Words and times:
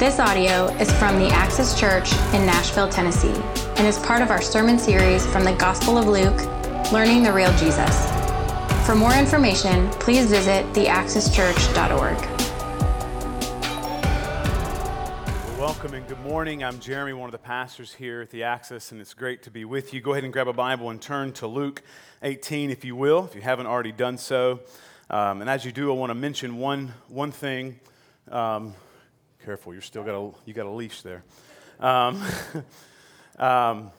This 0.00 0.18
audio 0.18 0.68
is 0.78 0.90
from 0.92 1.18
the 1.18 1.28
Axis 1.28 1.78
Church 1.78 2.10
in 2.32 2.46
Nashville, 2.46 2.88
Tennessee, 2.88 3.38
and 3.76 3.86
is 3.86 3.98
part 3.98 4.22
of 4.22 4.30
our 4.30 4.40
sermon 4.40 4.78
series 4.78 5.26
from 5.26 5.44
the 5.44 5.52
Gospel 5.52 5.98
of 5.98 6.06
Luke 6.06 6.40
Learning 6.90 7.22
the 7.22 7.30
Real 7.30 7.54
Jesus. 7.58 8.10
For 8.86 8.94
more 8.94 9.12
information, 9.12 9.90
please 9.90 10.30
visit 10.30 10.64
theaxischurch.org. 10.72 12.16
Welcome 15.58 15.92
and 15.92 16.08
good 16.08 16.20
morning. 16.20 16.64
I'm 16.64 16.80
Jeremy, 16.80 17.12
one 17.12 17.28
of 17.28 17.32
the 17.32 17.36
pastors 17.36 17.92
here 17.92 18.22
at 18.22 18.30
the 18.30 18.44
Axis, 18.44 18.92
and 18.92 19.02
it's 19.02 19.12
great 19.12 19.42
to 19.42 19.50
be 19.50 19.66
with 19.66 19.92
you. 19.92 20.00
Go 20.00 20.12
ahead 20.12 20.24
and 20.24 20.32
grab 20.32 20.48
a 20.48 20.54
Bible 20.54 20.88
and 20.88 21.02
turn 21.02 21.34
to 21.34 21.46
Luke 21.46 21.82
18, 22.22 22.70
if 22.70 22.86
you 22.86 22.96
will, 22.96 23.26
if 23.26 23.34
you 23.34 23.42
haven't 23.42 23.66
already 23.66 23.92
done 23.92 24.16
so. 24.16 24.60
Um, 25.10 25.42
and 25.42 25.50
as 25.50 25.66
you 25.66 25.72
do, 25.72 25.92
I 25.92 25.94
want 25.94 26.08
to 26.08 26.14
mention 26.14 26.56
one, 26.56 26.94
one 27.08 27.32
thing. 27.32 27.80
Um, 28.30 28.74
careful, 29.44 29.72
you're 29.72 29.82
still 29.82 30.04
got 30.04 30.14
a, 30.14 30.30
you 30.44 30.54
got 30.54 30.66
a 30.66 30.70
leash 30.70 31.02
there. 31.02 31.24
Um, 31.78 32.22
um, 33.38 33.90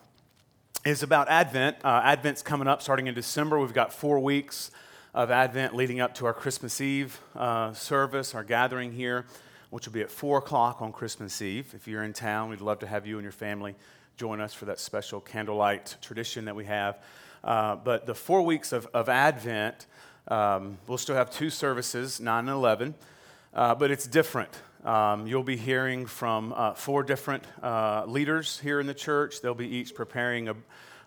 is 0.85 1.03
about 1.03 1.29
Advent. 1.29 1.77
Uh, 1.83 2.01
Advent's 2.03 2.41
coming 2.41 2.67
up 2.67 2.81
starting 2.81 3.07
in 3.07 3.13
December. 3.13 3.59
We've 3.59 3.73
got 3.73 3.93
four 3.93 4.19
weeks 4.19 4.71
of 5.13 5.31
Advent 5.31 5.75
leading 5.75 5.99
up 5.99 6.15
to 6.15 6.25
our 6.25 6.33
Christmas 6.33 6.79
Eve 6.79 7.19
uh, 7.35 7.73
service, 7.73 8.33
our 8.33 8.43
gathering 8.43 8.91
here, 8.91 9.25
which 9.69 9.85
will 9.85 9.93
be 9.93 10.01
at 10.01 10.11
4 10.11 10.37
o'clock 10.37 10.81
on 10.81 10.91
Christmas 10.91 11.41
Eve. 11.41 11.73
If 11.75 11.87
you're 11.87 12.03
in 12.03 12.13
town, 12.13 12.49
we'd 12.49 12.61
love 12.61 12.79
to 12.79 12.87
have 12.87 13.05
you 13.05 13.17
and 13.17 13.23
your 13.23 13.31
family 13.31 13.75
join 14.17 14.41
us 14.41 14.53
for 14.53 14.65
that 14.65 14.79
special 14.79 15.19
candlelight 15.19 15.95
tradition 16.01 16.45
that 16.45 16.55
we 16.55 16.65
have. 16.65 16.99
Uh, 17.43 17.75
but 17.75 18.05
the 18.05 18.15
four 18.15 18.43
weeks 18.43 18.71
of, 18.71 18.87
of 18.93 19.09
Advent, 19.09 19.87
um, 20.27 20.77
we'll 20.87 20.97
still 20.97 21.15
have 21.15 21.31
two 21.31 21.49
services, 21.49 22.19
9 22.19 22.39
and 22.39 22.49
11, 22.49 22.95
uh, 23.53 23.75
but 23.75 23.89
it's 23.89 24.05
different. 24.05 24.59
Um, 24.83 25.27
you'll 25.27 25.43
be 25.43 25.57
hearing 25.57 26.07
from 26.07 26.53
uh, 26.55 26.73
four 26.73 27.03
different 27.03 27.43
uh, 27.61 28.03
leaders 28.07 28.59
here 28.59 28.79
in 28.79 28.87
the 28.87 28.95
church. 28.95 29.41
They'll 29.41 29.53
be 29.53 29.67
each 29.67 29.93
preparing 29.93 30.49
a, 30.49 30.55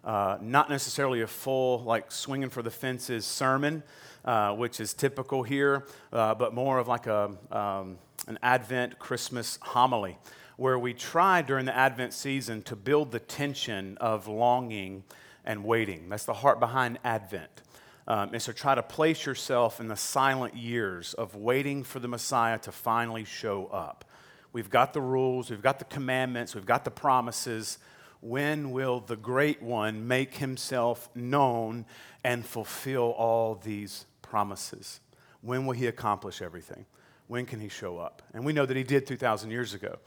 uh, 0.04 0.38
not 0.40 0.70
necessarily 0.70 1.22
a 1.22 1.26
full, 1.26 1.82
like 1.82 2.12
swinging 2.12 2.50
for 2.50 2.62
the 2.62 2.70
fences 2.70 3.26
sermon, 3.26 3.82
uh, 4.24 4.54
which 4.54 4.78
is 4.78 4.94
typical 4.94 5.42
here, 5.42 5.86
uh, 6.12 6.36
but 6.36 6.54
more 6.54 6.78
of 6.78 6.86
like 6.86 7.08
a, 7.08 7.32
um, 7.50 7.98
an 8.28 8.38
Advent 8.44 9.00
Christmas 9.00 9.58
homily, 9.60 10.18
where 10.56 10.78
we 10.78 10.94
try 10.94 11.42
during 11.42 11.66
the 11.66 11.76
Advent 11.76 12.12
season 12.12 12.62
to 12.62 12.76
build 12.76 13.10
the 13.10 13.18
tension 13.18 13.98
of 14.00 14.28
longing 14.28 15.02
and 15.44 15.64
waiting. 15.64 16.08
That's 16.08 16.26
the 16.26 16.34
heart 16.34 16.60
behind 16.60 17.00
Advent. 17.02 17.62
Um, 18.06 18.30
and 18.32 18.42
so 18.42 18.52
try 18.52 18.74
to 18.74 18.82
place 18.82 19.24
yourself 19.24 19.80
in 19.80 19.88
the 19.88 19.96
silent 19.96 20.54
years 20.56 21.14
of 21.14 21.34
waiting 21.34 21.84
for 21.84 22.00
the 22.00 22.08
Messiah 22.08 22.58
to 22.60 22.72
finally 22.72 23.24
show 23.24 23.66
up. 23.66 24.04
We've 24.52 24.70
got 24.70 24.92
the 24.92 25.00
rules, 25.00 25.50
we've 25.50 25.62
got 25.62 25.78
the 25.78 25.84
commandments, 25.86 26.54
we've 26.54 26.66
got 26.66 26.84
the 26.84 26.90
promises. 26.90 27.78
When 28.20 28.70
will 28.70 29.00
the 29.00 29.16
great 29.16 29.62
one 29.62 30.06
make 30.06 30.34
himself 30.34 31.08
known 31.14 31.86
and 32.22 32.44
fulfill 32.44 33.10
all 33.10 33.54
these 33.54 34.06
promises? 34.22 35.00
When 35.40 35.66
will 35.66 35.74
he 35.74 35.86
accomplish 35.86 36.40
everything? 36.40 36.86
When 37.26 37.46
can 37.46 37.58
he 37.58 37.68
show 37.68 37.98
up? 37.98 38.22
And 38.32 38.44
we 38.44 38.52
know 38.52 38.66
that 38.66 38.76
he 38.76 38.82
did 38.82 39.06
2,000 39.06 39.50
years 39.50 39.74
ago. 39.74 39.98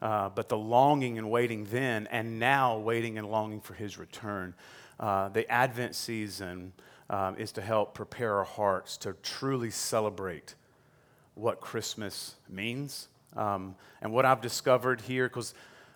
Uh, 0.00 0.28
but 0.28 0.48
the 0.48 0.56
longing 0.56 1.18
and 1.18 1.30
waiting 1.30 1.64
then, 1.64 2.06
and 2.08 2.38
now 2.38 2.78
waiting 2.78 3.18
and 3.18 3.28
longing 3.28 3.60
for 3.60 3.74
his 3.74 3.98
return. 3.98 4.54
Uh, 5.00 5.28
the 5.28 5.50
Advent 5.50 5.94
season 5.94 6.72
um, 7.10 7.36
is 7.36 7.52
to 7.52 7.62
help 7.62 7.94
prepare 7.94 8.36
our 8.36 8.44
hearts 8.44 8.96
to 8.98 9.14
truly 9.22 9.70
celebrate 9.70 10.54
what 11.34 11.60
Christmas 11.60 12.34
means. 12.48 13.08
Um, 13.36 13.76
and 14.02 14.12
what 14.12 14.24
I've 14.24 14.40
discovered 14.40 15.00
here, 15.00 15.28
because 15.28 15.54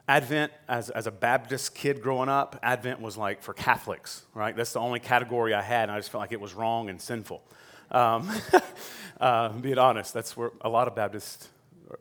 Advent, 0.08 0.52
as, 0.69 0.91
as 0.91 1.06
a 1.06 1.10
Baptist 1.10 1.74
kid 1.74 2.02
growing 2.02 2.28
up, 2.28 2.58
Advent 2.62 3.00
was 3.00 3.16
like 3.16 3.42
for 3.42 3.52
Catholics, 3.52 4.24
right? 4.34 4.56
That's 4.56 4.72
the 4.72 4.80
only 4.80 5.00
category 5.00 5.54
I 5.54 5.62
had, 5.62 5.84
and 5.84 5.92
I 5.92 5.98
just 5.98 6.10
felt 6.10 6.20
like 6.20 6.32
it 6.32 6.41
was 6.41 6.54
wrong 6.54 6.88
and 6.88 7.00
sinful. 7.00 7.42
Um, 7.91 8.31
uh, 9.20 9.50
being 9.50 9.78
honest, 9.78 10.14
that's 10.14 10.37
where 10.37 10.50
a 10.60 10.69
lot 10.69 10.88
of 10.88 10.94
Baptists 10.94 11.48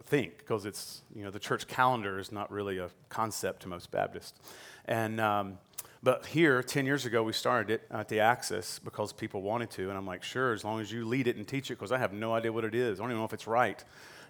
think, 0.06 0.38
because 0.38 0.66
it's, 0.66 1.02
you 1.16 1.24
know, 1.24 1.32
the 1.32 1.40
church 1.40 1.68
calendar 1.68 2.18
is 2.18 2.32
not 2.32 2.52
really 2.52 2.78
a 2.78 2.90
concept 3.10 3.64
to 3.64 3.68
most 3.68 3.92
Baptists. 3.92 4.40
And 4.86 5.20
um, 5.20 5.58
but 6.04 6.26
here, 6.26 6.64
10 6.64 6.88
years 6.88 7.06
ago, 7.06 7.22
we 7.22 7.32
started 7.32 7.76
it 7.76 7.88
at 7.92 8.10
the 8.10 8.22
Axis 8.22 8.80
because 8.80 9.14
people 9.14 9.44
wanted 9.44 9.70
to. 9.72 9.90
And 9.90 9.98
I'm 9.98 10.08
like, 10.08 10.24
sure, 10.24 10.52
as 10.52 10.64
long 10.64 10.82
as 10.82 10.92
you 10.92 11.06
lead 11.06 11.28
it 11.28 11.36
and 11.36 11.48
teach 11.48 11.70
it, 11.70 11.76
because 11.76 11.92
I 11.92 12.00
have 12.00 12.12
no 12.12 12.34
idea 12.34 12.52
what 12.52 12.66
it 12.66 12.74
is. 12.74 13.00
I 13.00 13.04
don't 13.04 13.12
even 13.12 13.20
know 13.20 13.26
if 13.26 13.34
it's 13.34 13.46
right. 13.46 13.84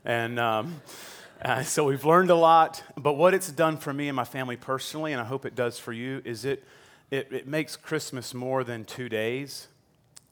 And 0.04 0.38
um, 0.38 0.82
uh, 1.42 1.64
so 1.64 1.86
we've 1.86 2.04
learned 2.04 2.30
a 2.30 2.36
lot. 2.36 2.84
But 2.98 3.14
what 3.14 3.34
it's 3.34 3.50
done 3.50 3.78
for 3.78 3.94
me 3.94 4.10
and 4.10 4.16
my 4.18 4.26
family 4.26 4.58
personally, 4.58 5.14
and 5.14 5.22
I 5.22 5.24
hope 5.24 5.46
it 5.46 5.56
does 5.56 5.80
for 5.80 5.94
you, 5.94 6.22
is 6.26 6.44
it, 6.44 6.66
it, 7.10 7.32
it 7.32 7.48
makes 7.48 7.78
Christmas 7.78 8.34
more 8.34 8.66
than 8.66 8.84
two 8.84 9.08
days. 9.08 9.70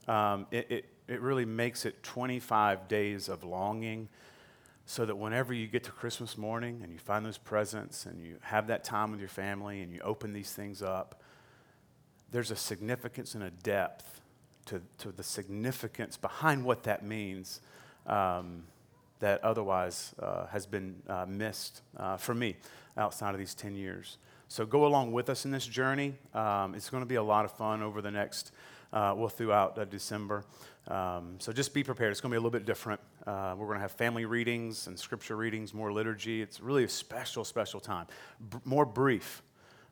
Um, 0.09 0.45
it, 0.51 0.69
it, 0.69 0.85
it 1.07 1.21
really 1.21 1.45
makes 1.45 1.85
it 1.85 2.03
25 2.03 2.89
days 2.89 3.29
of 3.29 3.45
longing 3.45 4.09
so 4.85 5.05
that 5.05 5.15
whenever 5.15 5.53
you 5.53 5.67
get 5.67 5.85
to 5.85 5.91
Christmas 5.91 6.37
morning 6.37 6.81
and 6.83 6.91
you 6.91 6.99
find 6.99 7.25
those 7.25 7.37
presents 7.37 8.05
and 8.05 8.21
you 8.21 8.35
have 8.41 8.67
that 8.67 8.83
time 8.83 9.11
with 9.11 9.19
your 9.21 9.29
family 9.29 9.81
and 9.81 9.93
you 9.93 10.01
open 10.01 10.33
these 10.33 10.51
things 10.51 10.81
up, 10.81 11.18
there's 12.31 12.51
a 12.51 12.55
significance 12.55 13.35
and 13.35 13.43
a 13.43 13.49
depth 13.49 14.21
to, 14.65 14.81
to 14.99 15.11
the 15.11 15.23
significance 15.23 16.17
behind 16.17 16.63
what 16.63 16.83
that 16.83 17.03
means 17.03 17.61
um, 18.05 18.63
that 19.19 19.43
otherwise 19.43 20.13
uh, 20.19 20.45
has 20.47 20.65
been 20.65 20.95
uh, 21.07 21.25
missed 21.27 21.81
uh, 21.97 22.17
for 22.17 22.33
me 22.33 22.55
outside 22.97 23.33
of 23.33 23.39
these 23.39 23.55
10 23.55 23.75
years. 23.75 24.17
So 24.47 24.65
go 24.65 24.85
along 24.85 25.11
with 25.11 25.29
us 25.29 25.45
in 25.45 25.51
this 25.51 25.65
journey. 25.65 26.15
Um, 26.33 26.73
it's 26.75 26.89
going 26.89 27.01
to 27.01 27.07
be 27.07 27.15
a 27.15 27.23
lot 27.23 27.45
of 27.45 27.51
fun 27.51 27.81
over 27.81 28.01
the 28.01 28.11
next, 28.11 28.51
uh, 28.93 29.13
well, 29.15 29.29
throughout 29.29 29.77
uh, 29.77 29.85
December. 29.85 30.43
Um, 30.87 31.35
so 31.39 31.51
just 31.51 31.73
be 31.73 31.83
prepared. 31.83 32.11
It's 32.11 32.21
going 32.21 32.31
to 32.31 32.33
be 32.33 32.37
a 32.37 32.41
little 32.41 32.51
bit 32.51 32.65
different. 32.65 32.99
Uh, 33.27 33.55
we're 33.57 33.67
going 33.67 33.77
to 33.77 33.81
have 33.81 33.91
family 33.91 34.25
readings 34.25 34.87
and 34.87 34.97
scripture 34.97 35.35
readings, 35.35 35.73
more 35.73 35.91
liturgy. 35.93 36.41
It's 36.41 36.59
really 36.59 36.83
a 36.83 36.89
special, 36.89 37.45
special 37.45 37.79
time. 37.79 38.07
B- 38.49 38.57
more 38.65 38.85
brief 38.85 39.43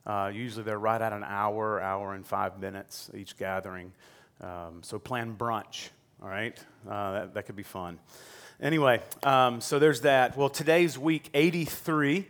uh, 0.08 0.32
usually 0.34 0.64
they're 0.64 0.80
right 0.80 1.02
at 1.02 1.12
an 1.12 1.24
hour, 1.24 1.82
hour 1.82 2.14
and 2.14 2.26
five 2.26 2.60
minutes 2.60 3.12
each 3.14 3.38
gathering. 3.38 3.92
Um, 4.40 4.80
so 4.82 4.98
plan 4.98 5.36
brunch, 5.38 5.90
all 6.24 6.30
right? 6.30 6.58
Uh, 6.90 7.12
that, 7.12 7.34
that 7.34 7.46
could 7.46 7.58
be 7.58 7.64
fun. 7.64 8.00
Anyway, 8.62 9.02
um, 9.24 9.60
so 9.62 9.80
there's 9.80 10.02
that. 10.02 10.38
Well, 10.38 10.50
today's 10.50 10.98
week 10.98 11.30
83 11.34 12.26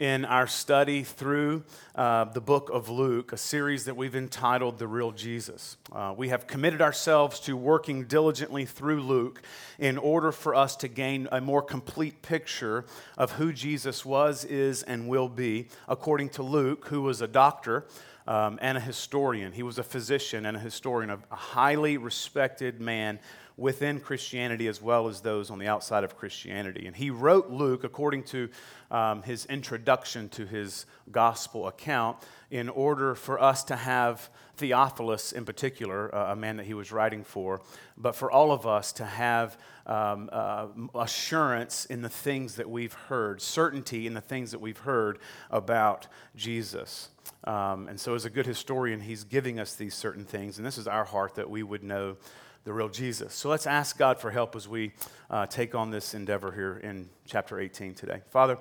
in 0.00 0.24
our 0.24 0.46
study 0.46 1.02
through 1.02 1.62
uh, 1.94 2.24
the 2.24 2.40
book 2.40 2.70
of 2.72 2.88
Luke, 2.88 3.34
a 3.34 3.36
series 3.36 3.84
that 3.84 3.98
we've 3.98 4.16
entitled 4.16 4.78
The 4.78 4.88
Real 4.88 5.12
Jesus. 5.12 5.76
Uh, 5.92 6.14
we 6.16 6.30
have 6.30 6.46
committed 6.46 6.80
ourselves 6.80 7.38
to 7.40 7.54
working 7.54 8.06
diligently 8.06 8.64
through 8.64 9.02
Luke 9.02 9.42
in 9.78 9.98
order 9.98 10.32
for 10.32 10.54
us 10.54 10.74
to 10.76 10.88
gain 10.88 11.28
a 11.30 11.42
more 11.42 11.60
complete 11.60 12.22
picture 12.22 12.86
of 13.18 13.32
who 13.32 13.52
Jesus 13.52 14.02
was, 14.02 14.46
is, 14.46 14.82
and 14.82 15.06
will 15.06 15.28
be, 15.28 15.68
according 15.86 16.30
to 16.30 16.42
Luke, 16.42 16.86
who 16.88 17.02
was 17.02 17.20
a 17.20 17.28
doctor. 17.28 17.84
Um, 18.26 18.60
and 18.62 18.78
a 18.78 18.80
historian. 18.80 19.52
He 19.52 19.64
was 19.64 19.78
a 19.78 19.82
physician 19.82 20.46
and 20.46 20.56
a 20.56 20.60
historian, 20.60 21.10
a 21.10 21.34
highly 21.34 21.96
respected 21.96 22.80
man 22.80 23.18
within 23.60 24.00
Christianity 24.00 24.66
as 24.66 24.80
well 24.80 25.06
as 25.06 25.20
those 25.20 25.50
on 25.50 25.58
the 25.58 25.68
outside 25.68 26.02
of 26.02 26.16
Christianity. 26.16 26.86
And 26.86 26.96
he 26.96 27.10
wrote 27.10 27.50
Luke 27.50 27.84
according 27.84 28.24
to 28.24 28.48
um, 28.90 29.22
his 29.22 29.44
introduction 29.46 30.30
to 30.30 30.46
his 30.46 30.86
gospel 31.12 31.68
account 31.68 32.16
in 32.50 32.70
order 32.70 33.14
for 33.14 33.40
us 33.40 33.62
to 33.64 33.76
have 33.76 34.30
Theophilus, 34.56 35.32
in 35.32 35.44
particular, 35.44 36.12
uh, 36.14 36.32
a 36.32 36.36
man 36.36 36.56
that 36.56 36.66
he 36.66 36.74
was 36.74 36.90
writing 36.90 37.22
for, 37.22 37.60
but 37.96 38.14
for 38.14 38.30
all 38.30 38.50
of 38.50 38.66
us 38.66 38.92
to 38.92 39.04
have 39.04 39.58
um, 39.86 40.28
uh, 40.32 40.66
assurance 40.94 41.84
in 41.84 42.02
the 42.02 42.08
things 42.08 42.56
that 42.56 42.68
we've 42.68 42.92
heard, 42.92 43.40
certainty 43.40 44.06
in 44.06 44.14
the 44.14 44.20
things 44.20 44.50
that 44.52 44.60
we've 44.60 44.78
heard 44.78 45.18
about 45.50 46.06
Jesus. 46.34 47.10
Um, 47.44 47.88
and 47.88 47.98
so, 47.98 48.14
as 48.14 48.24
a 48.24 48.30
good 48.30 48.46
historian, 48.46 49.00
he's 49.00 49.24
giving 49.24 49.58
us 49.58 49.74
these 49.74 49.94
certain 49.94 50.24
things, 50.24 50.58
and 50.58 50.66
this 50.66 50.76
is 50.76 50.86
our 50.86 51.04
heart 51.04 51.36
that 51.36 51.48
we 51.48 51.62
would 51.62 51.82
know 51.82 52.16
the 52.64 52.72
real 52.72 52.88
Jesus. 52.88 53.34
So 53.34 53.48
let's 53.48 53.66
ask 53.66 53.96
God 53.96 54.18
for 54.18 54.30
help 54.30 54.54
as 54.54 54.68
we 54.68 54.92
uh, 55.30 55.46
take 55.46 55.74
on 55.74 55.90
this 55.90 56.14
endeavor 56.14 56.52
here 56.52 56.80
in 56.82 57.08
chapter 57.24 57.58
18 57.58 57.94
today. 57.94 58.20
Father, 58.30 58.58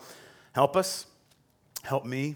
help 0.54 0.76
us, 0.76 1.06
help 1.84 2.06
me, 2.06 2.36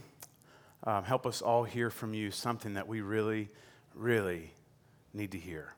um, 0.84 1.04
help 1.04 1.26
us 1.26 1.42
all 1.42 1.64
hear 1.64 1.90
from 1.90 2.14
you 2.14 2.32
something 2.32 2.74
that 2.74 2.88
we 2.88 3.02
really, 3.02 3.50
really 3.96 4.52
need 5.14 5.32
to 5.32 5.38
hear. 5.38 5.74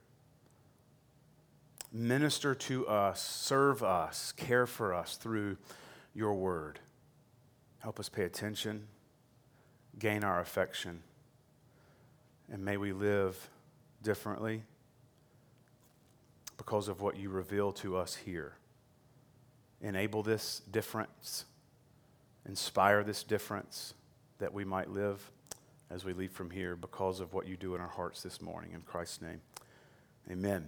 Minister 1.92 2.56
to 2.56 2.88
us, 2.88 3.22
serve 3.22 3.84
us, 3.84 4.32
care 4.32 4.66
for 4.66 4.94
us 4.94 5.16
through 5.16 5.58
your 6.14 6.34
word. 6.34 6.80
Help 7.80 8.00
us 8.00 8.10
pay 8.10 8.24
attention, 8.24 8.88
gain 10.00 10.24
our 10.24 10.40
affection, 10.40 11.04
and 12.52 12.66
may 12.66 12.78
we 12.78 12.92
live 12.92 13.50
differently 14.02 14.64
because 16.58 16.88
of 16.88 17.02
what 17.02 17.18
you 17.18 17.30
reveal 17.30 17.72
to 17.74 17.98
us 17.98 18.16
here. 18.16 18.54
Enable 19.82 20.24
this 20.24 20.62
difference 20.72 21.46
inspire 22.48 23.04
this 23.04 23.24
difference 23.24 23.94
that 24.40 24.54
we 24.54 24.64
might 24.64 24.90
live 24.90 25.32
as 25.90 26.06
we 26.06 26.14
leave 26.14 26.32
from 26.32 26.50
here 26.50 26.76
because 26.76 27.20
of 27.20 27.34
what 27.34 27.48
you 27.48 27.58
do 27.58 27.76
in 27.76 27.82
our 27.82 27.90
hearts 27.90 28.22
this 28.22 28.42
morning. 28.42 28.72
In 28.74 28.82
Christ's 28.82 29.22
name, 29.22 29.42
amen. 30.30 30.68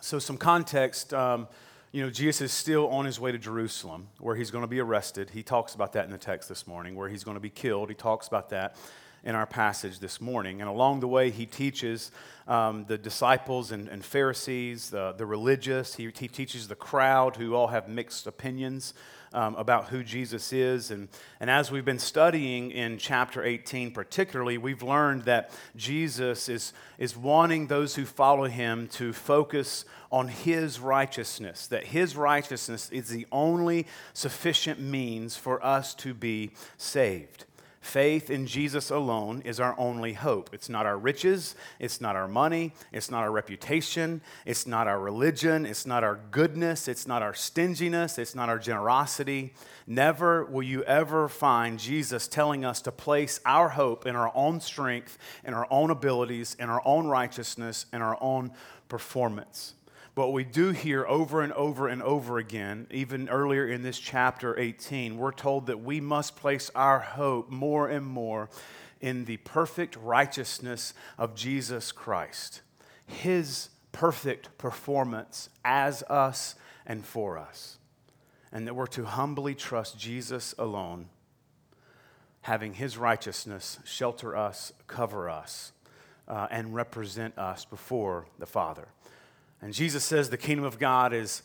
So, 0.00 0.18
some 0.18 0.36
context. 0.36 1.12
Um, 1.12 1.48
you 1.92 2.04
know, 2.04 2.10
Jesus 2.10 2.40
is 2.40 2.52
still 2.52 2.88
on 2.88 3.04
his 3.04 3.18
way 3.18 3.32
to 3.32 3.38
Jerusalem 3.38 4.08
where 4.20 4.36
he's 4.36 4.52
going 4.52 4.62
to 4.62 4.68
be 4.68 4.78
arrested. 4.78 5.30
He 5.30 5.42
talks 5.42 5.74
about 5.74 5.92
that 5.94 6.04
in 6.04 6.12
the 6.12 6.18
text 6.18 6.48
this 6.48 6.66
morning, 6.66 6.94
where 6.94 7.08
he's 7.08 7.24
going 7.24 7.34
to 7.34 7.40
be 7.40 7.50
killed. 7.50 7.88
He 7.88 7.96
talks 7.96 8.28
about 8.28 8.50
that 8.50 8.76
in 9.24 9.34
our 9.34 9.46
passage 9.46 9.98
this 9.98 10.20
morning. 10.20 10.60
And 10.60 10.68
along 10.68 11.00
the 11.00 11.08
way, 11.08 11.30
he 11.30 11.46
teaches 11.46 12.10
um, 12.48 12.84
the 12.88 12.98
disciples 12.98 13.70
and, 13.72 13.88
and 13.88 14.04
Pharisees, 14.04 14.90
the, 14.90 15.12
the 15.12 15.26
religious, 15.26 15.94
he, 15.94 16.10
he 16.16 16.28
teaches 16.28 16.68
the 16.68 16.74
crowd 16.74 17.36
who 17.36 17.54
all 17.54 17.68
have 17.68 17.88
mixed 17.88 18.26
opinions 18.26 18.94
um, 19.32 19.54
about 19.54 19.88
who 19.88 20.02
Jesus 20.02 20.52
is. 20.52 20.90
And, 20.90 21.08
and 21.38 21.48
as 21.50 21.70
we've 21.70 21.84
been 21.84 21.98
studying 21.98 22.70
in 22.70 22.98
chapter 22.98 23.44
18, 23.44 23.92
particularly, 23.92 24.58
we've 24.58 24.82
learned 24.82 25.24
that 25.24 25.52
Jesus 25.76 26.48
is, 26.48 26.72
is 26.98 27.16
wanting 27.16 27.68
those 27.68 27.94
who 27.94 28.04
follow 28.04 28.46
him 28.46 28.88
to 28.88 29.12
focus 29.12 29.84
on 30.10 30.26
his 30.26 30.80
righteousness, 30.80 31.68
that 31.68 31.84
his 31.84 32.16
righteousness 32.16 32.90
is 32.90 33.08
the 33.08 33.26
only 33.30 33.86
sufficient 34.12 34.80
means 34.80 35.36
for 35.36 35.64
us 35.64 35.94
to 35.94 36.12
be 36.12 36.50
saved. 36.76 37.44
Faith 37.80 38.28
in 38.28 38.46
Jesus 38.46 38.90
alone 38.90 39.40
is 39.46 39.58
our 39.58 39.74
only 39.78 40.12
hope. 40.12 40.50
It's 40.52 40.68
not 40.68 40.84
our 40.84 40.98
riches, 40.98 41.56
it's 41.78 41.98
not 41.98 42.14
our 42.14 42.28
money, 42.28 42.74
it's 42.92 43.10
not 43.10 43.22
our 43.22 43.32
reputation, 43.32 44.20
it's 44.44 44.66
not 44.66 44.86
our 44.86 45.00
religion, 45.00 45.64
it's 45.64 45.86
not 45.86 46.04
our 46.04 46.20
goodness, 46.30 46.88
it's 46.88 47.06
not 47.06 47.22
our 47.22 47.32
stinginess, 47.32 48.18
it's 48.18 48.34
not 48.34 48.50
our 48.50 48.58
generosity. 48.58 49.54
Never 49.86 50.44
will 50.44 50.62
you 50.62 50.84
ever 50.84 51.26
find 51.26 51.78
Jesus 51.78 52.28
telling 52.28 52.66
us 52.66 52.82
to 52.82 52.92
place 52.92 53.40
our 53.46 53.70
hope 53.70 54.04
in 54.04 54.14
our 54.14 54.30
own 54.34 54.60
strength, 54.60 55.16
in 55.42 55.54
our 55.54 55.66
own 55.70 55.90
abilities, 55.90 56.54
in 56.60 56.68
our 56.68 56.82
own 56.84 57.06
righteousness, 57.06 57.86
in 57.94 58.02
our 58.02 58.18
own 58.20 58.52
performance. 58.88 59.72
But 60.14 60.30
we 60.30 60.44
do 60.44 60.70
hear 60.70 61.06
over 61.06 61.40
and 61.40 61.52
over 61.52 61.86
and 61.86 62.02
over 62.02 62.38
again, 62.38 62.88
even 62.90 63.28
earlier 63.28 63.66
in 63.66 63.82
this 63.82 63.98
chapter 63.98 64.58
18, 64.58 65.16
we're 65.16 65.30
told 65.30 65.66
that 65.66 65.80
we 65.80 66.00
must 66.00 66.36
place 66.36 66.70
our 66.74 66.98
hope 66.98 67.48
more 67.48 67.88
and 67.88 68.04
more 68.04 68.50
in 69.00 69.24
the 69.24 69.36
perfect 69.38 69.96
righteousness 69.96 70.94
of 71.16 71.34
Jesus 71.34 71.92
Christ, 71.92 72.60
his 73.06 73.70
perfect 73.92 74.56
performance 74.58 75.48
as 75.64 76.02
us 76.04 76.56
and 76.86 77.04
for 77.04 77.38
us. 77.38 77.78
And 78.52 78.66
that 78.66 78.74
we're 78.74 78.86
to 78.88 79.04
humbly 79.04 79.54
trust 79.54 79.96
Jesus 79.96 80.56
alone, 80.58 81.08
having 82.42 82.74
his 82.74 82.98
righteousness 82.98 83.78
shelter 83.84 84.36
us, 84.36 84.72
cover 84.88 85.30
us, 85.30 85.70
uh, 86.26 86.48
and 86.50 86.74
represent 86.74 87.38
us 87.38 87.64
before 87.64 88.26
the 88.40 88.46
Father. 88.46 88.88
And 89.62 89.74
Jesus 89.74 90.04
says 90.04 90.30
the 90.30 90.36
kingdom 90.36 90.64
of 90.64 90.78
God 90.78 91.12
is, 91.12 91.42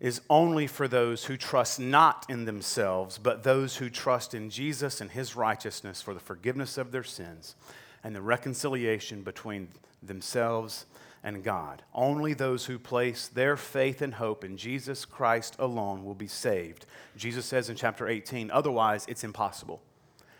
is 0.00 0.20
only 0.30 0.66
for 0.66 0.88
those 0.88 1.24
who 1.24 1.36
trust 1.36 1.78
not 1.78 2.24
in 2.28 2.44
themselves, 2.44 3.18
but 3.18 3.42
those 3.42 3.76
who 3.76 3.90
trust 3.90 4.34
in 4.34 4.50
Jesus 4.50 5.00
and 5.00 5.10
his 5.10 5.36
righteousness 5.36 6.00
for 6.00 6.14
the 6.14 6.20
forgiveness 6.20 6.78
of 6.78 6.92
their 6.92 7.04
sins 7.04 7.54
and 8.02 8.14
the 8.14 8.22
reconciliation 8.22 9.22
between 9.22 9.68
themselves 10.02 10.86
and 11.22 11.42
God. 11.42 11.82
Only 11.94 12.32
those 12.32 12.66
who 12.66 12.78
place 12.78 13.28
their 13.28 13.56
faith 13.56 14.00
and 14.00 14.14
hope 14.14 14.44
in 14.44 14.56
Jesus 14.56 15.04
Christ 15.04 15.56
alone 15.58 16.04
will 16.04 16.14
be 16.14 16.28
saved. 16.28 16.86
Jesus 17.16 17.44
says 17.44 17.68
in 17.68 17.76
chapter 17.76 18.08
18, 18.08 18.50
otherwise, 18.50 19.04
it's 19.08 19.24
impossible. 19.24 19.82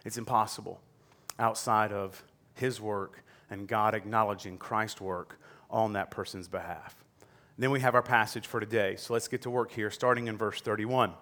It's 0.05 0.19
impossible 0.19 0.81
outside 1.39 1.93
of 1.93 2.23
his 2.55 2.81
work 2.81 3.23
and 3.51 3.67
God 3.67 3.95
acknowledging 3.95 4.59
Christ's 4.59 5.01
work 5.01 5.39
on 5.71 5.95
that 5.95 6.11
person's 6.11 6.49
behalf. 6.49 6.97
Then 7.59 7.73
we 7.73 7.81
have 7.81 7.97
our 7.97 8.03
passage 8.03 8.47
for 8.47 8.61
today. 8.61 8.95
So 8.97 9.13
let's 9.13 9.27
get 9.27 9.43
to 9.43 9.51
work 9.51 9.73
here, 9.73 9.91
starting 9.91 10.29
in 10.29 10.37
verse 10.37 10.61
31. 10.61 11.13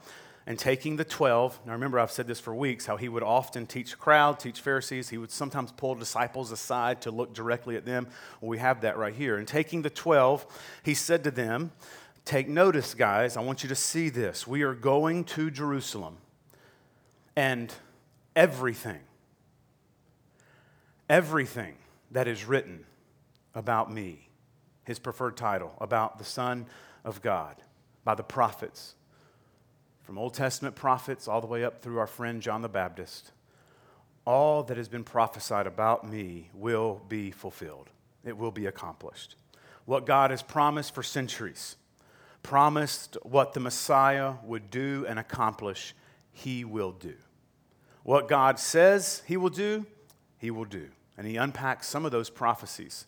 And 0.48 0.58
taking 0.58 0.96
the 0.96 1.04
12, 1.04 1.58
now 1.66 1.72
remember, 1.72 1.98
I've 1.98 2.12
said 2.12 2.28
this 2.28 2.38
for 2.38 2.54
weeks, 2.54 2.86
how 2.86 2.96
he 2.96 3.08
would 3.08 3.24
often 3.24 3.66
teach 3.66 3.98
crowd, 3.98 4.38
teach 4.38 4.60
Pharisees. 4.60 5.08
He 5.08 5.18
would 5.18 5.32
sometimes 5.32 5.72
pull 5.72 5.96
disciples 5.96 6.52
aside 6.52 7.00
to 7.02 7.10
look 7.10 7.34
directly 7.34 7.74
at 7.74 7.84
them. 7.84 8.06
Well, 8.40 8.50
we 8.50 8.58
have 8.58 8.82
that 8.82 8.96
right 8.96 9.14
here. 9.14 9.38
And 9.38 9.48
taking 9.48 9.82
the 9.82 9.90
12, 9.90 10.46
he 10.84 10.94
said 10.94 11.24
to 11.24 11.30
them, 11.32 11.72
Take 12.24 12.48
notice, 12.48 12.92
guys, 12.92 13.36
I 13.36 13.40
want 13.40 13.62
you 13.62 13.68
to 13.68 13.76
see 13.76 14.08
this. 14.08 14.46
We 14.46 14.62
are 14.62 14.74
going 14.74 15.24
to 15.24 15.48
Jerusalem, 15.48 16.18
and 17.36 17.72
everything, 18.34 18.98
everything 21.08 21.76
that 22.10 22.26
is 22.26 22.44
written 22.44 22.84
about 23.54 23.92
me 23.92 24.25
his 24.86 24.98
preferred 24.98 25.36
title, 25.36 25.74
about 25.80 26.16
the 26.16 26.24
Son 26.24 26.64
of 27.04 27.20
God 27.20 27.56
by 28.04 28.14
the 28.14 28.22
prophets, 28.22 28.94
from 30.02 30.16
Old 30.16 30.32
Testament 30.32 30.76
prophets 30.76 31.26
all 31.26 31.40
the 31.40 31.48
way 31.48 31.64
up 31.64 31.82
through 31.82 31.98
our 31.98 32.06
friend 32.06 32.40
John 32.40 32.62
the 32.62 32.68
Baptist. 32.68 33.32
All 34.24 34.62
that 34.62 34.76
has 34.76 34.88
been 34.88 35.02
prophesied 35.02 35.66
about 35.66 36.08
me 36.08 36.50
will 36.54 37.02
be 37.08 37.32
fulfilled, 37.32 37.90
it 38.24 38.36
will 38.36 38.52
be 38.52 38.66
accomplished. 38.66 39.34
What 39.84 40.06
God 40.06 40.30
has 40.30 40.42
promised 40.42 40.94
for 40.94 41.02
centuries, 41.02 41.76
promised 42.44 43.16
what 43.22 43.54
the 43.54 43.60
Messiah 43.60 44.34
would 44.44 44.70
do 44.70 45.04
and 45.08 45.18
accomplish, 45.18 45.94
he 46.32 46.64
will 46.64 46.92
do. 46.92 47.14
What 48.04 48.28
God 48.28 48.60
says 48.60 49.22
he 49.26 49.36
will 49.36 49.50
do, 49.50 49.84
he 50.38 50.52
will 50.52 50.64
do. 50.64 50.88
And 51.18 51.26
he 51.26 51.36
unpacks 51.36 51.88
some 51.88 52.04
of 52.04 52.12
those 52.12 52.30
prophecies 52.30 53.06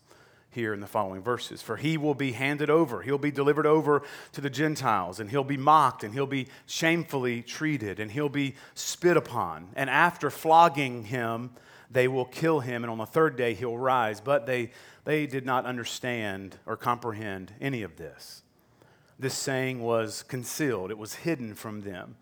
here 0.50 0.72
in 0.72 0.80
the 0.80 0.86
following 0.86 1.22
verses. 1.22 1.62
For 1.62 1.76
he 1.76 1.96
will 1.96 2.14
be 2.14 2.32
handed 2.32 2.70
over, 2.70 3.02
he'll 3.02 3.18
be 3.18 3.30
delivered 3.30 3.66
over 3.66 4.02
to 4.32 4.40
the 4.40 4.50
Gentiles, 4.50 5.20
and 5.20 5.30
he'll 5.30 5.44
be 5.44 5.56
mocked, 5.56 6.04
and 6.04 6.14
he'll 6.14 6.26
be 6.26 6.48
shamefully 6.66 7.42
treated, 7.42 8.00
and 8.00 8.10
he'll 8.10 8.28
be 8.28 8.54
spit 8.74 9.16
upon. 9.16 9.68
And 9.76 9.90
after 9.90 10.30
flogging 10.30 11.04
him, 11.04 11.50
they 11.90 12.08
will 12.08 12.24
kill 12.24 12.60
him, 12.60 12.84
and 12.84 12.90
on 12.90 12.98
the 12.98 13.06
third 13.06 13.36
day 13.36 13.54
he'll 13.54 13.78
rise. 13.78 14.20
But 14.20 14.46
they, 14.46 14.70
they 15.04 15.26
did 15.26 15.46
not 15.46 15.64
understand 15.64 16.56
or 16.66 16.76
comprehend 16.76 17.52
any 17.60 17.82
of 17.82 17.96
this. 17.96 18.42
This 19.18 19.34
saying 19.34 19.80
was 19.82 20.22
concealed, 20.22 20.90
it 20.90 20.98
was 20.98 21.14
hidden 21.14 21.54
from 21.54 21.80
them, 21.80 22.16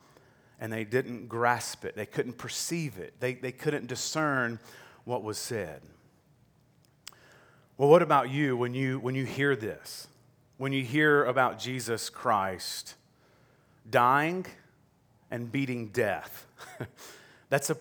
and 0.58 0.72
they 0.72 0.84
didn't 0.84 1.28
grasp 1.28 1.84
it. 1.84 1.94
They 1.94 2.06
couldn't 2.06 2.38
perceive 2.38 2.98
it, 2.98 3.14
they, 3.20 3.34
they 3.34 3.52
couldn't 3.52 3.86
discern 3.86 4.58
what 5.04 5.22
was 5.22 5.38
said. 5.38 5.82
Well, 7.78 7.88
what 7.88 8.02
about 8.02 8.30
you 8.30 8.56
when 8.56 8.74
you 8.74 8.98
when 8.98 9.14
you 9.14 9.24
hear 9.24 9.54
this? 9.54 10.08
When 10.56 10.72
you 10.72 10.82
hear 10.82 11.24
about 11.24 11.58
Jesus 11.58 12.08
Christ 12.08 12.94
dying 13.88 14.46
and 15.30 15.52
beating 15.52 15.88
death? 15.88 16.46
that's 17.50 17.68
a 17.70 17.76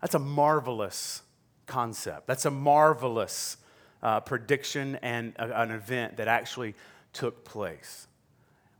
that's 0.00 0.14
a 0.14 0.18
marvelous 0.18 1.22
concept. 1.66 2.26
That's 2.26 2.44
a 2.44 2.50
marvelous 2.50 3.56
uh, 4.02 4.20
prediction 4.20 4.96
and 5.02 5.34
a, 5.36 5.62
an 5.62 5.70
event 5.70 6.16
that 6.16 6.28
actually 6.28 6.74
took 7.12 7.44
place. 7.44 8.06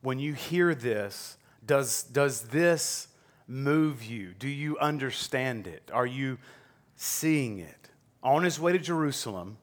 When 0.03 0.19
you 0.19 0.33
hear 0.33 0.75
this, 0.75 1.37
does, 1.65 2.03
does 2.05 2.43
this 2.49 3.09
move 3.47 4.03
you? 4.03 4.35
Do 4.39 4.49
you 4.49 4.79
understand 4.79 5.67
it? 5.67 5.91
Are 5.93 6.07
you 6.07 6.39
seeing 6.97 7.59
it? 7.59 7.89
On 8.23 8.43
his 8.43 8.59
way 8.59 8.73
to 8.73 8.79
Jerusalem, 8.79 9.59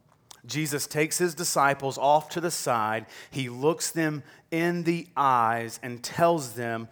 Jesus 0.45 0.87
takes 0.87 1.17
his 1.17 1.35
disciples 1.35 1.97
off 1.97 2.29
to 2.29 2.41
the 2.41 2.51
side. 2.51 3.05
He 3.31 3.49
looks 3.49 3.91
them 3.91 4.23
in 4.51 4.83
the 4.83 5.07
eyes 5.15 5.79
and 5.83 6.03
tells 6.03 6.53
them, 6.53 6.87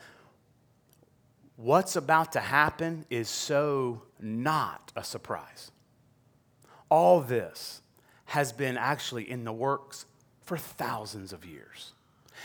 What's 1.58 1.96
about 1.96 2.34
to 2.34 2.42
happen 2.42 3.06
is 3.10 3.30
so 3.30 4.02
not 4.20 4.92
a 4.96 5.04
surprise. 5.04 5.72
All 6.90 7.22
this 7.22 7.82
has 8.26 8.52
been 8.52 8.78
actually 8.78 9.30
in 9.30 9.46
the 9.46 9.54
works 9.54 10.06
for 10.44 10.58
thousands 10.58 11.32
of 11.32 11.46
years. 11.46 11.94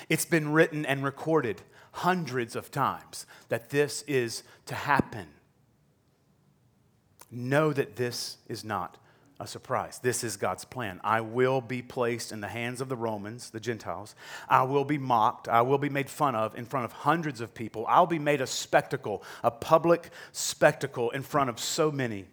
It's 0.08 0.24
been 0.24 0.52
written 0.52 0.86
and 0.86 1.02
recorded 1.02 1.62
hundreds 1.92 2.54
of 2.54 2.70
times 2.70 3.26
that 3.48 3.70
this 3.70 4.02
is 4.02 4.44
to 4.66 4.74
happen. 4.74 5.26
Know 7.30 7.72
that 7.72 7.96
this 7.96 8.36
is 8.48 8.64
not 8.64 8.96
a 9.40 9.46
surprise. 9.46 9.98
This 10.02 10.22
is 10.22 10.36
God's 10.36 10.66
plan. 10.66 11.00
I 11.02 11.22
will 11.22 11.60
be 11.62 11.80
placed 11.80 12.30
in 12.30 12.40
the 12.40 12.48
hands 12.48 12.80
of 12.80 12.90
the 12.90 12.96
Romans, 12.96 13.50
the 13.50 13.58
Gentiles. 13.58 14.14
I 14.48 14.62
will 14.64 14.84
be 14.84 14.98
mocked. 14.98 15.48
I 15.48 15.62
will 15.62 15.78
be 15.78 15.88
made 15.88 16.10
fun 16.10 16.34
of 16.34 16.56
in 16.56 16.66
front 16.66 16.84
of 16.84 16.92
hundreds 16.92 17.40
of 17.40 17.54
people. 17.54 17.86
I'll 17.88 18.06
be 18.06 18.18
made 18.18 18.42
a 18.42 18.46
spectacle, 18.46 19.22
a 19.42 19.50
public 19.50 20.10
spectacle 20.32 21.10
in 21.10 21.22
front 21.22 21.48
of 21.48 21.58
so 21.58 21.90
many. 21.90 22.26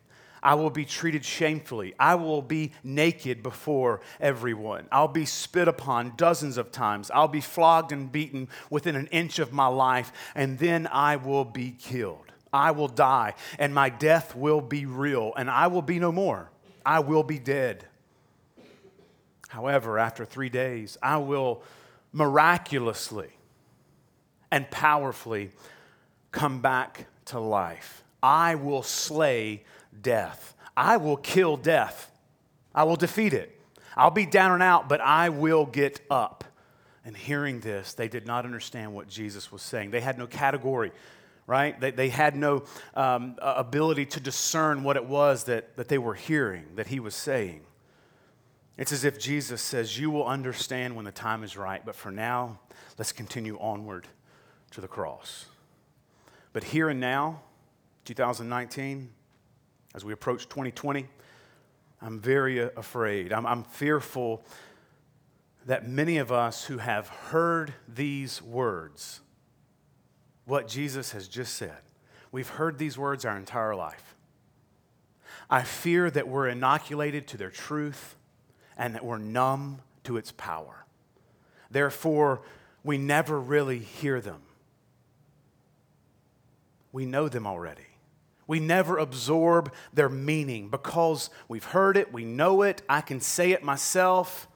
I 0.43 0.53
will 0.55 0.69
be 0.69 0.85
treated 0.85 1.25
shamefully. 1.25 1.95
I 1.97 2.15
will 2.15 2.41
be 2.41 2.73
naked 2.83 3.41
before 3.41 4.01
everyone. 4.19 4.87
I'll 4.91 5.07
be 5.07 5.25
spit 5.25 5.67
upon 5.67 6.13
dozens 6.15 6.57
of 6.57 6.71
times. 6.71 7.09
I'll 7.09 7.27
be 7.27 7.41
flogged 7.41 7.91
and 7.91 8.11
beaten 8.11 8.49
within 8.69 8.95
an 8.95 9.07
inch 9.07 9.39
of 9.39 9.51
my 9.51 9.67
life, 9.67 10.11
and 10.35 10.59
then 10.59 10.87
I 10.91 11.15
will 11.15 11.45
be 11.45 11.71
killed. 11.71 12.31
I 12.53 12.71
will 12.71 12.87
die, 12.87 13.33
and 13.57 13.73
my 13.73 13.89
death 13.89 14.35
will 14.35 14.61
be 14.61 14.85
real, 14.85 15.33
and 15.35 15.49
I 15.49 15.67
will 15.67 15.81
be 15.81 15.99
no 15.99 16.11
more. 16.11 16.51
I 16.87 16.99
will 16.99 17.23
be 17.23 17.37
dead. 17.37 17.85
However, 19.49 19.99
after 19.99 20.23
three 20.23 20.47
days, 20.47 20.97
I 21.03 21.17
will 21.17 21.61
miraculously 22.13 23.27
and 24.49 24.71
powerfully 24.71 25.51
come 26.31 26.61
back 26.61 27.07
to 27.25 27.41
life. 27.41 28.03
I 28.23 28.55
will 28.55 28.83
slay 28.83 29.65
death. 30.01 30.55
I 30.77 30.95
will 30.95 31.17
kill 31.17 31.57
death. 31.57 32.09
I 32.73 32.85
will 32.85 32.95
defeat 32.95 33.33
it. 33.33 33.59
I'll 33.97 34.09
be 34.09 34.25
down 34.25 34.53
and 34.53 34.63
out, 34.63 34.87
but 34.87 35.01
I 35.01 35.27
will 35.27 35.65
get 35.65 35.99
up. 36.09 36.45
And 37.03 37.17
hearing 37.17 37.59
this, 37.59 37.95
they 37.95 38.07
did 38.07 38.25
not 38.25 38.45
understand 38.45 38.93
what 38.93 39.09
Jesus 39.09 39.51
was 39.51 39.61
saying. 39.61 39.91
They 39.91 40.01
had 40.01 40.17
no 40.17 40.25
category, 40.25 40.93
right? 41.47 41.79
They, 41.79 41.91
they 41.91 42.09
had 42.09 42.35
no 42.35 42.65
um, 42.93 43.37
ability 43.41 44.05
to 44.07 44.19
discern 44.19 44.83
what 44.83 44.97
it 44.97 45.05
was 45.05 45.45
that, 45.45 45.77
that 45.77 45.87
they 45.87 45.97
were 45.97 46.13
hearing, 46.13 46.65
that 46.75 46.87
he 46.87 46.99
was 46.99 47.15
saying. 47.15 47.61
It's 48.77 48.91
as 48.91 49.05
if 49.05 49.17
Jesus 49.17 49.61
says, 49.61 49.97
You 49.97 50.11
will 50.11 50.25
understand 50.25 50.95
when 50.95 51.05
the 51.05 51.11
time 51.11 51.43
is 51.43 51.57
right, 51.57 51.83
but 51.83 51.95
for 51.95 52.11
now, 52.11 52.59
let's 52.97 53.11
continue 53.11 53.57
onward 53.59 54.07
to 54.71 54.81
the 54.81 54.87
cross. 54.87 55.45
But 56.53 56.65
here 56.65 56.89
and 56.89 56.99
now, 56.99 57.41
2019, 58.05 59.09
as 59.95 60.05
we 60.05 60.13
approach 60.13 60.47
2020, 60.49 61.07
I'm 62.01 62.19
very 62.19 62.59
afraid. 62.59 63.33
I'm, 63.33 63.45
I'm 63.45 63.63
fearful 63.63 64.43
that 65.65 65.87
many 65.87 66.17
of 66.17 66.31
us 66.31 66.65
who 66.65 66.77
have 66.77 67.07
heard 67.07 67.73
these 67.87 68.41
words, 68.41 69.21
what 70.47 70.67
Jesus 70.67 71.11
has 71.11 71.27
just 71.27 71.55
said, 71.55 71.77
we've 72.31 72.47
heard 72.47 72.79
these 72.79 72.97
words 72.97 73.25
our 73.25 73.37
entire 73.37 73.75
life. 73.75 74.15
I 75.49 75.61
fear 75.61 76.09
that 76.09 76.27
we're 76.27 76.47
inoculated 76.47 77.27
to 77.27 77.37
their 77.37 77.51
truth 77.51 78.15
and 78.77 78.95
that 78.95 79.05
we're 79.05 79.17
numb 79.17 79.81
to 80.05 80.17
its 80.17 80.31
power. 80.31 80.85
Therefore, 81.69 82.41
we 82.83 82.97
never 82.97 83.39
really 83.39 83.79
hear 83.79 84.21
them. 84.21 84.41
We 86.91 87.05
know 87.05 87.27
them 87.27 87.45
already. 87.45 87.81
We 88.47 88.61
never 88.61 88.97
absorb 88.97 89.73
their 89.93 90.07
meaning 90.07 90.69
because 90.69 91.29
we've 91.49 91.65
heard 91.65 91.97
it, 91.97 92.13
we 92.13 92.23
know 92.23 92.61
it, 92.61 92.81
I 92.87 93.01
can 93.01 93.19
say 93.19 93.51
it 93.51 93.63
myself. 93.63 94.47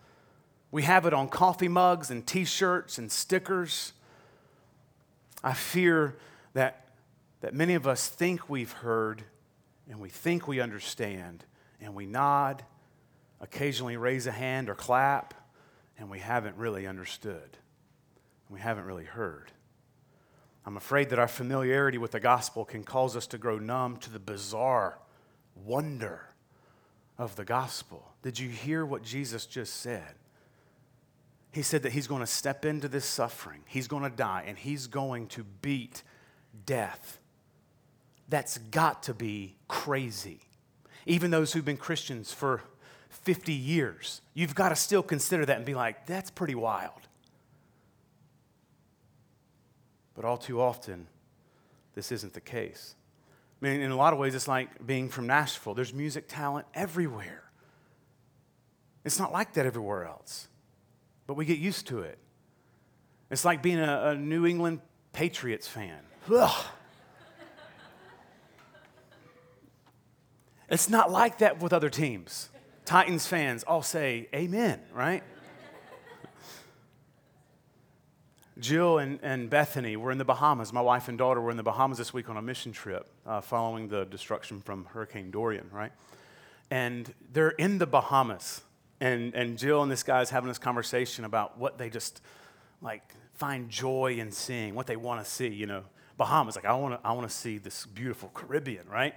We 0.71 0.83
have 0.83 1.05
it 1.05 1.13
on 1.13 1.27
coffee 1.27 1.67
mugs 1.67 2.09
and 2.09 2.25
t 2.25 2.45
shirts 2.45 2.97
and 2.97 3.11
stickers. 3.11 3.91
I 5.43 5.53
fear 5.53 6.17
that, 6.53 6.89
that 7.41 7.53
many 7.53 7.73
of 7.73 7.87
us 7.87 8.07
think 8.07 8.49
we've 8.49 8.71
heard 8.71 9.23
and 9.89 9.99
we 9.99 10.09
think 10.09 10.47
we 10.47 10.59
understand 10.59 11.45
and 11.79 11.95
we 11.95 12.05
nod 12.05 12.63
occasionally 13.41 13.97
raise 13.97 14.27
a 14.27 14.31
hand 14.31 14.69
or 14.69 14.75
clap, 14.75 15.33
and 15.97 16.09
we 16.09 16.19
haven't 16.19 16.55
really 16.55 16.85
understood. 16.85 17.57
We 18.49 18.59
haven't 18.59 18.85
really 18.85 19.05
heard. 19.05 19.51
I'm 20.65 20.77
afraid 20.77 21.09
that 21.09 21.19
our 21.19 21.27
familiarity 21.27 21.97
with 21.97 22.11
the 22.11 22.19
gospel 22.19 22.63
can 22.63 22.83
cause 22.83 23.17
us 23.17 23.25
to 23.27 23.39
grow 23.39 23.57
numb 23.57 23.97
to 23.97 24.11
the 24.11 24.19
bizarre 24.19 24.99
wonder 25.55 26.27
of 27.17 27.35
the 27.35 27.45
gospel. 27.45 28.13
Did 28.21 28.37
you 28.37 28.49
hear 28.49 28.85
what 28.85 29.01
Jesus 29.01 29.47
just 29.47 29.77
said? 29.77 30.15
He 31.51 31.61
said 31.61 31.83
that 31.83 31.91
he's 31.91 32.07
going 32.07 32.21
to 32.21 32.27
step 32.27 32.65
into 32.65 32.87
this 32.87 33.05
suffering, 33.05 33.61
he's 33.67 33.87
going 33.87 34.03
to 34.03 34.09
die, 34.09 34.43
and 34.47 34.57
he's 34.57 34.87
going 34.87 35.27
to 35.27 35.43
beat 35.43 36.03
death. 36.65 37.19
That's 38.29 38.57
got 38.57 39.03
to 39.03 39.13
be 39.13 39.55
crazy. 39.67 40.41
Even 41.05 41.31
those 41.31 41.51
who've 41.51 41.65
been 41.65 41.77
Christians 41.77 42.31
for 42.31 42.61
50 43.09 43.51
years. 43.53 44.21
You've 44.33 44.55
got 44.55 44.69
to 44.69 44.75
still 44.75 45.03
consider 45.03 45.45
that 45.45 45.57
and 45.57 45.65
be 45.65 45.73
like, 45.73 46.05
that's 46.05 46.31
pretty 46.31 46.55
wild. 46.55 47.07
But 50.15 50.25
all 50.25 50.37
too 50.37 50.61
often, 50.61 51.07
this 51.93 52.11
isn't 52.11 52.33
the 52.33 52.41
case. 52.41 52.95
I 53.61 53.65
mean, 53.65 53.81
in 53.81 53.91
a 53.91 53.95
lot 53.95 54.13
of 54.13 54.19
ways, 54.19 54.33
it's 54.33 54.47
like 54.47 54.85
being 54.85 55.09
from 55.09 55.27
Nashville. 55.27 55.73
There's 55.73 55.93
music 55.93 56.25
talent 56.27 56.65
everywhere. 56.73 57.43
It's 59.03 59.19
not 59.19 59.31
like 59.31 59.53
that 59.53 59.65
everywhere 59.65 60.05
else, 60.05 60.47
but 61.31 61.37
we 61.37 61.45
get 61.45 61.59
used 61.59 61.87
to 61.87 61.99
it. 61.99 62.17
It's 63.29 63.45
like 63.45 63.61
being 63.63 63.79
a, 63.79 64.07
a 64.07 64.15
New 64.15 64.45
England 64.45 64.81
Patriots 65.13 65.65
fan. 65.65 65.99
Ugh. 66.29 66.65
It's 70.69 70.89
not 70.89 71.09
like 71.09 71.37
that 71.37 71.61
with 71.63 71.71
other 71.71 71.89
teams. 71.89 72.49
Titans 72.83 73.27
fans 73.27 73.63
all 73.63 73.81
say 73.81 74.27
amen, 74.35 74.81
right? 74.93 75.23
Jill 78.59 78.97
and, 78.97 79.17
and 79.23 79.49
Bethany 79.49 79.95
were 79.95 80.11
in 80.11 80.17
the 80.17 80.25
Bahamas. 80.25 80.73
My 80.73 80.81
wife 80.81 81.07
and 81.07 81.17
daughter 81.17 81.39
were 81.39 81.51
in 81.51 81.55
the 81.55 81.63
Bahamas 81.63 81.97
this 81.97 82.13
week 82.13 82.29
on 82.29 82.35
a 82.35 82.41
mission 82.41 82.73
trip 82.73 83.09
uh, 83.25 83.39
following 83.39 83.87
the 83.87 84.03
destruction 84.03 84.59
from 84.59 84.83
Hurricane 84.83 85.31
Dorian, 85.31 85.69
right? 85.71 85.93
And 86.69 87.13
they're 87.31 87.51
in 87.51 87.77
the 87.77 87.87
Bahamas. 87.87 88.63
And, 89.01 89.33
and 89.33 89.57
Jill 89.57 89.81
and 89.81 89.91
this 89.91 90.03
guy's 90.03 90.29
having 90.29 90.47
this 90.47 90.59
conversation 90.59 91.25
about 91.25 91.57
what 91.57 91.77
they 91.79 91.89
just 91.89 92.21
like 92.81 93.01
find 93.33 93.69
joy 93.69 94.17
in 94.19 94.31
seeing, 94.31 94.75
what 94.75 94.85
they 94.85 94.95
want 94.95 95.25
to 95.25 95.29
see, 95.29 95.47
you 95.47 95.65
know. 95.65 95.83
Bahamas, 96.17 96.55
like, 96.55 96.65
I 96.65 96.73
want 96.73 97.01
to 97.01 97.07
I 97.07 97.13
wanna 97.13 97.29
see 97.29 97.57
this 97.57 97.87
beautiful 97.87 98.29
Caribbean, 98.33 98.87
right? 98.87 99.15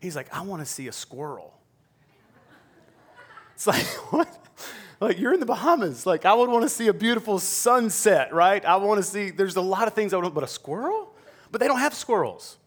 He's 0.00 0.14
like, 0.14 0.32
I 0.32 0.42
want 0.42 0.62
to 0.62 0.66
see 0.66 0.86
a 0.86 0.92
squirrel. 0.92 1.52
It's 3.54 3.66
like, 3.66 3.84
what? 4.12 4.28
Like, 5.00 5.18
you're 5.18 5.34
in 5.34 5.40
the 5.40 5.46
Bahamas. 5.46 6.06
Like, 6.06 6.24
I 6.24 6.32
would 6.32 6.48
want 6.48 6.62
to 6.62 6.68
see 6.68 6.86
a 6.86 6.94
beautiful 6.94 7.40
sunset, 7.40 8.32
right? 8.32 8.64
I 8.64 8.76
want 8.76 8.98
to 8.98 9.02
see, 9.02 9.30
there's 9.30 9.56
a 9.56 9.60
lot 9.60 9.88
of 9.88 9.94
things 9.94 10.14
I 10.14 10.18
want, 10.18 10.32
but 10.32 10.44
a 10.44 10.48
squirrel? 10.48 11.12
But 11.50 11.60
they 11.60 11.66
don't 11.66 11.80
have 11.80 11.94
squirrels. 11.94 12.58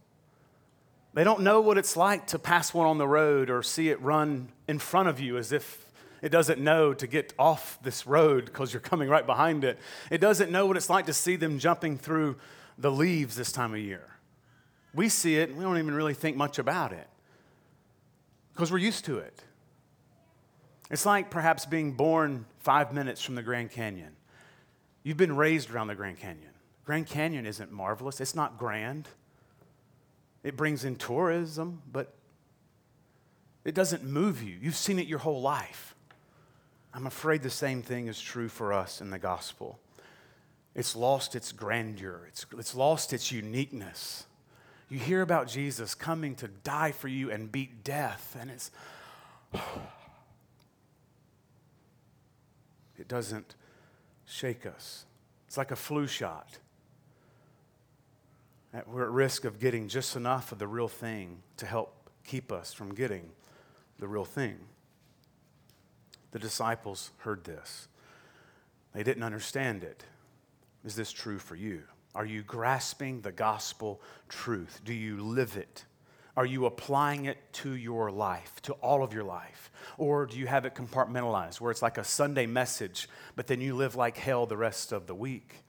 They 1.13 1.23
don't 1.23 1.41
know 1.41 1.61
what 1.61 1.77
it's 1.77 1.95
like 1.95 2.27
to 2.27 2.39
pass 2.39 2.73
one 2.73 2.85
on 2.85 2.97
the 2.97 3.07
road 3.07 3.49
or 3.49 3.63
see 3.63 3.89
it 3.89 4.01
run 4.01 4.49
in 4.67 4.79
front 4.79 5.07
of 5.07 5.19
you 5.19 5.37
as 5.37 5.51
if 5.51 5.86
it 6.21 6.29
doesn't 6.29 6.59
know 6.59 6.93
to 6.93 7.07
get 7.07 7.33
off 7.37 7.79
this 7.83 8.07
road 8.07 8.45
because 8.45 8.73
you're 8.73 8.81
coming 8.81 9.09
right 9.09 9.25
behind 9.25 9.63
it. 9.63 9.77
It 10.09 10.19
doesn't 10.19 10.51
know 10.51 10.65
what 10.65 10.77
it's 10.77 10.89
like 10.89 11.05
to 11.07 11.13
see 11.13 11.35
them 11.35 11.59
jumping 11.59 11.97
through 11.97 12.37
the 12.77 12.91
leaves 12.91 13.35
this 13.35 13.51
time 13.51 13.73
of 13.73 13.79
year. 13.79 14.17
We 14.93 15.09
see 15.09 15.37
it 15.37 15.49
and 15.49 15.57
we 15.57 15.63
don't 15.63 15.77
even 15.77 15.93
really 15.93 16.13
think 16.13 16.37
much 16.37 16.59
about 16.59 16.91
it 16.91 17.07
because 18.53 18.71
we're 18.71 18.79
used 18.79 19.05
to 19.05 19.19
it. 19.19 19.43
It's 20.89 21.05
like 21.05 21.29
perhaps 21.29 21.65
being 21.65 21.93
born 21.93 22.45
five 22.59 22.93
minutes 22.93 23.21
from 23.21 23.35
the 23.35 23.43
Grand 23.43 23.71
Canyon. 23.71 24.15
You've 25.03 25.17
been 25.17 25.35
raised 25.35 25.69
around 25.69 25.87
the 25.87 25.95
Grand 25.95 26.17
Canyon. 26.17 26.51
Grand 26.85 27.05
Canyon 27.05 27.45
isn't 27.45 27.71
marvelous, 27.71 28.21
it's 28.21 28.35
not 28.35 28.57
grand. 28.57 29.07
It 30.43 30.55
brings 30.55 30.85
in 30.85 30.95
tourism, 30.95 31.81
but 31.91 32.13
it 33.65 33.75
doesn't 33.75 34.03
move 34.03 34.41
you. 34.41 34.57
You've 34.61 34.77
seen 34.77 34.97
it 34.97 35.07
your 35.07 35.19
whole 35.19 35.41
life. 35.41 35.93
I'm 36.97 37.05
afraid 37.05 37.43
the 37.43 37.51
same 37.51 37.83
thing 37.83 38.07
is 38.07 38.19
true 38.19 38.49
for 38.49 38.73
us 38.73 39.01
in 39.01 39.11
the 39.11 39.19
gospel. 39.19 39.77
It's 40.73 40.95
lost 40.95 41.35
its 41.35 41.51
grandeur, 41.51 42.25
it's, 42.27 42.47
it's 42.57 42.73
lost 42.73 43.13
its 43.13 43.31
uniqueness. 43.31 44.25
You 44.89 44.97
hear 44.97 45.21
about 45.21 45.47
Jesus 45.47 45.93
coming 45.93 46.33
to 46.37 46.47
die 46.47 46.91
for 46.91 47.07
you 47.07 47.29
and 47.29 47.51
beat 47.51 47.83
death, 47.83 48.35
and 48.39 48.49
it's. 48.49 48.71
It 52.99 53.07
doesn't 53.07 53.53
shake 54.25 54.65
us. 54.65 55.05
It's 55.45 55.55
like 55.55 55.69
a 55.69 55.75
flu 55.75 56.07
shot. 56.07 56.57
We're 58.87 59.03
at 59.03 59.11
risk 59.11 59.45
of 59.45 59.59
getting 59.59 59.87
just 59.87 60.15
enough 60.15 60.51
of 60.51 60.57
the 60.57 60.65
real 60.65 60.87
thing 60.87 61.43
to 61.57 61.67
help 61.67 62.09
keep 62.25 62.51
us 62.51 62.73
from 62.73 62.95
getting 62.95 63.29
the 63.99 64.07
real 64.07 64.25
thing. 64.25 64.57
The 66.31 66.39
disciples 66.39 67.11
heard 67.19 67.43
this. 67.43 67.87
They 68.93 69.03
didn't 69.03 69.23
understand 69.23 69.83
it. 69.83 70.03
Is 70.83 70.95
this 70.95 71.11
true 71.11 71.39
for 71.39 71.55
you? 71.55 71.83
Are 72.15 72.25
you 72.25 72.41
grasping 72.41 73.21
the 73.21 73.31
gospel 73.31 74.01
truth? 74.29 74.81
Do 74.83 74.93
you 74.93 75.17
live 75.17 75.55
it? 75.55 75.85
Are 76.35 76.45
you 76.45 76.65
applying 76.65 77.25
it 77.25 77.37
to 77.53 77.75
your 77.75 78.11
life, 78.11 78.61
to 78.63 78.73
all 78.73 79.03
of 79.03 79.13
your 79.13 79.23
life? 79.23 79.71
Or 79.97 80.25
do 80.25 80.37
you 80.37 80.47
have 80.47 80.65
it 80.65 80.75
compartmentalized 80.75 81.59
where 81.59 81.71
it's 81.71 81.81
like 81.81 81.97
a 81.97 82.03
Sunday 82.03 82.45
message, 82.45 83.09
but 83.35 83.47
then 83.47 83.59
you 83.59 83.75
live 83.75 83.95
like 83.95 84.17
hell 84.17 84.45
the 84.45 84.57
rest 84.57 84.91
of 84.91 85.07
the 85.07 85.15
week? 85.15 85.63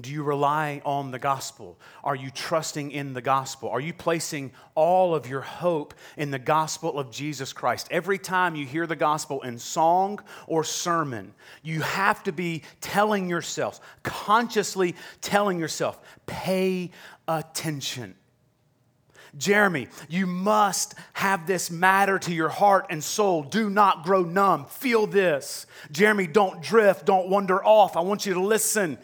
Do 0.00 0.10
you 0.10 0.22
rely 0.22 0.80
on 0.86 1.10
the 1.10 1.18
gospel? 1.18 1.78
Are 2.02 2.16
you 2.16 2.30
trusting 2.30 2.92
in 2.92 3.12
the 3.12 3.20
gospel? 3.20 3.68
Are 3.68 3.80
you 3.80 3.92
placing 3.92 4.52
all 4.74 5.14
of 5.14 5.28
your 5.28 5.42
hope 5.42 5.92
in 6.16 6.30
the 6.30 6.38
gospel 6.38 6.98
of 6.98 7.10
Jesus 7.10 7.52
Christ? 7.52 7.88
Every 7.90 8.16
time 8.16 8.54
you 8.54 8.64
hear 8.64 8.86
the 8.86 8.96
gospel 8.96 9.42
in 9.42 9.58
song 9.58 10.20
or 10.46 10.64
sermon, 10.64 11.34
you 11.62 11.82
have 11.82 12.22
to 12.22 12.32
be 12.32 12.62
telling 12.80 13.28
yourself, 13.28 13.80
consciously 14.02 14.94
telling 15.20 15.58
yourself, 15.58 16.00
pay 16.24 16.90
attention. 17.28 18.14
Jeremy, 19.36 19.88
you 20.08 20.26
must 20.26 20.94
have 21.12 21.46
this 21.46 21.70
matter 21.70 22.18
to 22.18 22.32
your 22.34 22.48
heart 22.48 22.86
and 22.88 23.04
soul. 23.04 23.42
Do 23.42 23.68
not 23.68 24.04
grow 24.04 24.22
numb. 24.22 24.64
Feel 24.66 25.06
this. 25.06 25.66
Jeremy, 25.90 26.26
don't 26.26 26.62
drift. 26.62 27.04
Don't 27.04 27.28
wander 27.28 27.62
off. 27.62 27.94
I 27.96 28.00
want 28.00 28.24
you 28.24 28.34
to 28.34 28.42
listen. 28.42 28.96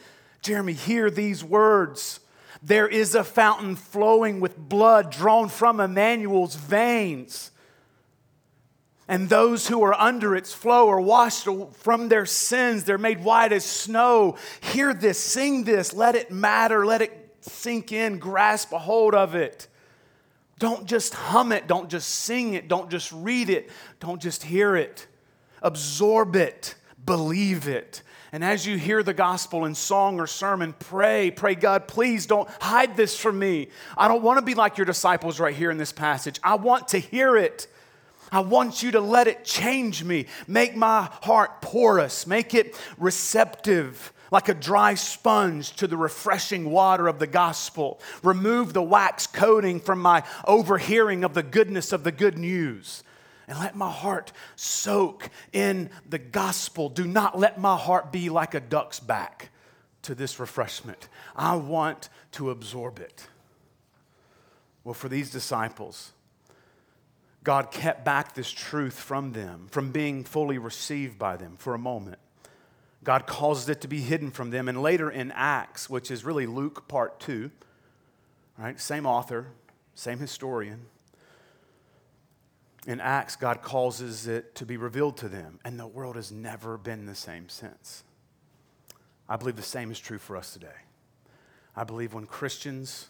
Jeremy, 0.42 0.72
hear 0.72 1.10
these 1.10 1.42
words. 1.44 2.20
There 2.62 2.88
is 2.88 3.14
a 3.14 3.24
fountain 3.24 3.76
flowing 3.76 4.40
with 4.40 4.56
blood 4.56 5.10
drawn 5.10 5.48
from 5.48 5.80
Emmanuel's 5.80 6.54
veins. 6.54 7.50
And 9.06 9.28
those 9.28 9.68
who 9.68 9.82
are 9.82 9.94
under 9.94 10.36
its 10.36 10.52
flow 10.52 10.90
are 10.90 11.00
washed 11.00 11.48
from 11.78 12.08
their 12.08 12.26
sins. 12.26 12.84
They're 12.84 12.98
made 12.98 13.24
white 13.24 13.52
as 13.52 13.64
snow. 13.64 14.36
Hear 14.60 14.92
this, 14.92 15.18
sing 15.18 15.64
this, 15.64 15.94
let 15.94 16.14
it 16.14 16.30
matter, 16.30 16.84
let 16.84 17.00
it 17.00 17.36
sink 17.40 17.90
in, 17.90 18.18
grasp 18.18 18.72
a 18.72 18.78
hold 18.78 19.14
of 19.14 19.34
it. 19.34 19.66
Don't 20.58 20.86
just 20.86 21.14
hum 21.14 21.52
it, 21.52 21.66
don't 21.66 21.88
just 21.88 22.08
sing 22.08 22.54
it, 22.54 22.68
don't 22.68 22.90
just 22.90 23.12
read 23.12 23.48
it, 23.48 23.70
don't 24.00 24.20
just 24.20 24.42
hear 24.42 24.76
it. 24.76 25.06
Absorb 25.62 26.36
it, 26.36 26.74
believe 27.04 27.66
it. 27.66 28.02
And 28.32 28.44
as 28.44 28.66
you 28.66 28.76
hear 28.76 29.02
the 29.02 29.14
gospel 29.14 29.64
in 29.64 29.74
song 29.74 30.20
or 30.20 30.26
sermon, 30.26 30.74
pray, 30.78 31.30
pray, 31.30 31.54
God, 31.54 31.88
please 31.88 32.26
don't 32.26 32.48
hide 32.60 32.96
this 32.96 33.18
from 33.18 33.38
me. 33.38 33.68
I 33.96 34.06
don't 34.08 34.22
want 34.22 34.38
to 34.38 34.44
be 34.44 34.54
like 34.54 34.76
your 34.76 34.84
disciples 34.84 35.40
right 35.40 35.54
here 35.54 35.70
in 35.70 35.78
this 35.78 35.92
passage. 35.92 36.38
I 36.42 36.56
want 36.56 36.88
to 36.88 36.98
hear 36.98 37.36
it. 37.36 37.66
I 38.30 38.40
want 38.40 38.82
you 38.82 38.90
to 38.92 39.00
let 39.00 39.26
it 39.26 39.44
change 39.44 40.04
me, 40.04 40.26
make 40.46 40.76
my 40.76 41.08
heart 41.22 41.62
porous, 41.62 42.26
make 42.26 42.52
it 42.54 42.78
receptive 42.98 44.12
like 44.30 44.50
a 44.50 44.54
dry 44.54 44.94
sponge 44.94 45.74
to 45.76 45.86
the 45.86 45.96
refreshing 45.96 46.70
water 46.70 47.08
of 47.08 47.18
the 47.18 47.26
gospel. 47.26 47.98
Remove 48.22 48.74
the 48.74 48.82
wax 48.82 49.26
coating 49.26 49.80
from 49.80 50.00
my 50.00 50.22
overhearing 50.46 51.24
of 51.24 51.32
the 51.32 51.42
goodness 51.42 51.92
of 51.92 52.04
the 52.04 52.12
good 52.12 52.36
news. 52.36 53.02
And 53.48 53.58
let 53.58 53.74
my 53.74 53.90
heart 53.90 54.30
soak 54.56 55.30
in 55.52 55.88
the 56.08 56.18
gospel. 56.18 56.90
Do 56.90 57.06
not 57.06 57.38
let 57.38 57.58
my 57.58 57.76
heart 57.76 58.12
be 58.12 58.28
like 58.28 58.54
a 58.54 58.60
duck's 58.60 59.00
back 59.00 59.48
to 60.02 60.14
this 60.14 60.38
refreshment. 60.38 61.08
I 61.34 61.56
want 61.56 62.10
to 62.32 62.50
absorb 62.50 62.98
it. 62.98 63.26
Well, 64.84 64.94
for 64.94 65.08
these 65.08 65.30
disciples, 65.30 66.12
God 67.42 67.70
kept 67.70 68.04
back 68.04 68.34
this 68.34 68.50
truth 68.50 68.98
from 68.98 69.32
them, 69.32 69.68
from 69.70 69.92
being 69.92 70.24
fully 70.24 70.58
received 70.58 71.18
by 71.18 71.38
them 71.38 71.56
for 71.56 71.74
a 71.74 71.78
moment. 71.78 72.18
God 73.02 73.26
causes 73.26 73.70
it 73.70 73.80
to 73.80 73.88
be 73.88 74.00
hidden 74.00 74.30
from 74.30 74.50
them. 74.50 74.68
And 74.68 74.82
later 74.82 75.10
in 75.10 75.32
Acts, 75.32 75.88
which 75.88 76.10
is 76.10 76.24
really 76.24 76.46
Luke 76.46 76.86
part 76.88 77.18
two, 77.18 77.50
right? 78.58 78.78
Same 78.78 79.06
author, 79.06 79.46
same 79.94 80.18
historian. 80.18 80.86
In 82.88 83.02
Acts, 83.02 83.36
God 83.36 83.60
causes 83.60 84.26
it 84.26 84.54
to 84.54 84.64
be 84.64 84.78
revealed 84.78 85.18
to 85.18 85.28
them, 85.28 85.60
and 85.62 85.78
the 85.78 85.86
world 85.86 86.16
has 86.16 86.32
never 86.32 86.78
been 86.78 87.04
the 87.04 87.14
same 87.14 87.50
since. 87.50 88.02
I 89.28 89.36
believe 89.36 89.56
the 89.56 89.62
same 89.62 89.90
is 89.90 90.00
true 90.00 90.16
for 90.16 90.38
us 90.38 90.54
today. 90.54 90.68
I 91.76 91.84
believe 91.84 92.14
when 92.14 92.24
Christians 92.24 93.08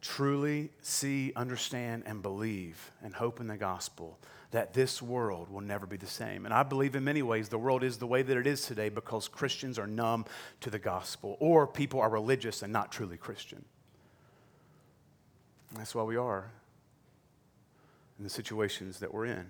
truly 0.00 0.72
see, 0.82 1.32
understand, 1.36 2.02
and 2.06 2.22
believe 2.22 2.90
and 3.00 3.14
hope 3.14 3.38
in 3.38 3.46
the 3.46 3.56
gospel, 3.56 4.18
that 4.50 4.74
this 4.74 5.00
world 5.00 5.48
will 5.48 5.60
never 5.60 5.86
be 5.86 5.96
the 5.96 6.06
same. 6.06 6.44
And 6.44 6.52
I 6.52 6.64
believe 6.64 6.96
in 6.96 7.04
many 7.04 7.22
ways 7.22 7.48
the 7.48 7.56
world 7.56 7.84
is 7.84 7.98
the 7.98 8.06
way 8.08 8.22
that 8.22 8.36
it 8.36 8.48
is 8.48 8.62
today 8.62 8.88
because 8.88 9.28
Christians 9.28 9.78
are 9.78 9.86
numb 9.86 10.24
to 10.60 10.70
the 10.70 10.78
gospel 10.80 11.36
or 11.38 11.68
people 11.68 12.00
are 12.00 12.10
religious 12.10 12.62
and 12.62 12.72
not 12.72 12.90
truly 12.90 13.16
Christian. 13.16 13.64
That's 15.76 15.94
why 15.94 16.02
we 16.02 16.16
are 16.16 16.50
in 18.18 18.24
the 18.24 18.30
situations 18.30 18.98
that 19.00 19.14
we're 19.14 19.26
in. 19.26 19.46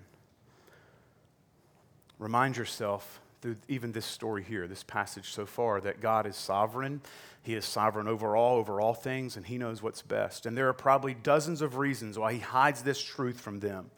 Remind 2.17 2.57
yourself 2.57 3.21
through 3.41 3.55
even 3.67 3.93
this 3.93 4.05
story 4.05 4.43
here, 4.43 4.67
this 4.67 4.83
passage 4.83 5.31
so 5.31 5.45
far, 5.45 5.79
that 5.81 6.01
God 6.01 6.27
is 6.27 6.35
sovereign. 6.35 7.01
He 7.41 7.55
is 7.55 7.65
sovereign 7.65 8.07
over 8.07 8.35
all, 8.35 8.57
over 8.57 8.81
all 8.81 8.93
things, 8.93 9.37
and 9.37 9.45
He 9.45 9.57
knows 9.57 9.81
what's 9.81 10.01
best. 10.01 10.45
And 10.45 10.57
there 10.57 10.67
are 10.67 10.73
probably 10.73 11.13
dozens 11.13 11.61
of 11.61 11.77
reasons 11.77 12.19
why 12.19 12.33
He 12.33 12.39
hides 12.39 12.83
this 12.83 13.01
truth 13.01 13.39
from 13.39 13.59
them. 13.59 13.89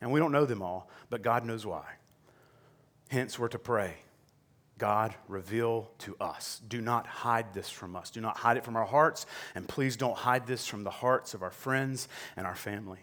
And 0.00 0.12
we 0.12 0.20
don't 0.20 0.32
know 0.32 0.44
them 0.44 0.62
all, 0.62 0.88
but 1.08 1.22
God 1.22 1.44
knows 1.44 1.64
why. 1.64 1.84
Hence, 3.08 3.38
we're 3.38 3.48
to 3.48 3.58
pray 3.58 3.96
God, 4.80 5.14
reveal 5.28 5.90
to 5.98 6.16
us. 6.20 6.62
Do 6.66 6.80
not 6.80 7.06
hide 7.06 7.52
this 7.52 7.68
from 7.68 7.94
us. 7.94 8.08
Do 8.10 8.22
not 8.22 8.38
hide 8.38 8.56
it 8.56 8.64
from 8.64 8.76
our 8.76 8.86
hearts. 8.86 9.26
And 9.54 9.68
please 9.68 9.94
don't 9.94 10.16
hide 10.16 10.46
this 10.46 10.66
from 10.66 10.84
the 10.84 10.90
hearts 10.90 11.34
of 11.34 11.42
our 11.42 11.50
friends 11.50 12.08
and 12.34 12.46
our 12.46 12.54
family. 12.54 13.00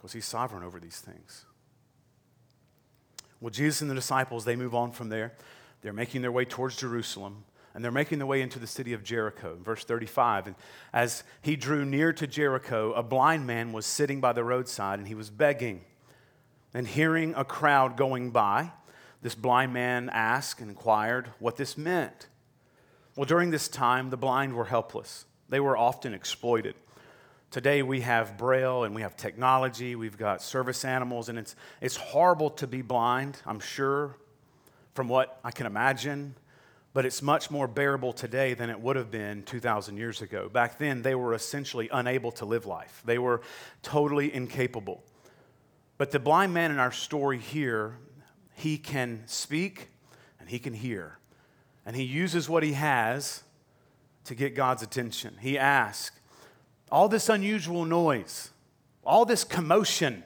Because 0.00 0.12
He's 0.12 0.26
sovereign 0.26 0.64
over 0.64 0.80
these 0.80 0.98
things. 0.98 1.44
Well, 3.40 3.50
Jesus 3.50 3.80
and 3.80 3.90
the 3.90 3.94
disciples, 3.94 4.44
they 4.44 4.56
move 4.56 4.74
on 4.74 4.92
from 4.92 5.08
there. 5.08 5.32
They're 5.82 5.92
making 5.92 6.22
their 6.22 6.32
way 6.32 6.44
towards 6.44 6.76
Jerusalem 6.76 7.44
and 7.74 7.84
they're 7.84 7.92
making 7.92 8.18
their 8.18 8.26
way 8.26 8.42
into 8.42 8.58
the 8.58 8.66
city 8.66 8.92
of 8.92 9.04
Jericho. 9.04 9.56
Verse 9.62 9.84
35. 9.84 10.48
And 10.48 10.56
as 10.92 11.22
he 11.40 11.54
drew 11.56 11.84
near 11.84 12.12
to 12.12 12.26
Jericho, 12.26 12.92
a 12.92 13.02
blind 13.02 13.46
man 13.46 13.72
was 13.72 13.86
sitting 13.86 14.20
by 14.20 14.32
the 14.32 14.42
roadside 14.42 14.98
and 14.98 15.06
he 15.06 15.14
was 15.14 15.30
begging. 15.30 15.84
And 16.74 16.86
hearing 16.86 17.34
a 17.36 17.44
crowd 17.44 17.96
going 17.96 18.30
by, 18.30 18.72
this 19.22 19.34
blind 19.34 19.72
man 19.72 20.08
asked 20.12 20.60
and 20.60 20.70
inquired 20.70 21.28
what 21.38 21.56
this 21.56 21.76
meant. 21.78 22.26
Well, 23.16 23.26
during 23.26 23.50
this 23.50 23.68
time, 23.68 24.10
the 24.10 24.16
blind 24.16 24.54
were 24.54 24.66
helpless, 24.66 25.26
they 25.48 25.60
were 25.60 25.76
often 25.76 26.14
exploited. 26.14 26.74
Today 27.50 27.82
we 27.82 28.00
have 28.02 28.38
braille 28.38 28.84
and 28.84 28.94
we 28.94 29.02
have 29.02 29.16
technology, 29.16 29.96
we've 29.96 30.18
got 30.18 30.40
service 30.40 30.84
animals, 30.84 31.28
and 31.28 31.38
it's, 31.38 31.56
it's 31.80 31.96
horrible 31.96 32.50
to 32.50 32.66
be 32.66 32.82
blind, 32.82 33.38
I'm 33.44 33.60
sure, 33.60 34.16
from 34.94 35.08
what 35.08 35.40
I 35.42 35.50
can 35.50 35.66
imagine 35.66 36.34
but 36.92 37.06
it's 37.06 37.22
much 37.22 37.50
more 37.50 37.68
bearable 37.68 38.12
today 38.12 38.54
than 38.54 38.68
it 38.68 38.80
would 38.80 38.96
have 38.96 39.10
been 39.10 39.42
2,000 39.44 39.96
years 39.96 40.22
ago. 40.22 40.48
Back 40.48 40.78
then, 40.78 41.02
they 41.02 41.14
were 41.14 41.34
essentially 41.34 41.88
unable 41.92 42.32
to 42.32 42.44
live 42.44 42.66
life, 42.66 43.02
they 43.04 43.18
were 43.18 43.40
totally 43.82 44.32
incapable. 44.32 45.02
But 45.98 46.10
the 46.12 46.18
blind 46.18 46.54
man 46.54 46.70
in 46.70 46.78
our 46.78 46.92
story 46.92 47.38
here, 47.38 47.98
he 48.54 48.78
can 48.78 49.22
speak 49.26 49.88
and 50.38 50.48
he 50.48 50.58
can 50.58 50.72
hear. 50.72 51.18
And 51.84 51.94
he 51.94 52.04
uses 52.04 52.48
what 52.48 52.62
he 52.62 52.72
has 52.72 53.42
to 54.24 54.34
get 54.34 54.54
God's 54.54 54.82
attention. 54.82 55.36
He 55.40 55.58
asks, 55.58 56.18
All 56.90 57.08
this 57.08 57.28
unusual 57.28 57.84
noise, 57.84 58.50
all 59.04 59.24
this 59.24 59.44
commotion, 59.44 60.24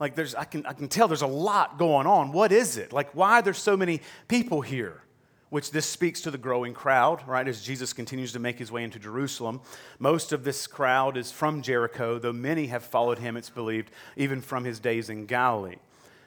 like 0.00 0.14
there's, 0.14 0.34
I 0.34 0.44
can, 0.44 0.64
I 0.66 0.72
can 0.72 0.88
tell 0.88 1.08
there's 1.08 1.22
a 1.22 1.26
lot 1.26 1.78
going 1.78 2.06
on. 2.06 2.32
What 2.32 2.50
is 2.52 2.76
it? 2.76 2.92
Like, 2.92 3.14
why 3.14 3.38
are 3.38 3.42
there 3.42 3.54
so 3.54 3.76
many 3.76 4.00
people 4.28 4.60
here? 4.60 5.02
which 5.52 5.70
this 5.70 5.84
speaks 5.84 6.22
to 6.22 6.30
the 6.30 6.38
growing 6.38 6.72
crowd, 6.72 7.22
right, 7.28 7.46
as 7.46 7.60
Jesus 7.60 7.92
continues 7.92 8.32
to 8.32 8.38
make 8.38 8.58
his 8.58 8.72
way 8.72 8.84
into 8.84 8.98
Jerusalem. 8.98 9.60
Most 9.98 10.32
of 10.32 10.44
this 10.44 10.66
crowd 10.66 11.18
is 11.18 11.30
from 11.30 11.60
Jericho, 11.60 12.18
though 12.18 12.32
many 12.32 12.68
have 12.68 12.82
followed 12.82 13.18
him, 13.18 13.36
it's 13.36 13.50
believed, 13.50 13.90
even 14.16 14.40
from 14.40 14.64
his 14.64 14.80
days 14.80 15.10
in 15.10 15.26
Galilee. 15.26 15.76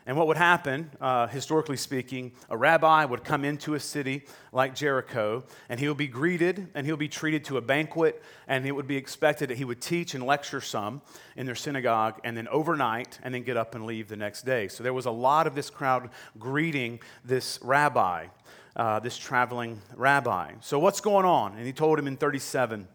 And 0.08 0.16
what 0.16 0.28
would 0.28 0.38
happen, 0.38 0.92
uh, 1.02 1.26
historically 1.28 1.78
speaking, 1.78 2.34
a 2.50 2.56
rabbi 2.56 3.06
would 3.06 3.24
come 3.24 3.44
into 3.44 3.74
a 3.74 3.80
city 3.80 4.24
like 4.52 4.76
Jericho, 4.76 5.44
and 5.68 5.80
he 5.80 5.88
would 5.88 5.98
be 5.98 6.08
greeted 6.08 6.68
and 6.76 6.86
he'll 6.86 6.96
be 6.96 7.08
treated 7.08 7.44
to 7.46 7.58
a 7.58 7.62
banquet, 7.62 8.22
and 8.48 8.68
it 8.68 8.72
would 8.72 8.88
be 8.88 8.98
expected 8.98 9.50
that 9.50 9.58
he 9.58 9.66
would 9.66 9.82
teach 9.82 10.14
and 10.14 10.24
lecture 10.24 10.62
some 10.62 11.02
in 11.36 11.48
their 11.48 11.56
synagogue, 11.56 12.20
and 12.24 12.38
then 12.38 12.48
overnight, 12.50 13.18
and 13.24 13.34
then 13.34 13.42
get 13.42 13.58
up 13.58 13.74
and 13.74 13.86
leave 13.86 14.08
the 14.08 14.16
next 14.16 14.44
day. 14.44 14.68
So 14.68 14.84
there 14.84 14.94
was 14.94 15.08
a 15.08 15.12
lot 15.12 15.48
of 15.48 15.56
this 15.56 15.72
crowd 15.72 16.10
greeting 16.38 17.00
this 17.24 17.58
rabbi 17.64 18.28
uh, 18.76 19.00
this 19.00 19.18
traveling 19.18 19.82
rabbi. 19.96 20.52
So, 20.62 20.80
what's 20.80 21.00
going 21.00 21.26
on? 21.26 21.56
And 21.56 21.66
he 21.66 21.74
told 21.74 21.98
him 21.98 22.08
in 22.08 22.18
37 22.18 22.88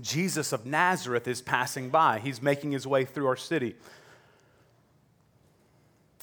Jesus 0.00 0.52
of 0.52 0.64
Nazareth 0.64 1.28
is 1.28 1.42
passing 1.42 1.90
by. 1.90 2.18
He's 2.18 2.40
making 2.40 2.72
his 2.72 2.86
way 2.86 3.04
through 3.04 3.26
our 3.26 3.36
city. 3.36 3.74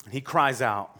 And 0.09 0.13
he 0.13 0.21
cries 0.21 0.61
out. 0.61 0.99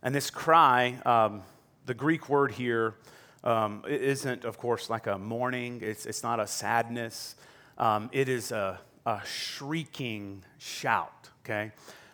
And 0.00 0.14
this 0.14 0.30
cry, 0.30 1.00
um, 1.04 1.42
the 1.86 1.94
Greek 1.94 2.28
word 2.28 2.52
here, 2.52 2.94
um, 3.42 3.82
not 3.88 4.44
of 4.44 4.58
course, 4.58 4.88
like 4.88 5.08
a 5.08 5.18
mourning, 5.18 5.80
it's, 5.82 6.06
it's 6.06 6.22
not 6.22 6.38
a 6.38 6.46
sadness. 6.46 7.34
Um, 7.76 8.10
it 8.12 8.28
is 8.28 8.52
a, 8.52 8.78
a 9.04 9.20
shrieking 9.26 10.44
shout, 10.58 11.30
okay? 11.44 11.72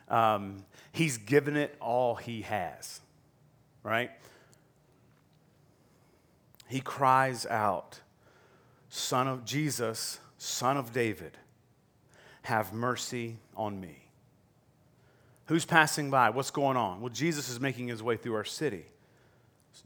Um, 0.08 0.64
he's 0.92 1.18
given 1.18 1.56
it 1.56 1.76
all 1.80 2.14
he 2.14 2.42
has 2.42 3.00
right? 3.84 4.10
he 6.66 6.80
cries 6.80 7.46
out, 7.46 8.00
Son 8.88 9.28
of 9.28 9.44
Jesus, 9.44 10.18
Son 10.38 10.76
of 10.76 10.92
David, 10.92 11.36
have 12.42 12.72
mercy 12.72 13.36
on 13.56 13.80
me. 13.80 14.03
Who's 15.46 15.64
passing 15.64 16.10
by? 16.10 16.30
What's 16.30 16.50
going 16.50 16.76
on? 16.76 17.00
Well, 17.00 17.12
Jesus 17.12 17.48
is 17.48 17.60
making 17.60 17.88
his 17.88 18.02
way 18.02 18.16
through 18.16 18.34
our 18.34 18.44
city. 18.44 18.86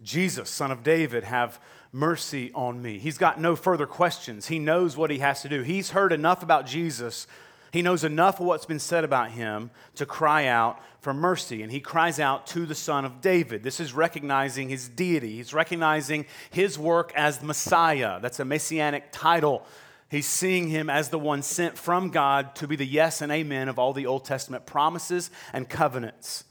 Jesus, 0.03 0.51
son 0.51 0.71
of 0.71 0.83
David, 0.83 1.25
have 1.25 1.61
mercy 1.93 2.53
on 2.55 2.81
me. 2.81 2.99
He's 2.99 3.19
got 3.19 3.41
no 3.41 3.57
further 3.57 3.87
questions. 3.87 4.47
He 4.47 4.59
knows 4.59 4.97
what 4.97 5.11
he 5.11 5.19
has 5.19 5.43
to 5.43 5.49
do. 5.49 5.63
He's 5.63 5.91
heard 5.91 6.13
enough 6.13 6.43
about 6.43 6.67
Jesus. 6.67 7.27
He 7.73 7.83
knows 7.83 8.05
enough 8.05 8.39
of 8.39 8.47
what's 8.47 8.67
been 8.67 8.79
said 8.79 9.05
about 9.05 9.33
him 9.33 9.71
to 9.97 10.07
cry 10.07 10.47
out 10.47 10.81
for 11.01 11.13
mercy. 11.13 11.63
And 11.63 11.73
he 11.73 11.81
cries 11.81 12.21
out 12.21 12.47
to 12.49 12.67
the 12.67 12.75
Son 12.75 13.05
of 13.05 13.21
David. 13.21 13.63
This 13.63 13.81
is 13.81 13.93
recognizing 13.93 14.69
his 14.69 14.89
deity. 14.89 15.37
He's 15.37 15.53
recognizing 15.53 16.27
his 16.51 16.79
work 16.79 17.13
as 17.17 17.39
the 17.39 17.47
Messiah. 17.47 18.21
That's 18.21 18.41
a 18.41 18.45
messianic 18.45 19.09
title. 19.11 19.65
He's 20.11 20.27
seeing 20.27 20.69
him 20.69 20.89
as 20.89 21.11
the 21.11 21.19
one 21.19 21.43
sent 21.43 21.77
from 21.77 22.11
God 22.11 22.55
to 22.57 22.67
be 22.67 22.77
the 22.77 22.87
yes 22.87 23.21
and 23.21 23.31
amen 23.31 23.69
of 23.69 23.79
all 23.79 23.93
the 23.93 24.07
Old 24.07 24.25
Testament 24.25 24.65
promises 24.65 25.31
and 25.53 25.69
covenants. 25.69 26.45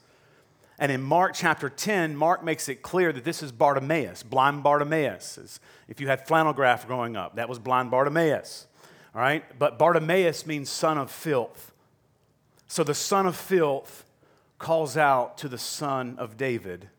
And 0.79 0.91
in 0.91 1.01
Mark 1.01 1.33
chapter 1.33 1.69
10, 1.69 2.15
Mark 2.15 2.43
makes 2.43 2.69
it 2.69 2.83
clear 2.83 3.11
that 3.11 3.23
this 3.23 3.41
is 3.41 3.51
Bartimaeus, 3.51 4.21
blind 4.21 4.61
Bartimaeus. 4.61 5.59
If 5.87 5.99
you 5.99 6.07
had 6.07 6.27
flannel 6.27 6.53
graph 6.53 6.85
growing 6.85 7.15
up, 7.15 7.37
that 7.37 7.49
was 7.49 7.57
blind 7.57 7.89
Bartimaeus. 7.89 8.67
All 9.15 9.21
right? 9.21 9.43
But 9.57 9.79
Bartimaeus 9.79 10.45
means 10.45 10.69
son 10.69 10.99
of 10.99 11.09
filth. 11.09 11.73
So 12.67 12.83
the 12.83 12.93
son 12.93 13.25
of 13.25 13.35
filth 13.35 14.05
calls 14.59 14.97
out 14.97 15.39
to 15.39 15.49
the 15.49 15.57
son 15.57 16.15
of 16.19 16.37
David 16.37 16.89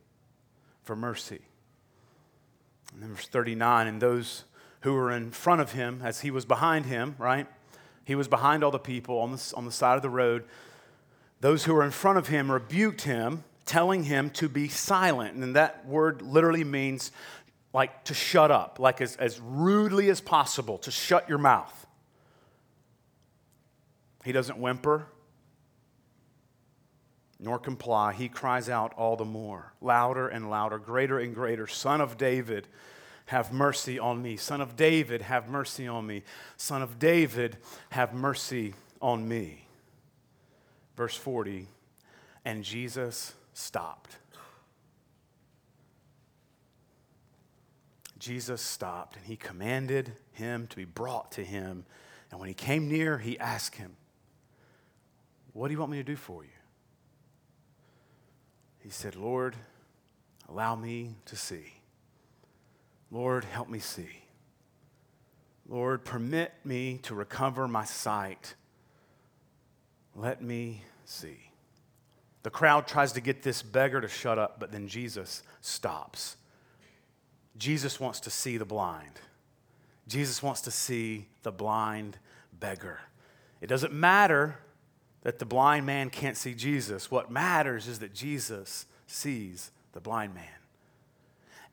for 0.83 0.97
mercy. 0.97 1.43
And 2.93 3.03
then 3.03 3.15
verse 3.15 3.29
39, 3.29 3.87
and 3.87 4.03
those 4.03 4.43
who 4.81 4.95
were 4.95 5.11
in 5.11 5.31
front 5.31 5.61
of 5.61 5.73
him 5.73 6.01
as 6.03 6.21
he 6.21 6.31
was 6.31 6.45
behind 6.45 6.87
him, 6.87 7.17
right? 7.19 7.47
He 8.05 8.15
was 8.15 8.29
behind 8.29 8.65
all 8.65 8.71
the 8.71 8.79
people 8.79 9.19
on 9.19 9.33
the, 9.33 9.53
on 9.57 9.65
the 9.65 9.73
side 9.73 9.97
of 9.97 10.03
the 10.03 10.11
road. 10.11 10.45
Those 11.41 11.65
who 11.65 11.75
were 11.75 11.85
in 11.85 11.91
front 11.91 12.19
of 12.19 12.29
him 12.29 12.51
rebuked 12.51 13.03
him 13.03 13.45
telling 13.67 14.05
him 14.05 14.31
to 14.31 14.49
be 14.49 14.69
silent. 14.69 15.37
And 15.37 15.55
that 15.55 15.87
word 15.87 16.23
literally 16.23 16.65
means 16.65 17.13
like 17.75 18.05
to 18.05 18.15
shut 18.15 18.51
up, 18.51 18.79
like 18.79 19.01
as, 19.01 19.17
as 19.17 19.39
rudely 19.41 20.09
as 20.09 20.21
possible, 20.21 20.79
to 20.79 20.91
shut 20.91 21.29
your 21.29 21.39
mouth. 21.39 21.87
He 24.25 24.33
doesn't 24.33 24.59
whimper 24.59 25.07
nor 27.39 27.59
comply. 27.59 28.13
He 28.13 28.29
cries 28.29 28.69
out 28.69 28.95
all 28.95 29.17
the 29.17 29.25
more, 29.25 29.73
louder 29.81 30.29
and 30.29 30.51
louder, 30.51 30.79
greater 30.79 31.19
and 31.19 31.35
greater 31.35 31.67
Son 31.67 32.01
of 32.01 32.17
David, 32.17 32.67
have 33.29 33.53
mercy 33.53 33.99
on 33.99 34.23
me. 34.23 34.37
Son 34.37 34.63
of 34.63 34.75
David, 34.75 35.21
have 35.21 35.49
mercy 35.51 35.87
on 35.87 36.07
me. 36.07 36.23
Son 36.57 36.81
of 36.81 36.99
David, 36.99 37.59
have 37.91 38.15
mercy 38.15 38.75
on 39.03 39.29
me. 39.29 39.67
Verse 40.97 41.15
40 41.15 41.67
And 42.45 42.65
Jesus 42.65 43.35
stopped. 43.53 44.17
Jesus 48.19 48.63
stopped 48.63 49.17
and 49.17 49.27
he 49.27 49.37
commanded 49.37 50.13
him 50.33 50.67
to 50.67 50.77
be 50.77 50.87
brought 50.87 51.31
to 51.33 51.45
him. 51.45 51.85
And 52.31 52.41
when 52.41 52.49
he 52.49 52.55
came 52.55 52.89
near, 52.89 53.19
he 53.19 53.39
asked 53.39 53.77
him, 53.77 53.97
What 55.53 55.69
do 55.69 55.75
you 55.75 55.79
want 55.79 55.93
me 55.93 55.99
to 55.99 56.03
do 56.03 56.17
for 56.17 56.45
you? 56.45 56.51
He 58.79 58.89
said, 58.89 59.17
Lord, 59.17 59.55
allow 60.49 60.75
me 60.75 61.17
to 61.27 61.37
see. 61.37 61.78
Lord, 63.11 63.45
help 63.45 63.69
me 63.69 63.79
see. 63.79 64.23
Lord, 65.69 66.05
permit 66.05 66.53
me 66.65 66.99
to 67.03 67.15
recover 67.15 67.69
my 67.69 67.85
sight. 67.85 68.55
Let 70.15 70.43
me 70.43 70.83
see. 71.05 71.51
The 72.43 72.51
crowd 72.51 72.87
tries 72.87 73.13
to 73.13 73.21
get 73.21 73.43
this 73.43 73.63
beggar 73.63 74.01
to 74.01 74.09
shut 74.09 74.39
up, 74.39 74.59
but 74.59 74.73
then 74.73 74.89
Jesus 74.89 75.43
stops. 75.61 76.37
Jesus 77.57 78.01
wants 78.01 78.21
to 78.21 78.31
see 78.31 78.57
the 78.57 78.65
blind. 78.65 79.21
Jesus 80.07 80.43
wants 80.43 80.63
to 80.63 80.71
see 80.71 81.27
the 81.43 81.53
blind 81.53 82.17
beggar. 82.59 83.01
It 83.61 83.67
doesn't 83.67 83.93
matter 83.93 84.59
that 85.23 85.39
the 85.39 85.45
blind 85.45 85.85
man 85.85 86.09
can't 86.11 86.37
see 86.37 86.55
Jesus. 86.55 87.11
What 87.11 87.31
matters 87.31 87.89
is 87.89 87.99
that 87.99 88.15
Jesus 88.15 88.87
sees 89.07 89.71
the 89.93 90.01
blind 90.01 90.35
man. 90.35 90.45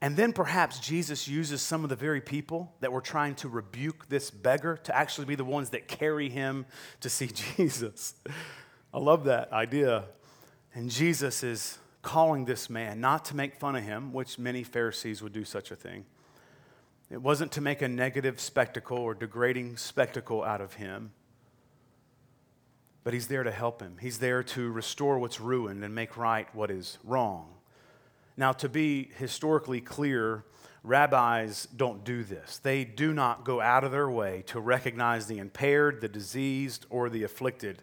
And 0.02 0.18
then 0.18 0.34
perhaps 0.34 0.80
Jesus 0.80 1.28
uses 1.28 1.62
some 1.62 1.84
of 1.84 1.90
the 1.90 1.96
very 1.96 2.22
people 2.22 2.74
that 2.82 2.92
were 2.92 3.02
trying 3.02 3.36
to 3.36 3.50
rebuke 3.50 4.10
this 4.10 4.30
beggar 4.30 4.78
to 4.84 4.96
actually 4.96 5.26
be 5.26 5.36
the 5.36 5.46
ones 5.46 5.70
that 5.70 5.88
carry 5.88 6.30
him 6.30 6.66
to 7.00 7.10
see 7.10 7.28
Jesus. 7.58 8.16
I 8.94 9.00
love 9.00 9.24
that 9.26 9.52
idea. 9.52 10.06
And 10.74 10.90
Jesus 10.90 11.44
is 11.44 11.78
calling 12.02 12.46
this 12.46 12.70
man 12.70 13.02
not 13.02 13.26
to 13.26 13.36
make 13.36 13.56
fun 13.56 13.76
of 13.76 13.84
him, 13.84 14.14
which 14.14 14.38
many 14.38 14.64
Pharisees 14.64 15.22
would 15.22 15.34
do 15.34 15.44
such 15.44 15.72
a 15.72 15.76
thing. 15.76 16.06
It 17.10 17.22
wasn't 17.22 17.52
to 17.54 17.62
make 17.62 17.82
a 17.82 17.88
negative 17.88 18.40
spectacle 18.40 18.98
or 18.98 19.14
degrading 19.14 19.78
spectacle 19.78 20.44
out 20.44 20.62
of 20.62 20.74
him, 20.74 21.12
but 23.04 23.14
he's 23.14 23.28
there 23.28 23.44
to 23.44 23.52
help 23.52 23.82
him. 23.82 23.98
He's 24.02 24.20
there 24.20 24.44
to 24.44 24.72
restore 24.72 25.20
what's 25.20 25.40
ruined 25.40 25.84
and 25.84 25.94
make 25.94 26.18
right 26.18 26.54
what 26.54 26.72
is 26.72 26.98
wrong. 27.04 27.55
Now, 28.38 28.52
to 28.54 28.70
be 28.70 29.12
historically 29.18 29.82
clear, 29.82 30.44
rabbis 30.84 31.68
don't 31.76 32.04
do 32.04 32.24
this. 32.24 32.58
They 32.60 32.84
do 32.84 33.14
not 33.14 33.46
go 33.46 33.62
out 33.62 33.84
of 33.84 33.92
their 33.92 34.10
way 34.10 34.44
to 34.48 34.60
recognize 34.60 35.28
the 35.28 35.38
impaired, 35.38 36.02
the 36.02 36.10
diseased, 36.10 36.86
or 36.90 37.10
the 37.10 37.24
afflicted 37.24 37.82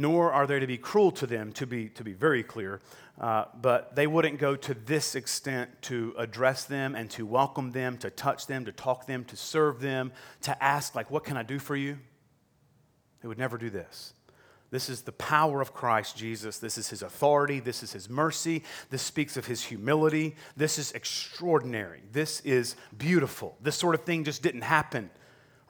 nor 0.00 0.32
are 0.32 0.46
they 0.46 0.58
to 0.58 0.66
be 0.66 0.78
cruel 0.78 1.10
to 1.10 1.26
them, 1.26 1.52
to 1.52 1.66
be, 1.66 1.88
to 1.90 2.02
be 2.02 2.14
very 2.14 2.42
clear. 2.42 2.80
Uh, 3.20 3.44
but 3.60 3.94
they 3.94 4.06
wouldn't 4.06 4.38
go 4.38 4.56
to 4.56 4.72
this 4.72 5.14
extent 5.14 5.70
to 5.82 6.14
address 6.16 6.64
them 6.64 6.94
and 6.94 7.10
to 7.10 7.26
welcome 7.26 7.70
them, 7.72 7.98
to 7.98 8.08
touch 8.08 8.46
them, 8.46 8.64
to 8.64 8.72
talk 8.72 9.06
them, 9.06 9.24
to 9.26 9.36
serve 9.36 9.80
them, 9.80 10.10
to 10.40 10.64
ask, 10.64 10.94
like, 10.94 11.10
what 11.10 11.22
can 11.22 11.36
I 11.36 11.42
do 11.42 11.58
for 11.58 11.76
you? 11.76 11.98
They 13.20 13.28
would 13.28 13.38
never 13.38 13.58
do 13.58 13.68
this. 13.68 14.14
This 14.70 14.88
is 14.88 15.02
the 15.02 15.12
power 15.12 15.60
of 15.60 15.74
Christ 15.74 16.16
Jesus. 16.16 16.58
This 16.58 16.78
is 16.78 16.88
his 16.88 17.02
authority. 17.02 17.58
This 17.58 17.82
is 17.82 17.92
his 17.92 18.08
mercy. 18.08 18.62
This 18.90 19.02
speaks 19.02 19.36
of 19.36 19.46
his 19.46 19.64
humility. 19.64 20.36
This 20.56 20.78
is 20.78 20.92
extraordinary. 20.92 22.02
This 22.12 22.40
is 22.40 22.76
beautiful. 22.96 23.56
This 23.60 23.76
sort 23.76 23.96
of 23.96 24.04
thing 24.04 24.24
just 24.24 24.42
didn't 24.42 24.62
happen 24.62 25.10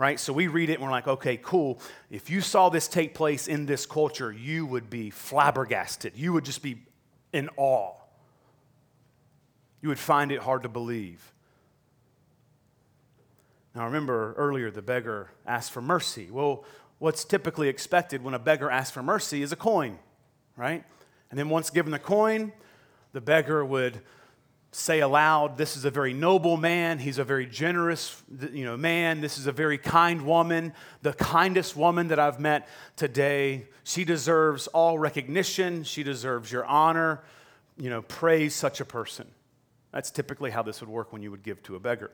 right? 0.00 0.18
So 0.18 0.32
we 0.32 0.46
read 0.46 0.70
it 0.70 0.76
and 0.76 0.82
we're 0.82 0.90
like, 0.90 1.06
okay, 1.06 1.36
cool. 1.36 1.78
If 2.10 2.30
you 2.30 2.40
saw 2.40 2.70
this 2.70 2.88
take 2.88 3.12
place 3.12 3.46
in 3.46 3.66
this 3.66 3.84
culture, 3.84 4.32
you 4.32 4.64
would 4.64 4.88
be 4.88 5.10
flabbergasted. 5.10 6.14
You 6.16 6.32
would 6.32 6.46
just 6.46 6.62
be 6.62 6.86
in 7.34 7.50
awe. 7.58 7.92
You 9.82 9.90
would 9.90 9.98
find 9.98 10.32
it 10.32 10.40
hard 10.40 10.62
to 10.62 10.70
believe. 10.70 11.34
Now, 13.74 13.84
remember 13.84 14.32
earlier, 14.38 14.70
the 14.70 14.80
beggar 14.80 15.32
asked 15.46 15.70
for 15.70 15.82
mercy. 15.82 16.30
Well, 16.30 16.64
what's 17.00 17.24
typically 17.24 17.68
expected 17.68 18.22
when 18.22 18.34
a 18.34 18.38
beggar 18.38 18.70
asks 18.70 18.92
for 18.92 19.02
mercy 19.02 19.42
is 19.42 19.50
a 19.50 19.56
coin, 19.56 19.98
right? 20.56 20.84
And 21.30 21.38
then 21.38 21.48
once 21.48 21.70
given 21.70 21.90
the 21.90 21.98
coin, 21.98 22.52
the 23.12 23.20
beggar 23.20 23.64
would 23.64 24.00
say 24.70 25.00
aloud, 25.00 25.56
This 25.56 25.76
is 25.76 25.84
a 25.84 25.90
very 25.90 26.12
noble 26.12 26.56
man. 26.56 26.98
He's 26.98 27.18
a 27.18 27.24
very 27.24 27.46
generous 27.46 28.22
you 28.52 28.64
know, 28.64 28.76
man. 28.76 29.20
This 29.20 29.38
is 29.38 29.46
a 29.46 29.52
very 29.52 29.78
kind 29.78 30.22
woman, 30.22 30.74
the 31.02 31.12
kindest 31.14 31.74
woman 31.74 32.08
that 32.08 32.20
I've 32.20 32.38
met 32.38 32.68
today. 32.96 33.66
She 33.82 34.04
deserves 34.04 34.68
all 34.68 34.98
recognition. 34.98 35.82
She 35.82 36.02
deserves 36.02 36.52
your 36.52 36.64
honor. 36.66 37.22
You 37.78 37.90
know, 37.90 38.02
praise 38.02 38.54
such 38.54 38.80
a 38.80 38.84
person. 38.84 39.26
That's 39.90 40.10
typically 40.10 40.50
how 40.50 40.62
this 40.62 40.80
would 40.80 40.90
work 40.90 41.12
when 41.12 41.22
you 41.22 41.30
would 41.30 41.42
give 41.42 41.62
to 41.64 41.74
a 41.74 41.80
beggar. 41.80 42.12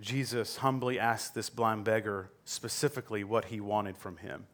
Jesus 0.00 0.56
humbly 0.56 0.98
asked 0.98 1.34
this 1.34 1.50
blind 1.50 1.84
beggar 1.84 2.30
specifically 2.44 3.22
what 3.22 3.46
he 3.46 3.60
wanted 3.60 3.96
from 3.96 4.16
him. 4.16 4.46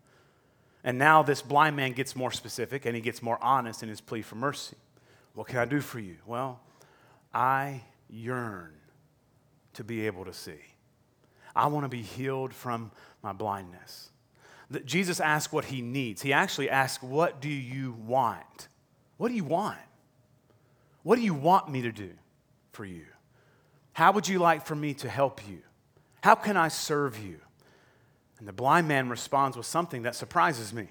And 0.83 0.99
now 0.99 1.23
this 1.23 1.43
blind 1.43 1.77
man 1.77 1.93
gets 1.93 2.15
more 2.15 2.31
specific 2.31 2.85
and 2.85 2.95
he 2.95 3.01
gets 3.01 3.23
more 3.23 3.43
honest 3.43 3.83
in 3.83 3.89
his 3.89 4.01
plea 4.01 4.23
for 4.23 4.37
mercy. 4.37 4.77
What 5.35 5.49
can 5.49 5.59
I 5.59 5.65
do 5.65 5.81
for 5.81 5.99
you? 5.99 6.17
Well, 6.27 6.61
I 7.35 7.83
yearn 8.09 8.73
to 9.75 9.85
be 9.85 10.07
able 10.07 10.25
to 10.25 10.33
see. 10.33 10.61
I 11.55 11.67
want 11.67 11.85
to 11.85 11.89
be 11.89 12.03
healed 12.03 12.53
from 12.53 12.91
my 13.23 13.33
blindness. 13.33 14.11
Jesus 14.85 15.21
asked 15.21 15.53
what 15.53 15.67
he 15.67 15.81
needs. 15.81 16.23
He 16.23 16.33
actually 16.33 16.69
asked, 16.69 17.03
What 17.03 17.41
do 17.41 17.49
you 17.49 17.93
want? 18.07 18.69
What 19.17 19.29
do 19.29 19.35
you 19.35 19.45
want? 19.45 19.79
What 21.03 21.17
do 21.17 21.23
you 21.23 21.35
want 21.35 21.71
me 21.71 21.83
to 21.83 21.93
do 21.93 22.11
for 22.73 22.85
you? 22.85 23.07
How 23.97 24.13
would 24.13 24.29
you 24.29 24.39
like 24.39 24.67
for 24.67 24.75
me 24.75 24.93
to 24.93 25.09
help 25.09 25.49
you? 25.49 25.61
How 26.23 26.35
can 26.35 26.55
I 26.55 26.69
serve 26.69 27.19
you? 27.19 27.39
And 28.39 28.47
the 28.47 28.53
blind 28.53 28.87
man 28.87 29.09
responds 29.09 29.57
with 29.57 29.65
something 29.65 30.03
that 30.03 30.15
surprises 30.15 30.71
me. 30.75 30.89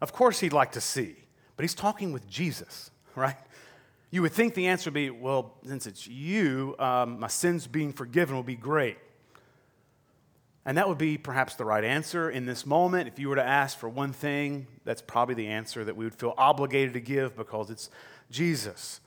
Of 0.00 0.14
course, 0.14 0.40
he'd 0.40 0.54
like 0.54 0.72
to 0.72 0.80
see, 0.80 1.16
but 1.54 1.64
he's 1.64 1.74
talking 1.74 2.14
with 2.14 2.26
Jesus, 2.30 2.92
right? 3.14 3.36
You 4.10 4.22
would 4.22 4.32
think 4.32 4.54
the 4.54 4.68
answer 4.68 4.88
would 4.88 4.94
be, 4.94 5.10
well, 5.10 5.52
since 5.66 5.86
it's 5.86 6.06
you, 6.06 6.76
um, 6.78 7.20
my 7.20 7.28
sins 7.28 7.66
being 7.66 7.92
forgiven 7.92 8.34
will 8.34 8.42
be 8.42 8.56
great. 8.56 8.96
And 10.64 10.78
that 10.78 10.88
would 10.88 10.96
be 10.96 11.18
perhaps 11.18 11.56
the 11.56 11.66
right 11.66 11.84
answer 11.84 12.30
in 12.30 12.46
this 12.46 12.64
moment. 12.64 13.06
If 13.06 13.18
you 13.18 13.28
were 13.28 13.36
to 13.36 13.44
ask 13.44 13.78
for 13.78 13.90
one 13.90 14.14
thing, 14.14 14.66
that's 14.86 15.02
probably 15.02 15.34
the 15.34 15.48
answer 15.48 15.84
that 15.84 15.94
we 15.94 16.06
would 16.06 16.14
feel 16.14 16.32
obligated 16.38 16.94
to 16.94 17.00
give 17.00 17.36
because 17.36 17.68
it's 17.68 17.90
Jesus. 18.30 19.02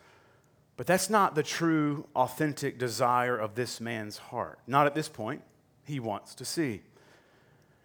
But 0.75 0.87
that's 0.87 1.09
not 1.09 1.35
the 1.35 1.43
true, 1.43 2.07
authentic 2.15 2.79
desire 2.79 3.37
of 3.37 3.55
this 3.55 3.79
man's 3.79 4.17
heart. 4.17 4.59
Not 4.65 4.87
at 4.87 4.95
this 4.95 5.07
point. 5.07 5.41
He 5.85 5.99
wants 5.99 6.33
to 6.35 6.45
see. 6.45 6.81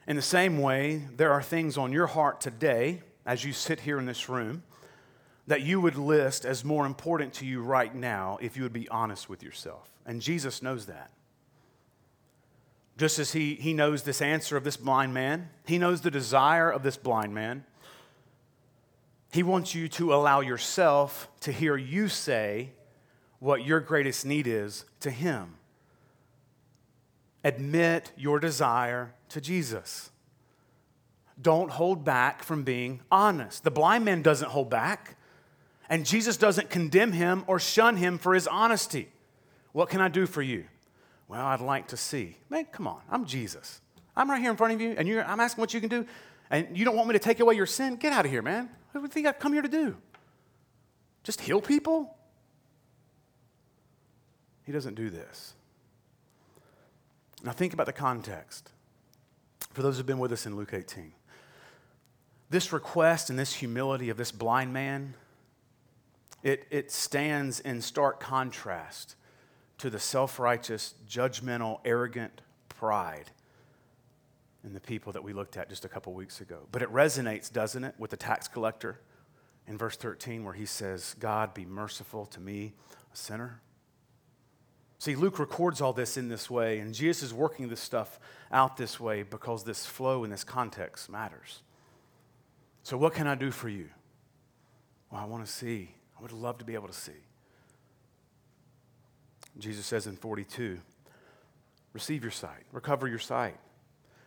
In 0.07 0.17
the 0.17 0.23
same 0.23 0.59
way, 0.59 1.05
there 1.17 1.33
are 1.33 1.43
things 1.43 1.77
on 1.77 1.93
your 1.93 2.07
heart 2.07 2.41
today, 2.41 3.03
as 3.27 3.45
you 3.45 3.53
sit 3.53 3.81
here 3.81 3.99
in 3.99 4.07
this 4.07 4.29
room, 4.29 4.63
that 5.47 5.61
you 5.63 5.81
would 5.81 5.97
list 5.97 6.47
as 6.47 6.65
more 6.65 6.87
important 6.87 7.35
to 7.35 7.47
you 7.47 7.61
right 7.61 7.95
now 7.95 8.39
if 8.41 8.57
you 8.57 8.63
would 8.63 8.73
be 8.73 8.89
honest 8.89 9.29
with 9.29 9.43
yourself. 9.43 9.91
And 10.07 10.23
Jesus 10.23 10.63
knows 10.63 10.87
that. 10.87 11.11
Just 12.97 13.19
as 13.19 13.33
he, 13.33 13.55
he 13.55 13.75
knows 13.75 14.03
this 14.03 14.23
answer 14.23 14.57
of 14.57 14.65
this 14.65 14.77
blind 14.79 15.13
man, 15.13 15.51
he 15.67 15.79
knows 15.79 16.01
the 16.01 16.11
desire 16.11 16.71
of 16.71 16.83
this 16.83 16.97
blind 16.97 17.35
man. 17.35 17.65
He 19.31 19.43
wants 19.43 19.75
you 19.75 19.89
to 19.91 20.15
allow 20.15 20.41
yourself 20.41 21.29
to 21.41 21.53
hear 21.53 21.77
you 21.77 22.09
say 22.09 22.73
what 23.39 23.65
your 23.65 23.81
greatest 23.81 24.27
need 24.27 24.47
is 24.47 24.85
to 25.01 25.11
him. 25.11 25.55
Admit 27.45 28.13
your 28.17 28.41
desire 28.41 29.15
to 29.29 29.41
Jesus. 29.41 30.11
Don't 31.41 31.71
hold 31.71 32.05
back 32.05 32.43
from 32.43 32.65
being 32.65 33.01
honest. 33.13 33.63
The 33.63 33.71
blind 33.71 34.05
man 34.05 34.23
doesn't 34.23 34.51
hold 34.51 34.69
back, 34.69 35.17
and 35.89 36.05
Jesus 36.05 36.37
doesn't 36.37 36.69
condemn 36.69 37.13
him 37.13 37.45
or 37.47 37.61
shun 37.61 37.97
him 37.97 38.19
for 38.19 38.35
his 38.35 38.49
honesty. 38.49 39.09
What 39.73 39.89
can 39.89 40.01
I 40.01 40.09
do 40.09 40.27
for 40.27 40.43
you? 40.43 40.65
Well, 41.29 41.45
I'd 41.45 41.61
like 41.61 41.89
to 41.89 41.97
see. 41.97 42.37
Man, 42.51 42.65
come 42.73 42.89
on. 42.89 43.01
I'm 43.09 43.25
Jesus. 43.25 43.81
I'm 44.17 44.29
right 44.29 44.41
here 44.41 44.51
in 44.51 44.57
front 44.57 44.75
of 44.75 44.81
you, 44.81 44.97
and 44.99 45.09
I'm 45.21 45.39
asking 45.39 45.63
what 45.63 45.73
you 45.73 45.81
can 45.81 45.89
do, 45.89 46.07
and 46.51 46.77
you 46.77 46.85
don't 46.85 46.97
want 46.97 47.09
me 47.09 47.13
to 47.13 47.21
take 47.21 47.39
away 47.39 47.55
your 47.55 47.67
sin? 47.67 47.97
Get 47.97 48.13
out 48.13 48.25
of 48.25 48.33
here, 48.33 48.43
man. 48.43 48.69
What 48.91 49.01
do 49.01 49.03
you 49.03 49.09
think 49.09 49.27
I've 49.29 49.39
come 49.39 49.53
here 49.53 49.63
to 49.63 49.69
do? 49.69 49.97
Just 51.23 51.41
heal 51.41 51.61
people? 51.61 52.17
He 54.69 54.73
doesn't 54.73 54.97
do 54.97 55.09
this. 55.09 55.55
Now, 57.43 57.53
think 57.53 57.73
about 57.73 57.87
the 57.87 57.93
context. 57.95 58.71
For 59.73 59.81
those 59.81 59.97
who've 59.97 60.05
been 60.05 60.19
with 60.19 60.31
us 60.31 60.45
in 60.45 60.57
Luke 60.57 60.75
18, 60.75 61.15
this 62.51 62.71
request 62.71 63.31
and 63.31 63.39
this 63.39 63.55
humility 63.55 64.11
of 64.11 64.19
this 64.19 64.31
blind 64.31 64.75
man, 64.75 65.15
it, 66.43 66.67
it 66.71 66.93
stands 66.93 67.61
in 67.61 67.81
stark 67.81 68.21
contrast 68.21 69.17
to 69.79 69.89
the 69.89 69.99
self 69.99 70.39
righteous, 70.39 70.93
judgmental, 71.09 71.81
arrogant 71.87 72.43
pride 72.69 73.31
in 74.65 74.75
the 74.75 74.81
people 74.81 75.15
that 75.15 75.25
we 75.25 75.33
looked 75.33 75.57
at 75.57 75.71
just 75.71 75.87
a 75.87 75.89
couple 75.89 76.13
weeks 76.13 76.43
ago. 76.43 76.67
But 76.73 76.83
it 76.83 76.93
resonates, 76.93 77.51
doesn't 77.51 77.85
it, 77.85 77.95
with 77.97 78.11
the 78.11 78.19
tax 78.19 78.49
collector 78.49 79.01
in 79.67 79.79
verse 79.79 79.97
13 79.97 80.45
where 80.45 80.53
he 80.53 80.67
says, 80.67 81.17
God, 81.19 81.55
be 81.55 81.65
merciful 81.65 82.27
to 82.27 82.39
me, 82.39 82.75
a 83.11 83.17
sinner. 83.17 83.63
See, 84.99 85.15
Luke 85.15 85.39
records 85.39 85.81
all 85.81 85.93
this 85.93 86.17
in 86.17 86.29
this 86.29 86.51
way, 86.51 86.81
and 86.81 86.93
Jesus 86.93 87.23
is 87.23 87.35
working 87.35 87.69
this 87.69 87.81
stuff 87.81 88.19
out 88.51 88.77
this 88.77 88.99
way 88.99 89.23
because 89.23 89.63
this 89.63 89.87
flow 89.87 90.25
and 90.25 90.33
this 90.33 90.43
context 90.43 91.09
matters. 91.09 91.63
So, 92.83 92.97
what 92.97 93.15
can 93.15 93.27
I 93.27 93.37
do 93.37 93.51
for 93.51 93.69
you? 93.69 93.89
Well, 95.11 95.21
I 95.21 95.25
want 95.25 95.47
to 95.47 95.51
see. 95.51 95.95
I 96.19 96.23
would 96.23 96.33
love 96.33 96.59
to 96.59 96.65
be 96.65 96.75
able 96.75 96.89
to 96.89 96.95
see. 96.95 97.13
Jesus 99.59 99.87
says 99.87 100.07
in 100.07 100.17
42 100.17 100.79
receive 101.93 102.23
your 102.23 102.31
sight, 102.31 102.65
recover 102.73 103.09
your 103.09 103.19
sight. 103.19 103.57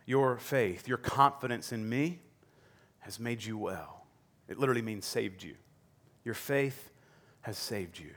Your 0.05 0.38
faith, 0.38 0.88
your 0.88 0.97
confidence 0.97 1.71
in 1.71 1.88
me 1.88 2.19
has 2.99 3.19
made 3.19 3.43
you 3.43 3.57
well. 3.57 4.05
It 4.47 4.57
literally 4.57 4.81
means 4.81 5.05
saved 5.05 5.43
you. 5.43 5.55
Your 6.25 6.34
faith 6.34 6.91
has 7.41 7.57
saved 7.57 7.99
you. 7.99 8.12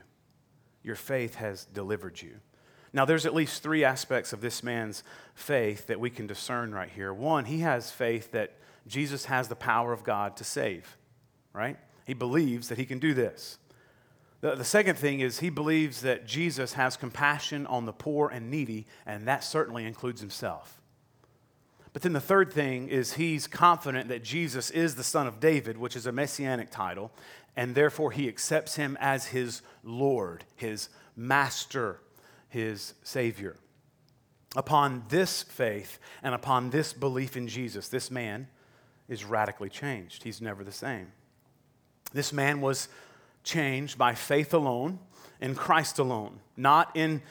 Your 0.84 0.94
faith 0.94 1.34
has 1.36 1.64
delivered 1.64 2.22
you. 2.22 2.36
Now, 2.92 3.04
there's 3.04 3.26
at 3.26 3.34
least 3.34 3.60
three 3.60 3.82
aspects 3.82 4.32
of 4.32 4.40
this 4.40 4.62
man's 4.62 5.02
faith 5.34 5.88
that 5.88 5.98
we 5.98 6.10
can 6.10 6.28
discern 6.28 6.72
right 6.72 6.88
here. 6.88 7.12
One, 7.12 7.46
he 7.46 7.58
has 7.60 7.90
faith 7.90 8.30
that 8.30 8.52
Jesus 8.86 9.24
has 9.24 9.48
the 9.48 9.56
power 9.56 9.92
of 9.92 10.04
God 10.04 10.36
to 10.36 10.44
save, 10.44 10.96
right? 11.52 11.76
He 12.06 12.14
believes 12.14 12.68
that 12.68 12.78
he 12.78 12.84
can 12.84 13.00
do 13.00 13.12
this. 13.12 13.58
The, 14.42 14.54
the 14.54 14.64
second 14.64 14.96
thing 14.96 15.20
is 15.20 15.40
he 15.40 15.50
believes 15.50 16.02
that 16.02 16.26
Jesus 16.26 16.74
has 16.74 16.96
compassion 16.96 17.66
on 17.66 17.86
the 17.86 17.92
poor 17.92 18.28
and 18.28 18.50
needy, 18.50 18.86
and 19.06 19.26
that 19.26 19.42
certainly 19.42 19.86
includes 19.86 20.20
himself. 20.20 20.80
But 21.94 22.02
then 22.02 22.12
the 22.12 22.20
third 22.20 22.52
thing 22.52 22.88
is 22.88 23.14
he's 23.14 23.46
confident 23.46 24.08
that 24.08 24.22
Jesus 24.22 24.70
is 24.70 24.96
the 24.96 25.04
Son 25.04 25.26
of 25.26 25.40
David, 25.40 25.78
which 25.78 25.96
is 25.96 26.06
a 26.06 26.12
messianic 26.12 26.70
title, 26.70 27.10
and 27.56 27.74
therefore 27.74 28.10
he 28.10 28.28
accepts 28.28 28.76
him 28.76 28.96
as 29.00 29.26
his 29.26 29.62
Lord, 29.82 30.44
his 30.56 30.88
Master, 31.16 32.00
his 32.48 32.94
Savior. 33.02 33.56
Upon 34.56 35.04
this 35.08 35.42
faith 35.42 35.98
and 36.22 36.34
upon 36.34 36.70
this 36.70 36.92
belief 36.92 37.36
in 37.36 37.48
Jesus, 37.48 37.88
this 37.88 38.10
man 38.10 38.48
is 39.08 39.24
radically 39.24 39.68
changed. 39.68 40.22
He's 40.22 40.40
never 40.40 40.64
the 40.64 40.72
same. 40.72 41.08
This 42.12 42.32
man 42.32 42.60
was 42.60 42.88
changed 43.42 43.98
by 43.98 44.14
faith 44.14 44.54
alone 44.54 44.98
in 45.40 45.54
Christ 45.54 45.98
alone, 45.98 46.40
not 46.56 46.90
in 46.94 47.22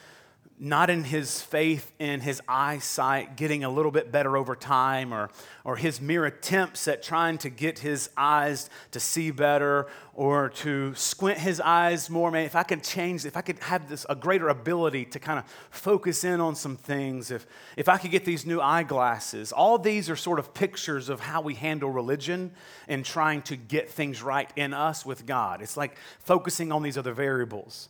not 0.60 0.90
in 0.90 1.04
his 1.04 1.42
faith 1.42 1.92
in 2.00 2.22
his 2.22 2.42
eyesight 2.48 3.36
getting 3.36 3.64
a 3.64 3.70
little 3.70 3.92
bit 3.92 4.12
better 4.12 4.38
over 4.38 4.56
time 4.56 5.14
or, 5.14 5.30
or 5.64 5.76
his 5.76 6.00
mere 6.00 6.26
attempts 6.26 6.88
at 6.88 7.02
trying 7.02 7.38
to 7.38 7.50
get 7.50 7.80
his 7.80 8.10
eyes 8.16 8.70
to 8.92 9.00
see 9.00 9.32
better 9.32 9.88
or 10.14 10.50
to 10.50 10.94
squint 10.96 11.40
his 11.40 11.60
eyes 11.60 12.10
more. 12.10 12.30
Man 12.32 12.46
if 12.46 12.56
i 12.56 12.64
could 12.64 12.84
change 12.84 13.26
if 13.26 13.36
i 13.36 13.42
could 13.42 13.60
have 13.60 13.90
this 13.90 14.06
a 14.10 14.16
greater 14.16 14.50
ability 14.50 15.06
to 15.06 15.20
kind 15.20 15.40
of 15.40 15.46
focus 15.70 16.24
in 16.24 16.40
on 16.40 16.56
some 16.56 16.78
things 16.78 17.32
if 17.32 17.46
if 17.76 17.90
i 17.90 17.98
could 17.98 18.12
get 18.12 18.26
these 18.26 18.46
new 18.46 18.62
eyeglasses 18.62 19.52
all 19.52 19.78
these 19.78 20.10
are 20.10 20.16
sort 20.16 20.40
of 20.40 20.54
pictures 20.54 21.10
of 21.10 21.20
how 21.20 21.42
we 21.42 21.56
handle 21.56 21.90
religion 21.90 22.52
and 22.88 23.04
trying 23.04 23.42
to 23.42 23.56
get 23.56 23.90
things 23.90 24.22
right 24.22 24.50
in 24.56 24.74
us 24.74 25.06
with 25.06 25.26
god. 25.26 25.62
It's 25.62 25.78
like 25.78 25.98
focusing 26.20 26.72
on 26.72 26.84
these 26.84 26.98
other 26.98 27.14
variables 27.14 27.90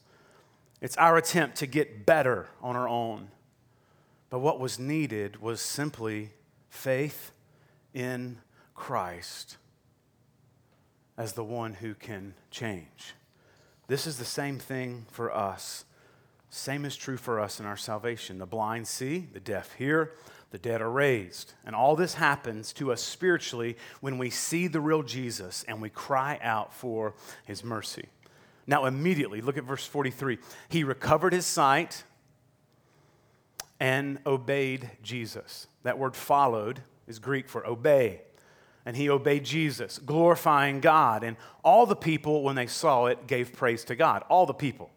it's 0.84 0.98
our 0.98 1.16
attempt 1.16 1.56
to 1.60 1.66
get 1.66 2.06
better 2.06 2.48
on 2.62 2.76
our 2.76 2.90
own. 2.90 3.30
But 4.30 4.40
what 4.40 4.60
was 4.60 4.78
needed 4.78 5.42
was 5.42 5.62
simply 5.62 6.32
faith 6.70 7.32
in 7.94 8.40
Christ 8.76 9.56
as 11.18 11.34
the 11.34 11.44
one 11.44 11.76
who 11.76 11.94
can 11.94 12.34
change. 12.52 13.14
This 13.88 14.06
is 14.06 14.18
the 14.18 14.26
same 14.26 14.60
thing 14.60 15.06
for 15.10 15.34
us. 15.34 15.86
Same 16.50 16.84
is 16.84 16.98
true 16.98 17.18
for 17.18 17.40
us 17.40 17.62
in 17.62 17.66
our 17.66 17.78
salvation. 17.78 18.38
The 18.38 18.46
blind 18.46 18.86
see, 18.86 19.30
the 19.32 19.40
deaf 19.40 19.76
hear, 19.76 20.12
the 20.52 20.58
dead 20.58 20.82
are 20.82 20.92
raised. 20.92 21.54
And 21.66 21.78
all 21.78 21.96
this 21.96 22.16
happens 22.16 22.74
to 22.74 22.92
us 22.92 23.02
spiritually 23.02 23.78
when 24.02 24.18
we 24.18 24.30
see 24.30 24.68
the 24.68 24.82
real 24.82 25.02
Jesus 25.02 25.64
and 25.66 25.82
we 25.82 25.90
cry 25.90 26.40
out 26.42 26.74
for 26.74 27.14
his 27.46 27.64
mercy. 27.64 28.10
Now, 28.66 28.86
immediately, 28.86 29.42
look 29.42 29.58
at 29.58 29.64
verse 29.64 29.86
43. 29.86 30.38
He 30.70 30.84
recovered 30.84 31.34
his 31.34 31.46
sight 31.46 32.04
and 33.80 34.20
obeyed 34.26 34.92
Jesus. 35.02 35.68
That 35.84 35.98
word 35.98 36.16
followed 36.16 36.82
is 37.08 37.20
Greek 37.20 37.50
for 37.50 37.68
obey. 37.68 38.22
And 38.86 38.96
he 38.96 39.10
obeyed 39.10 39.46
Jesus, 39.46 39.98
glorifying 39.98 40.80
God. 40.80 41.24
And 41.24 41.38
all 41.64 41.86
the 41.86 41.96
people, 41.96 42.44
when 42.44 42.56
they 42.56 42.68
saw 42.68 43.06
it, 43.06 43.28
gave 43.28 43.54
praise 43.54 43.84
to 43.86 43.96
God. 43.96 44.24
All 44.30 44.46
the 44.46 44.54
people. 44.54 44.90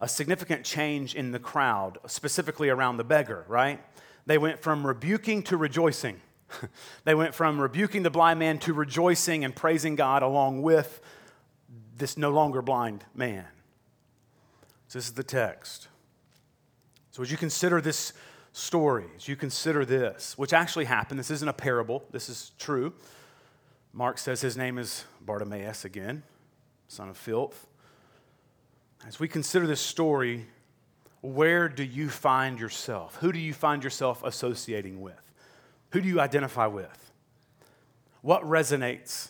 A 0.00 0.08
significant 0.08 0.64
change 0.64 1.14
in 1.14 1.32
the 1.32 1.38
crowd, 1.38 1.98
specifically 2.06 2.68
around 2.68 2.96
the 2.96 3.04
beggar, 3.04 3.44
right? 3.48 3.80
They 4.26 4.38
went 4.38 4.60
from 4.60 4.86
rebuking 4.86 5.42
to 5.44 5.56
rejoicing. 5.56 6.20
they 7.04 7.14
went 7.14 7.34
from 7.34 7.60
rebuking 7.60 8.02
the 8.02 8.10
blind 8.10 8.38
man 8.38 8.58
to 8.60 8.74
rejoicing 8.74 9.44
and 9.44 9.54
praising 9.54 9.96
God 9.96 10.22
along 10.22 10.62
with 10.62 11.00
this 12.02 12.18
no 12.18 12.30
longer 12.30 12.60
blind 12.60 13.04
man. 13.14 13.46
So 14.88 14.98
this 14.98 15.06
is 15.06 15.12
the 15.12 15.22
text. 15.22 15.86
So 17.12 17.22
as 17.22 17.30
you 17.30 17.36
consider 17.36 17.80
this 17.80 18.12
story, 18.50 19.04
as 19.16 19.28
you 19.28 19.36
consider 19.36 19.84
this, 19.84 20.36
which 20.36 20.52
actually 20.52 20.86
happened, 20.86 21.20
this 21.20 21.30
isn't 21.30 21.48
a 21.48 21.52
parable, 21.52 22.02
this 22.10 22.28
is 22.28 22.50
true. 22.58 22.92
Mark 23.92 24.18
says 24.18 24.40
his 24.40 24.56
name 24.56 24.78
is 24.78 25.04
Bartimaeus 25.20 25.84
again, 25.84 26.24
son 26.88 27.08
of 27.08 27.16
filth. 27.16 27.68
As 29.06 29.20
we 29.20 29.28
consider 29.28 29.68
this 29.68 29.80
story, 29.80 30.46
where 31.20 31.68
do 31.68 31.84
you 31.84 32.08
find 32.08 32.58
yourself? 32.58 33.14
Who 33.20 33.30
do 33.30 33.38
you 33.38 33.54
find 33.54 33.84
yourself 33.84 34.24
associating 34.24 35.00
with? 35.00 35.22
Who 35.90 36.00
do 36.00 36.08
you 36.08 36.20
identify 36.20 36.66
with? 36.66 37.12
What 38.22 38.42
resonates 38.42 39.28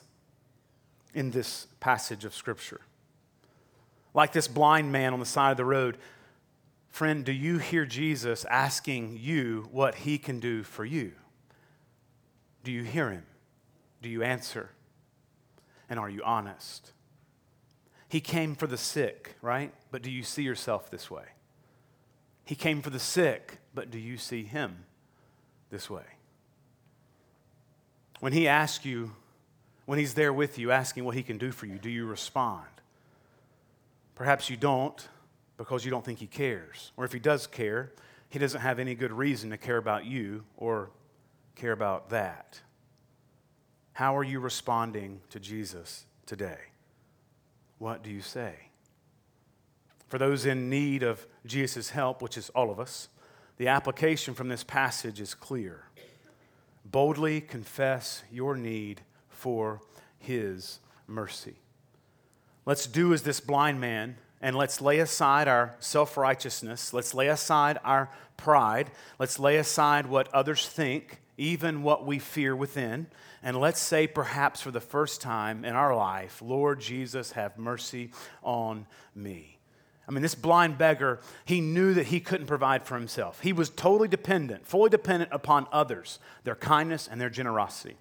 in 1.15 1.31
this 1.31 1.67
passage 1.81 2.25
of 2.25 2.35
Scripture. 2.35 2.81
Like 4.15 4.33
this 4.33 4.49
blind 4.49 4.93
man 4.93 5.13
on 5.13 5.21
the 5.21 5.27
side 5.27 5.53
of 5.53 5.57
the 5.57 5.65
road, 5.65 5.99
friend, 6.91 7.25
do 7.25 7.33
you 7.33 7.59
hear 7.59 7.85
Jesus 7.85 8.45
asking 8.47 9.19
you 9.21 9.69
what 9.71 9.95
he 9.97 10.19
can 10.19 10.41
do 10.41 10.63
for 10.63 10.85
you? 10.85 11.13
Do 12.65 12.73
you 12.73 12.83
hear 12.83 13.11
him? 13.11 13.25
Do 14.03 14.09
you 14.09 14.23
answer? 14.23 14.71
And 15.89 15.99
are 15.99 16.11
you 16.11 16.23
honest? 16.23 16.93
He 18.09 18.21
came 18.21 18.55
for 18.55 18.67
the 18.67 18.77
sick, 18.77 19.37
right? 19.41 19.73
But 19.91 20.03
do 20.03 20.11
you 20.11 20.23
see 20.23 20.43
yourself 20.43 20.91
this 20.91 21.11
way? 21.11 21.25
He 22.45 22.55
came 22.55 22.83
for 22.83 22.91
the 22.91 22.99
sick, 22.99 23.59
but 23.75 23.91
do 23.91 23.99
you 23.99 24.19
see 24.19 24.45
him 24.45 24.85
this 25.71 25.89
way? 25.89 26.05
When 28.21 28.33
he 28.33 28.47
asks 28.47 28.85
you, 28.85 29.13
when 29.87 29.99
he's 29.99 30.15
there 30.15 30.33
with 30.33 30.59
you 30.59 30.71
asking 30.71 31.05
what 31.05 31.15
he 31.15 31.23
can 31.23 31.39
do 31.39 31.51
for 31.51 31.67
you, 31.67 31.79
do 31.79 31.91
you 31.91 32.07
respond? 32.07 32.67
Perhaps 34.15 34.49
you 34.49 34.57
don't 34.57 35.09
because 35.57 35.85
you 35.85 35.91
don't 35.91 36.05
think 36.05 36.19
he 36.19 36.27
cares. 36.27 36.93
Or 36.97 37.05
if 37.05 37.13
he 37.13 37.19
does 37.19 37.47
care, 37.47 37.93
he 38.29 38.39
doesn't 38.39 38.61
have 38.61 38.79
any 38.79 38.95
good 38.95 39.13
reason 39.13 39.51
to 39.51 39.59
care 39.59 39.77
about 39.77 40.05
you 40.05 40.45
or 40.57 40.91
care 41.55 41.73
about 41.73 42.11
that. 42.11 42.61
How 43.93 44.17
are 44.17 44.25
you 44.25 44.41
responding 44.41 45.21
to 45.31 45.39
Jesus 45.39 46.07
today? 46.27 46.59
What 47.79 48.03
do 48.03 48.11
you 48.11 48.23
say? 48.23 48.55
For 50.09 50.19
those 50.19 50.47
in 50.47 50.71
need 50.71 51.03
of 51.03 51.27
Jesus' 51.47 51.91
help, 51.91 52.23
which 52.23 52.39
is 52.39 52.49
all 52.51 52.71
of 52.71 52.79
us, 52.79 53.09
the 53.57 53.69
application 53.69 54.35
from 54.35 54.49
this 54.49 54.65
passage 54.65 55.21
is 55.21 55.35
clear. 55.35 55.85
Boldly 56.85 57.41
confess 57.41 58.23
your 58.31 58.57
need 58.57 59.03
for 59.43 59.81
his 60.21 60.79
mercy. 61.09 61.57
Let's 62.65 62.87
do 62.87 63.13
as 63.13 63.23
this 63.23 63.41
blind 63.41 63.81
man 63.81 64.19
and 64.41 64.55
let's 64.55 64.81
lay 64.81 65.01
aside 65.01 65.49
our 65.49 65.75
self 65.81 66.17
righteousness. 66.17 66.93
Let's 66.93 67.13
lay 67.13 67.27
aside 67.27 67.81
our 67.83 68.09
pride. 68.37 68.93
Let's 69.19 69.41
lay 69.41 69.57
aside 69.57 70.07
what 70.07 70.33
others 70.33 70.69
think, 70.69 71.21
even 71.37 71.83
what 71.83 72.07
we 72.07 72.21
fear 72.21 72.55
within. 72.55 73.09
And 73.43 73.57
let's 73.57 73.81
say, 73.81 74.07
perhaps 74.07 74.61
for 74.61 74.71
the 74.71 74.81
first 74.81 75.21
time 75.21 75.65
in 75.65 75.75
our 75.75 75.97
life, 75.97 76.41
Lord 76.41 76.81
Jesus, 76.81 77.33
have 77.33 77.59
mercy 77.59 78.13
on 78.45 78.87
me. 79.13 79.59
I 80.07 80.13
mean, 80.13 80.23
this 80.23 80.37
blind 80.37 80.79
beggar, 80.79 81.19
he 81.45 81.61
knew 81.61 81.95
that 81.95 82.07
he 82.07 82.21
couldn't 82.21 82.47
provide 82.47 82.85
for 82.85 82.95
himself. 82.97 83.41
He 83.41 83.53
was 83.53 83.71
totally 83.71 84.07
dependent, 84.07 84.69
fully 84.69 84.91
dependent 84.91 85.33
upon 85.33 85.67
others, 85.73 86.21
their 86.45 86.55
kindness 86.55 87.09
and 87.11 87.21
their 87.21 87.31
generosity. 87.31 87.97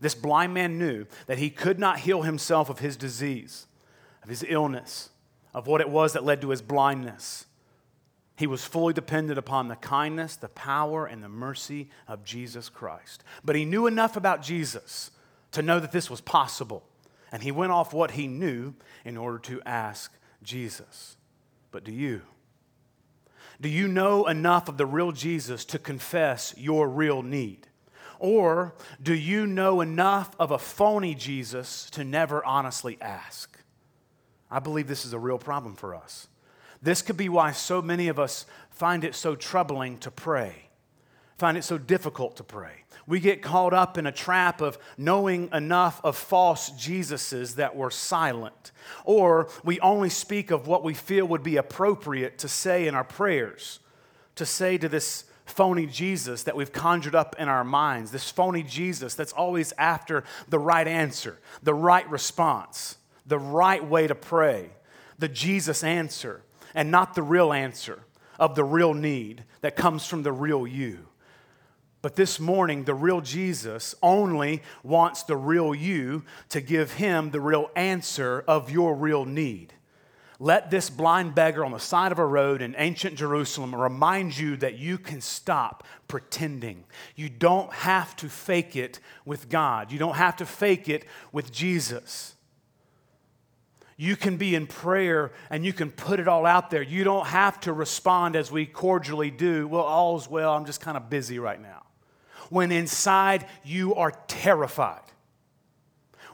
This 0.00 0.14
blind 0.14 0.54
man 0.54 0.78
knew 0.78 1.06
that 1.26 1.38
he 1.38 1.50
could 1.50 1.78
not 1.78 2.00
heal 2.00 2.22
himself 2.22 2.68
of 2.68 2.80
his 2.80 2.96
disease, 2.96 3.66
of 4.22 4.28
his 4.28 4.44
illness, 4.46 5.10
of 5.54 5.66
what 5.66 5.80
it 5.80 5.88
was 5.88 6.12
that 6.12 6.24
led 6.24 6.40
to 6.42 6.50
his 6.50 6.62
blindness. 6.62 7.46
He 8.36 8.46
was 8.46 8.64
fully 8.64 8.92
dependent 8.92 9.38
upon 9.38 9.68
the 9.68 9.76
kindness, 9.76 10.36
the 10.36 10.48
power, 10.48 11.06
and 11.06 11.22
the 11.24 11.28
mercy 11.28 11.88
of 12.06 12.24
Jesus 12.24 12.68
Christ. 12.68 13.24
But 13.42 13.56
he 13.56 13.64
knew 13.64 13.86
enough 13.86 14.16
about 14.16 14.42
Jesus 14.42 15.10
to 15.52 15.62
know 15.62 15.80
that 15.80 15.92
this 15.92 16.10
was 16.10 16.20
possible. 16.20 16.84
And 17.32 17.42
he 17.42 17.50
went 17.50 17.72
off 17.72 17.94
what 17.94 18.12
he 18.12 18.26
knew 18.26 18.74
in 19.04 19.16
order 19.16 19.38
to 19.38 19.62
ask 19.64 20.12
Jesus. 20.42 21.16
But 21.70 21.82
do 21.82 21.92
you? 21.92 22.22
Do 23.60 23.70
you 23.70 23.88
know 23.88 24.26
enough 24.26 24.68
of 24.68 24.76
the 24.76 24.86
real 24.86 25.12
Jesus 25.12 25.64
to 25.66 25.78
confess 25.78 26.54
your 26.58 26.88
real 26.88 27.22
need? 27.22 27.66
Or 28.18 28.74
do 29.02 29.14
you 29.14 29.46
know 29.46 29.80
enough 29.80 30.34
of 30.38 30.50
a 30.50 30.58
phony 30.58 31.14
Jesus 31.14 31.88
to 31.90 32.04
never 32.04 32.44
honestly 32.44 32.98
ask? 33.00 33.58
I 34.50 34.58
believe 34.58 34.88
this 34.88 35.04
is 35.04 35.12
a 35.12 35.18
real 35.18 35.38
problem 35.38 35.74
for 35.74 35.94
us. 35.94 36.28
This 36.82 37.02
could 37.02 37.16
be 37.16 37.28
why 37.28 37.52
so 37.52 37.82
many 37.82 38.08
of 38.08 38.18
us 38.18 38.46
find 38.70 39.04
it 39.04 39.14
so 39.14 39.34
troubling 39.34 39.98
to 39.98 40.10
pray, 40.10 40.68
find 41.38 41.56
it 41.56 41.64
so 41.64 41.78
difficult 41.78 42.36
to 42.36 42.44
pray. 42.44 42.84
We 43.06 43.20
get 43.20 43.42
caught 43.42 43.72
up 43.72 43.98
in 43.98 44.06
a 44.06 44.12
trap 44.12 44.60
of 44.60 44.78
knowing 44.98 45.48
enough 45.52 46.00
of 46.04 46.16
false 46.16 46.70
Jesuses 46.70 47.54
that 47.54 47.76
we're 47.76 47.90
silent, 47.90 48.72
or 49.04 49.48
we 49.64 49.78
only 49.80 50.10
speak 50.10 50.50
of 50.50 50.66
what 50.66 50.82
we 50.82 50.92
feel 50.92 51.26
would 51.26 51.44
be 51.44 51.56
appropriate 51.56 52.38
to 52.38 52.48
say 52.48 52.86
in 52.86 52.94
our 52.94 53.04
prayers, 53.04 53.78
to 54.34 54.44
say 54.44 54.76
to 54.76 54.88
this 54.88 55.24
phony 55.46 55.86
Jesus 55.86 56.42
that 56.42 56.56
we've 56.56 56.72
conjured 56.72 57.14
up 57.14 57.36
in 57.38 57.48
our 57.48 57.64
minds, 57.64 58.10
this 58.10 58.30
phony 58.30 58.62
Jesus 58.62 59.14
that's 59.14 59.32
always 59.32 59.72
after 59.78 60.24
the 60.48 60.58
right 60.58 60.86
answer, 60.86 61.38
the 61.62 61.74
right 61.74 62.08
response, 62.10 62.98
the 63.24 63.38
right 63.38 63.84
way 63.84 64.06
to 64.06 64.14
pray, 64.14 64.70
the 65.18 65.28
Jesus 65.28 65.82
answer, 65.82 66.42
and 66.74 66.90
not 66.90 67.14
the 67.14 67.22
real 67.22 67.52
answer 67.52 68.02
of 68.38 68.54
the 68.54 68.64
real 68.64 68.92
need 68.92 69.44
that 69.62 69.76
comes 69.76 70.06
from 70.06 70.22
the 70.22 70.32
real 70.32 70.66
you. 70.66 71.06
But 72.02 72.16
this 72.16 72.38
morning, 72.38 72.84
the 72.84 72.94
real 72.94 73.20
Jesus 73.20 73.94
only 74.02 74.62
wants 74.82 75.22
the 75.22 75.36
real 75.36 75.74
you 75.74 76.24
to 76.50 76.60
give 76.60 76.92
him 76.92 77.30
the 77.30 77.40
real 77.40 77.70
answer 77.74 78.44
of 78.46 78.70
your 78.70 78.94
real 78.94 79.24
need. 79.24 79.72
Let 80.38 80.70
this 80.70 80.90
blind 80.90 81.34
beggar 81.34 81.64
on 81.64 81.72
the 81.72 81.78
side 81.78 82.12
of 82.12 82.18
a 82.18 82.26
road 82.26 82.60
in 82.60 82.74
ancient 82.76 83.16
Jerusalem 83.16 83.74
remind 83.74 84.36
you 84.36 84.56
that 84.58 84.78
you 84.78 84.98
can 84.98 85.22
stop 85.22 85.86
pretending. 86.08 86.84
You 87.14 87.30
don't 87.30 87.72
have 87.72 88.14
to 88.16 88.28
fake 88.28 88.76
it 88.76 89.00
with 89.24 89.48
God, 89.48 89.90
you 89.90 89.98
don't 89.98 90.16
have 90.16 90.36
to 90.36 90.46
fake 90.46 90.88
it 90.88 91.04
with 91.32 91.52
Jesus. 91.52 92.34
You 93.98 94.14
can 94.14 94.36
be 94.36 94.54
in 94.54 94.66
prayer 94.66 95.32
and 95.48 95.64
you 95.64 95.72
can 95.72 95.90
put 95.90 96.20
it 96.20 96.28
all 96.28 96.44
out 96.44 96.68
there. 96.68 96.82
You 96.82 97.02
don't 97.02 97.26
have 97.28 97.58
to 97.60 97.72
respond 97.72 98.36
as 98.36 98.52
we 98.52 98.66
cordially 98.66 99.30
do. 99.30 99.66
Well, 99.66 99.84
all's 99.84 100.28
well, 100.28 100.52
I'm 100.52 100.66
just 100.66 100.82
kind 100.82 100.98
of 100.98 101.08
busy 101.08 101.38
right 101.38 101.58
now. 101.58 101.82
When 102.50 102.72
inside 102.72 103.46
you 103.64 103.94
are 103.94 104.12
terrified, 104.28 105.00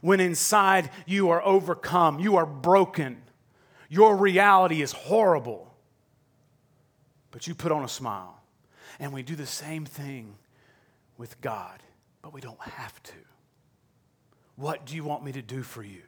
when 0.00 0.18
inside 0.18 0.90
you 1.06 1.30
are 1.30 1.40
overcome, 1.46 2.18
you 2.18 2.34
are 2.34 2.44
broken 2.44 3.22
your 3.92 4.16
reality 4.16 4.80
is 4.80 4.92
horrible. 4.92 5.70
But 7.30 7.46
you 7.46 7.54
put 7.54 7.70
on 7.70 7.84
a 7.84 7.88
smile. 7.88 8.40
And 8.98 9.12
we 9.12 9.22
do 9.22 9.36
the 9.36 9.44
same 9.44 9.84
thing 9.84 10.38
with 11.18 11.38
God, 11.42 11.82
but 12.22 12.32
we 12.32 12.40
don't 12.40 12.60
have 12.62 13.02
to. 13.02 13.12
What 14.56 14.86
do 14.86 14.96
you 14.96 15.04
want 15.04 15.22
me 15.22 15.32
to 15.32 15.42
do 15.42 15.62
for 15.62 15.82
you? 15.82 16.00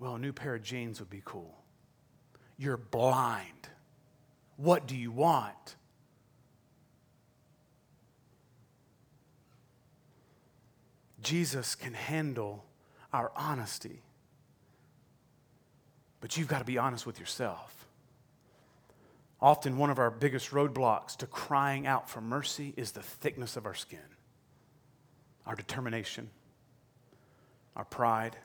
Well, 0.00 0.16
a 0.16 0.18
new 0.18 0.32
pair 0.32 0.56
of 0.56 0.64
jeans 0.64 0.98
would 0.98 1.08
be 1.08 1.22
cool. 1.24 1.56
You're 2.56 2.76
blind. 2.76 3.68
What 4.56 4.88
do 4.88 4.96
you 4.96 5.12
want? 5.12 5.76
Jesus 11.22 11.76
can 11.76 11.94
handle 11.94 12.64
our 13.12 13.30
honesty. 13.36 14.02
But 16.20 16.36
you've 16.36 16.48
got 16.48 16.58
to 16.58 16.64
be 16.64 16.78
honest 16.78 17.06
with 17.06 17.20
yourself. 17.20 17.86
Often, 19.40 19.78
one 19.78 19.90
of 19.90 19.98
our 20.00 20.10
biggest 20.10 20.50
roadblocks 20.50 21.16
to 21.18 21.26
crying 21.26 21.86
out 21.86 22.10
for 22.10 22.20
mercy 22.20 22.74
is 22.76 22.90
the 22.90 23.02
thickness 23.02 23.56
of 23.56 23.66
our 23.66 23.74
skin, 23.74 24.00
our 25.46 25.54
determination, 25.54 26.30
our 27.76 27.84
pride, 27.84 28.36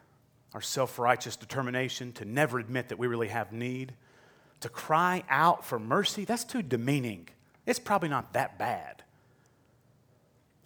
our 0.54 0.62
self 0.62 1.00
righteous 1.00 1.36
determination 1.36 2.12
to 2.14 2.26
never 2.26 2.60
admit 2.60 2.90
that 2.90 3.00
we 3.00 3.08
really 3.08 3.30
have 3.30 3.52
need. 3.52 3.94
To 4.60 4.70
cry 4.70 5.24
out 5.30 5.66
for 5.66 5.80
mercy, 5.80 6.26
that's 6.26 6.44
too 6.44 6.62
demeaning. 6.62 7.28
It's 7.66 7.80
probably 7.80 8.10
not 8.10 8.34
that 8.34 8.60
bad. 8.60 9.04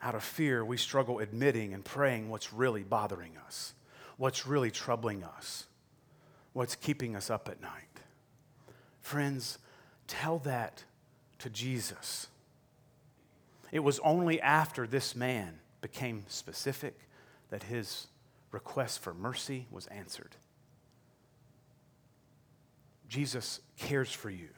Out 0.02 0.14
of 0.14 0.24
fear, 0.24 0.64
we 0.64 0.78
struggle 0.78 1.20
admitting 1.20 1.74
and 1.74 1.84
praying 1.84 2.30
what's 2.30 2.54
really 2.54 2.84
bothering 2.84 3.38
us, 3.46 3.74
what's 4.18 4.46
really 4.46 4.72
troubling 4.72 5.24
us 5.24 5.66
what's 6.58 6.76
keeping 6.76 7.16
us 7.16 7.30
up 7.30 7.48
at 7.50 7.62
night. 7.62 8.02
Friends, 9.00 9.60
tell 10.08 10.40
that 10.40 10.84
to 11.38 11.52
Jesus. 11.52 12.30
It 13.72 13.82
was 13.82 14.00
only 14.00 14.42
after 14.42 14.88
this 14.88 15.16
man 15.16 15.60
became 15.82 16.24
specific 16.28 16.98
that 17.52 17.62
his 17.62 18.08
request 18.52 19.04
for 19.04 19.14
mercy 19.14 19.68
was 19.70 19.86
answered. 19.88 20.36
Jesus 23.08 23.62
cares 23.78 24.12
for 24.12 24.32
you. 24.32 24.50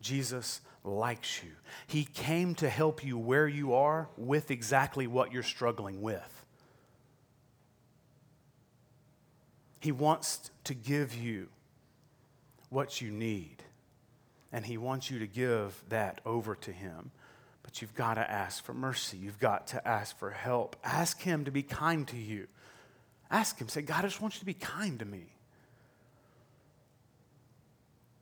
Jesus 0.00 0.62
likes 0.82 1.42
you. 1.42 1.50
He 1.86 2.04
came 2.06 2.54
to 2.54 2.70
help 2.70 3.04
you 3.04 3.18
where 3.18 3.46
you 3.46 3.74
are 3.74 4.08
with 4.16 4.50
exactly 4.50 5.06
what 5.06 5.30
you're 5.30 5.42
struggling 5.42 6.00
with. 6.00 6.43
He 9.84 9.92
wants 9.92 10.50
to 10.64 10.72
give 10.72 11.14
you 11.14 11.48
what 12.70 13.02
you 13.02 13.10
need, 13.10 13.56
and 14.50 14.64
He 14.64 14.78
wants 14.78 15.10
you 15.10 15.18
to 15.18 15.26
give 15.26 15.84
that 15.90 16.22
over 16.24 16.54
to 16.54 16.72
Him. 16.72 17.10
But 17.62 17.82
you've 17.82 17.94
got 17.94 18.14
to 18.14 18.22
ask 18.22 18.64
for 18.64 18.72
mercy. 18.72 19.18
You've 19.18 19.38
got 19.38 19.66
to 19.66 19.86
ask 19.86 20.18
for 20.18 20.30
help. 20.30 20.76
Ask 20.82 21.20
Him 21.20 21.44
to 21.44 21.50
be 21.50 21.62
kind 21.62 22.08
to 22.08 22.16
you. 22.16 22.46
Ask 23.30 23.60
Him, 23.60 23.68
say, 23.68 23.82
God, 23.82 24.06
I 24.06 24.08
just 24.08 24.22
want 24.22 24.32
you 24.36 24.38
to 24.38 24.46
be 24.46 24.54
kind 24.54 24.98
to 25.00 25.04
me. 25.04 25.26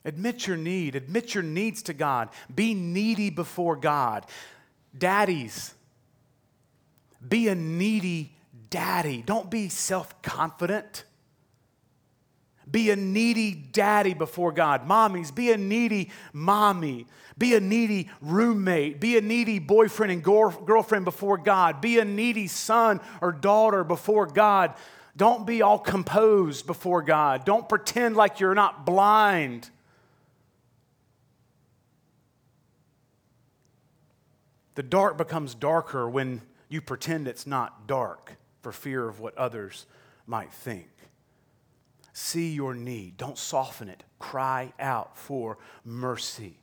Admit 0.04 0.48
your 0.48 0.56
need, 0.56 0.96
admit 0.96 1.32
your 1.32 1.44
needs 1.44 1.80
to 1.84 1.92
God. 1.92 2.30
Be 2.52 2.74
needy 2.74 3.30
before 3.30 3.76
God. 3.76 4.26
Daddies, 4.98 5.74
be 7.28 7.46
a 7.46 7.54
needy 7.54 8.32
daddy. 8.68 9.22
Don't 9.24 9.48
be 9.48 9.68
self 9.68 10.20
confident. 10.22 11.04
Be 12.73 12.91
a 12.91 12.97
needy 12.97 13.53
daddy 13.53 14.14
before 14.14 14.51
God. 14.51 14.89
Mommies, 14.89 15.33
be 15.33 15.53
a 15.53 15.59
needy 15.59 16.11
mommy. 16.33 17.07
Be 17.37 17.55
a 17.55 17.61
needy 17.61 18.09
roommate. 18.23 18.99
Be 18.99 19.18
a 19.18 19.20
needy 19.20 19.59
boyfriend 19.59 20.11
and 20.11 20.25
girlfriend 20.25 21.05
before 21.05 21.37
God. 21.37 21.81
Be 21.83 21.99
a 21.99 22.05
needy 22.05 22.47
son 22.47 23.01
or 23.20 23.31
daughter 23.31 23.85
before 23.85 24.27
God. 24.27 24.75
Don't 25.16 25.47
be 25.47 25.61
all 25.61 25.79
composed 25.79 26.66
before 26.66 27.03
God. 27.03 27.45
Don't 27.45 27.68
pretend 27.68 28.16
like 28.16 28.41
you're 28.41 28.55
not 28.55 28.87
blind. 28.87 29.68
The 34.75 34.83
dark 34.83 35.18
becomes 35.18 35.55
darker 35.55 36.09
when 36.09 36.41
you 36.70 36.81
pretend 36.81 37.29
it's 37.29 37.47
not 37.47 37.87
dark 37.87 38.37
for 38.62 38.73
fear 38.73 39.07
of 39.07 39.20
what 39.20 39.37
others 39.37 39.85
might 40.27 40.51
think. 40.51 40.89
See 42.12 42.52
your 42.52 42.74
need. 42.74 43.16
Don't 43.16 43.38
soften 43.38 43.88
it. 43.88 44.04
Cry 44.18 44.72
out 44.78 45.16
for 45.16 45.58
mercy. 45.84 46.58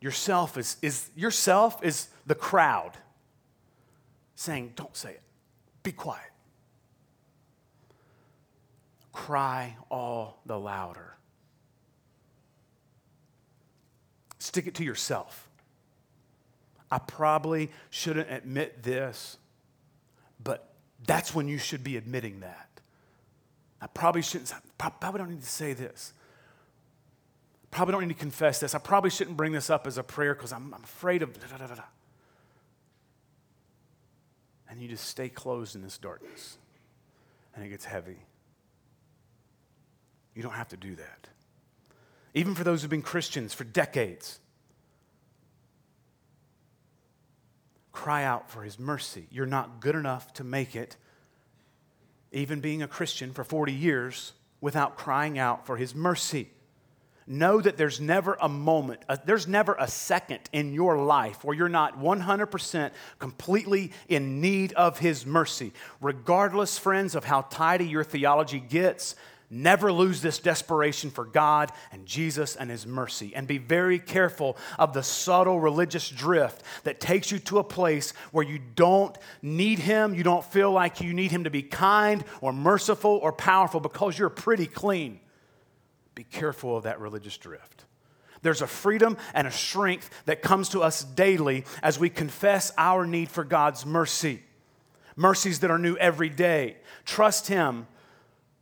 Yourself 0.00 0.56
is, 0.56 0.76
is, 0.82 1.10
yourself 1.14 1.82
is 1.82 2.08
the 2.26 2.34
crowd 2.34 2.92
saying, 4.34 4.72
Don't 4.76 4.96
say 4.96 5.10
it. 5.10 5.22
Be 5.82 5.92
quiet. 5.92 6.30
Cry 9.12 9.76
all 9.90 10.40
the 10.44 10.58
louder. 10.58 11.14
Stick 14.38 14.66
it 14.66 14.74
to 14.74 14.84
yourself. 14.84 15.48
I 16.90 16.98
probably 16.98 17.70
shouldn't 17.90 18.30
admit 18.30 18.82
this, 18.82 19.38
but 20.42 20.74
that's 21.06 21.34
when 21.34 21.48
you 21.48 21.58
should 21.58 21.82
be 21.82 21.96
admitting 21.96 22.40
that. 22.40 22.73
I 23.80 23.86
probably 23.86 24.22
shouldn't, 24.22 24.52
probably 24.78 25.18
don't 25.18 25.30
need 25.30 25.42
to 25.42 25.46
say 25.46 25.72
this. 25.72 26.12
Probably 27.70 27.92
don't 27.92 28.02
need 28.02 28.14
to 28.14 28.20
confess 28.20 28.60
this. 28.60 28.74
I 28.74 28.78
probably 28.78 29.10
shouldn't 29.10 29.36
bring 29.36 29.52
this 29.52 29.68
up 29.68 29.86
as 29.86 29.98
a 29.98 30.02
prayer 30.02 30.34
because 30.34 30.52
I'm, 30.52 30.72
I'm, 30.72 30.84
afraid 30.84 31.22
of 31.22 31.32
da, 31.38 31.56
da, 31.56 31.66
da, 31.66 31.74
da. 31.74 31.82
And 34.70 34.80
you 34.80 34.88
just 34.88 35.06
stay 35.06 35.28
closed 35.28 35.74
in 35.74 35.82
this 35.82 35.98
darkness. 35.98 36.56
And 37.54 37.64
it 37.64 37.68
gets 37.68 37.84
heavy. 37.84 38.18
You 40.34 40.42
don't 40.42 40.52
have 40.52 40.68
to 40.68 40.76
do 40.76 40.94
that. 40.96 41.28
Even 42.32 42.54
for 42.54 42.64
those 42.64 42.82
who've 42.82 42.90
been 42.90 43.02
Christians 43.02 43.54
for 43.54 43.64
decades, 43.64 44.40
cry 47.92 48.24
out 48.24 48.50
for 48.50 48.62
his 48.62 48.78
mercy. 48.78 49.26
You're 49.30 49.46
not 49.46 49.80
good 49.80 49.94
enough 49.94 50.32
to 50.34 50.44
make 50.44 50.74
it 50.74 50.96
even 52.34 52.60
being 52.60 52.82
a 52.82 52.88
Christian 52.88 53.32
for 53.32 53.44
40 53.44 53.72
years, 53.72 54.32
without 54.64 54.96
crying 54.96 55.38
out 55.38 55.66
for 55.66 55.76
his 55.76 55.94
mercy. 55.94 56.48
Know 57.26 57.60
that 57.60 57.76
there's 57.76 58.00
never 58.00 58.38
a 58.40 58.48
moment, 58.48 59.02
uh, 59.10 59.18
there's 59.24 59.46
never 59.46 59.76
a 59.78 59.86
second 59.86 60.40
in 60.52 60.72
your 60.72 60.96
life 60.96 61.44
where 61.44 61.54
you're 61.54 61.68
not 61.68 61.98
100% 61.98 62.90
completely 63.18 63.92
in 64.08 64.40
need 64.40 64.72
of 64.72 64.98
his 64.98 65.26
mercy. 65.26 65.74
Regardless, 66.00 66.78
friends, 66.78 67.14
of 67.14 67.24
how 67.24 67.42
tidy 67.42 67.86
your 67.86 68.04
theology 68.04 68.58
gets, 68.58 69.16
Never 69.50 69.92
lose 69.92 70.20
this 70.20 70.38
desperation 70.38 71.10
for 71.10 71.24
God 71.24 71.70
and 71.92 72.06
Jesus 72.06 72.56
and 72.56 72.70
His 72.70 72.86
mercy. 72.86 73.34
And 73.34 73.46
be 73.46 73.58
very 73.58 73.98
careful 73.98 74.56
of 74.78 74.92
the 74.92 75.02
subtle 75.02 75.60
religious 75.60 76.08
drift 76.08 76.62
that 76.84 76.98
takes 76.98 77.30
you 77.30 77.38
to 77.40 77.58
a 77.58 77.64
place 77.64 78.12
where 78.32 78.44
you 78.44 78.58
don't 78.74 79.16
need 79.42 79.78
Him. 79.78 80.14
You 80.14 80.22
don't 80.22 80.44
feel 80.44 80.72
like 80.72 81.00
you 81.00 81.12
need 81.12 81.30
Him 81.30 81.44
to 81.44 81.50
be 81.50 81.62
kind 81.62 82.24
or 82.40 82.52
merciful 82.52 83.18
or 83.22 83.32
powerful 83.32 83.80
because 83.80 84.18
you're 84.18 84.30
pretty 84.30 84.66
clean. 84.66 85.20
Be 86.14 86.24
careful 86.24 86.76
of 86.76 86.84
that 86.84 87.00
religious 87.00 87.36
drift. 87.36 87.84
There's 88.42 88.62
a 88.62 88.66
freedom 88.66 89.16
and 89.32 89.46
a 89.46 89.50
strength 89.50 90.10
that 90.26 90.42
comes 90.42 90.70
to 90.70 90.82
us 90.82 91.02
daily 91.02 91.64
as 91.82 91.98
we 91.98 92.10
confess 92.10 92.72
our 92.76 93.06
need 93.06 93.30
for 93.30 93.42
God's 93.42 93.86
mercy. 93.86 94.42
Mercies 95.16 95.60
that 95.60 95.70
are 95.70 95.78
new 95.78 95.96
every 95.96 96.28
day. 96.28 96.76
Trust 97.04 97.48
Him 97.48 97.86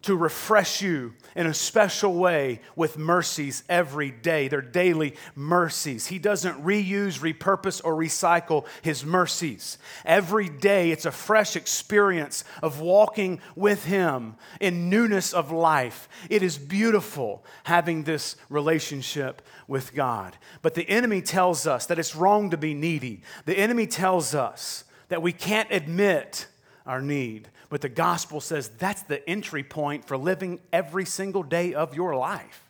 to 0.03 0.17
refresh 0.17 0.83
you 0.83 1.15
in 1.35 1.47
a 1.47 1.55
special 1.55 2.15
way 2.15 2.61
with 2.77 2.99
mercies 2.99 3.63
every 3.69 4.11
day. 4.11 4.49
They're 4.49 4.61
daily 4.61 5.15
mercies. 5.35 6.09
He 6.09 6.19
doesn't 6.19 6.65
reuse, 6.65 7.21
repurpose, 7.21 7.81
or 7.85 7.95
recycle 7.95 8.67
His 8.83 9.05
mercies. 9.05 9.79
Every 10.05 10.49
day, 10.49 10.91
it's 10.91 11.07
a 11.07 11.13
fresh 11.13 11.57
experience 11.57 12.45
of 12.63 12.81
walking 12.81 13.41
with 13.55 13.85
Him 13.85 14.35
in 14.61 14.91
newness 14.91 15.33
of 15.33 15.53
life. 15.53 16.09
It 16.29 16.43
is 16.43 16.59
beautiful 16.59 17.45
having 17.65 18.03
this 18.03 18.37
relationship 18.49 19.43
with 19.69 19.95
God. 19.95 20.37
But 20.61 20.75
the 20.75 20.89
enemy 20.89 21.23
tells 21.23 21.67
us 21.67 21.87
that 21.87 21.99
it's 21.99 22.17
wrong 22.17 22.51
to 22.51 22.57
be 22.57 22.75
needy, 22.75 23.23
the 23.45 23.57
enemy 23.57 23.87
tells 23.87 24.35
us 24.35 24.85
that 25.09 25.23
we 25.23 25.33
can't 25.33 25.71
admit 25.71 26.47
our 26.87 27.01
need. 27.01 27.49
But 27.69 27.81
the 27.81 27.89
gospel 27.89 28.41
says 28.41 28.69
that's 28.79 29.03
the 29.03 29.29
entry 29.29 29.63
point 29.63 30.07
for 30.07 30.17
living 30.17 30.61
every 30.73 31.05
single 31.05 31.43
day 31.43 31.75
of 31.75 31.95
your 31.95 32.17
life, 32.17 32.69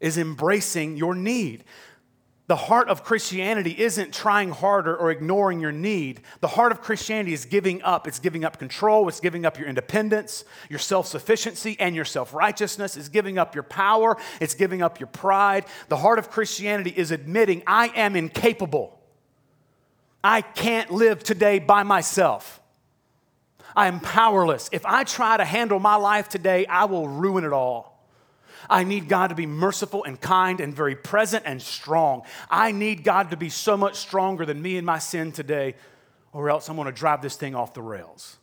is 0.00 0.18
embracing 0.18 0.96
your 0.96 1.14
need. 1.14 1.64
The 2.48 2.56
heart 2.56 2.88
of 2.88 3.04
Christianity 3.04 3.78
isn't 3.78 4.14
trying 4.14 4.52
harder 4.52 4.96
or 4.96 5.10
ignoring 5.10 5.60
your 5.60 5.70
need. 5.70 6.22
The 6.40 6.48
heart 6.48 6.72
of 6.72 6.80
Christianity 6.80 7.34
is 7.34 7.44
giving 7.44 7.82
up. 7.82 8.08
It's 8.08 8.18
giving 8.18 8.42
up 8.42 8.58
control. 8.58 9.06
It's 9.06 9.20
giving 9.20 9.44
up 9.44 9.58
your 9.58 9.68
independence, 9.68 10.44
your 10.70 10.78
self 10.78 11.06
sufficiency, 11.06 11.76
and 11.78 11.94
your 11.94 12.06
self 12.06 12.32
righteousness. 12.32 12.96
It's 12.96 13.10
giving 13.10 13.36
up 13.36 13.54
your 13.54 13.64
power. 13.64 14.16
It's 14.40 14.54
giving 14.54 14.80
up 14.80 14.98
your 14.98 15.08
pride. 15.08 15.66
The 15.90 15.98
heart 15.98 16.18
of 16.18 16.30
Christianity 16.30 16.88
is 16.88 17.10
admitting, 17.10 17.62
I 17.66 17.88
am 17.88 18.16
incapable. 18.16 18.98
I 20.24 20.40
can't 20.40 20.90
live 20.90 21.22
today 21.22 21.58
by 21.58 21.82
myself. 21.82 22.62
I 23.78 23.86
am 23.86 24.00
powerless. 24.00 24.68
If 24.72 24.84
I 24.84 25.04
try 25.04 25.36
to 25.36 25.44
handle 25.44 25.78
my 25.78 25.94
life 25.94 26.28
today, 26.28 26.66
I 26.66 26.86
will 26.86 27.06
ruin 27.06 27.44
it 27.44 27.52
all. 27.52 28.04
I 28.68 28.82
need 28.82 29.08
God 29.08 29.28
to 29.28 29.36
be 29.36 29.46
merciful 29.46 30.02
and 30.02 30.20
kind 30.20 30.60
and 30.60 30.74
very 30.74 30.96
present 30.96 31.44
and 31.46 31.62
strong. 31.62 32.22
I 32.50 32.72
need 32.72 33.04
God 33.04 33.30
to 33.30 33.36
be 33.36 33.50
so 33.50 33.76
much 33.76 33.94
stronger 33.94 34.44
than 34.44 34.60
me 34.60 34.78
and 34.78 34.84
my 34.84 34.98
sin 34.98 35.30
today, 35.30 35.76
or 36.32 36.50
else 36.50 36.68
I'm 36.68 36.74
going 36.74 36.86
to 36.86 36.92
drive 36.92 37.22
this 37.22 37.36
thing 37.36 37.54
off 37.54 37.72
the 37.72 37.80
rails. 37.80 38.38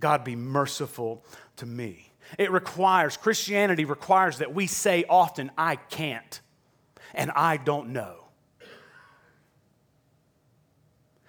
God 0.00 0.24
be 0.24 0.36
merciful 0.36 1.22
to 1.56 1.66
me. 1.66 2.12
It 2.38 2.50
requires, 2.50 3.18
Christianity 3.18 3.84
requires 3.84 4.38
that 4.38 4.54
we 4.54 4.68
say 4.68 5.04
often, 5.06 5.50
I 5.58 5.76
can't 5.76 6.40
and 7.12 7.30
I 7.32 7.58
don't 7.58 7.90
know. 7.90 8.21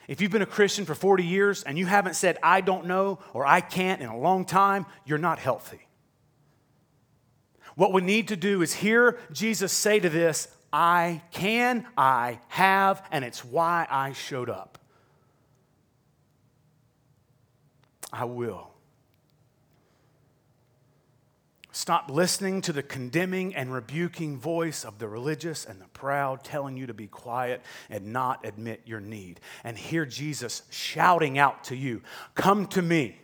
If 0.07 0.21
you've 0.21 0.31
been 0.31 0.41
a 0.41 0.45
Christian 0.45 0.85
for 0.85 0.95
40 0.95 1.23
years 1.23 1.63
and 1.63 1.77
you 1.77 1.85
haven't 1.85 2.15
said, 2.15 2.37
I 2.43 2.61
don't 2.61 2.85
know 2.85 3.19
or 3.33 3.45
I 3.45 3.61
can't 3.61 4.01
in 4.01 4.09
a 4.09 4.17
long 4.17 4.45
time, 4.45 4.85
you're 5.05 5.17
not 5.17 5.39
healthy. 5.39 5.87
What 7.75 7.93
we 7.93 8.01
need 8.01 8.27
to 8.27 8.35
do 8.35 8.61
is 8.61 8.73
hear 8.73 9.17
Jesus 9.31 9.71
say 9.71 9.99
to 9.99 10.09
this, 10.09 10.47
I 10.71 11.21
can, 11.31 11.85
I 11.97 12.39
have, 12.49 13.07
and 13.11 13.23
it's 13.23 13.45
why 13.45 13.87
I 13.89 14.13
showed 14.13 14.49
up. 14.49 14.77
I 18.11 18.25
will. 18.25 18.72
Stop 21.75 22.11
listening 22.11 22.61
to 22.61 22.71
the 22.71 22.83
condemning 22.83 23.55
and 23.55 23.73
rebuking 23.73 24.37
voice 24.37 24.85
of 24.85 24.99
the 24.99 25.07
religious 25.07 25.65
and 25.65 25.81
the 25.81 25.87
proud 25.87 26.43
telling 26.43 26.77
you 26.77 26.85
to 26.85 26.93
be 26.93 27.07
quiet 27.07 27.63
and 27.89 28.13
not 28.13 28.45
admit 28.45 28.81
your 28.85 28.99
need. 28.99 29.39
And 29.63 29.75
hear 29.75 30.05
Jesus 30.05 30.61
shouting 30.69 31.39
out 31.39 31.63
to 31.65 31.75
you 31.75 32.03
Come 32.35 32.67
to 32.67 32.81
me. 32.83 33.17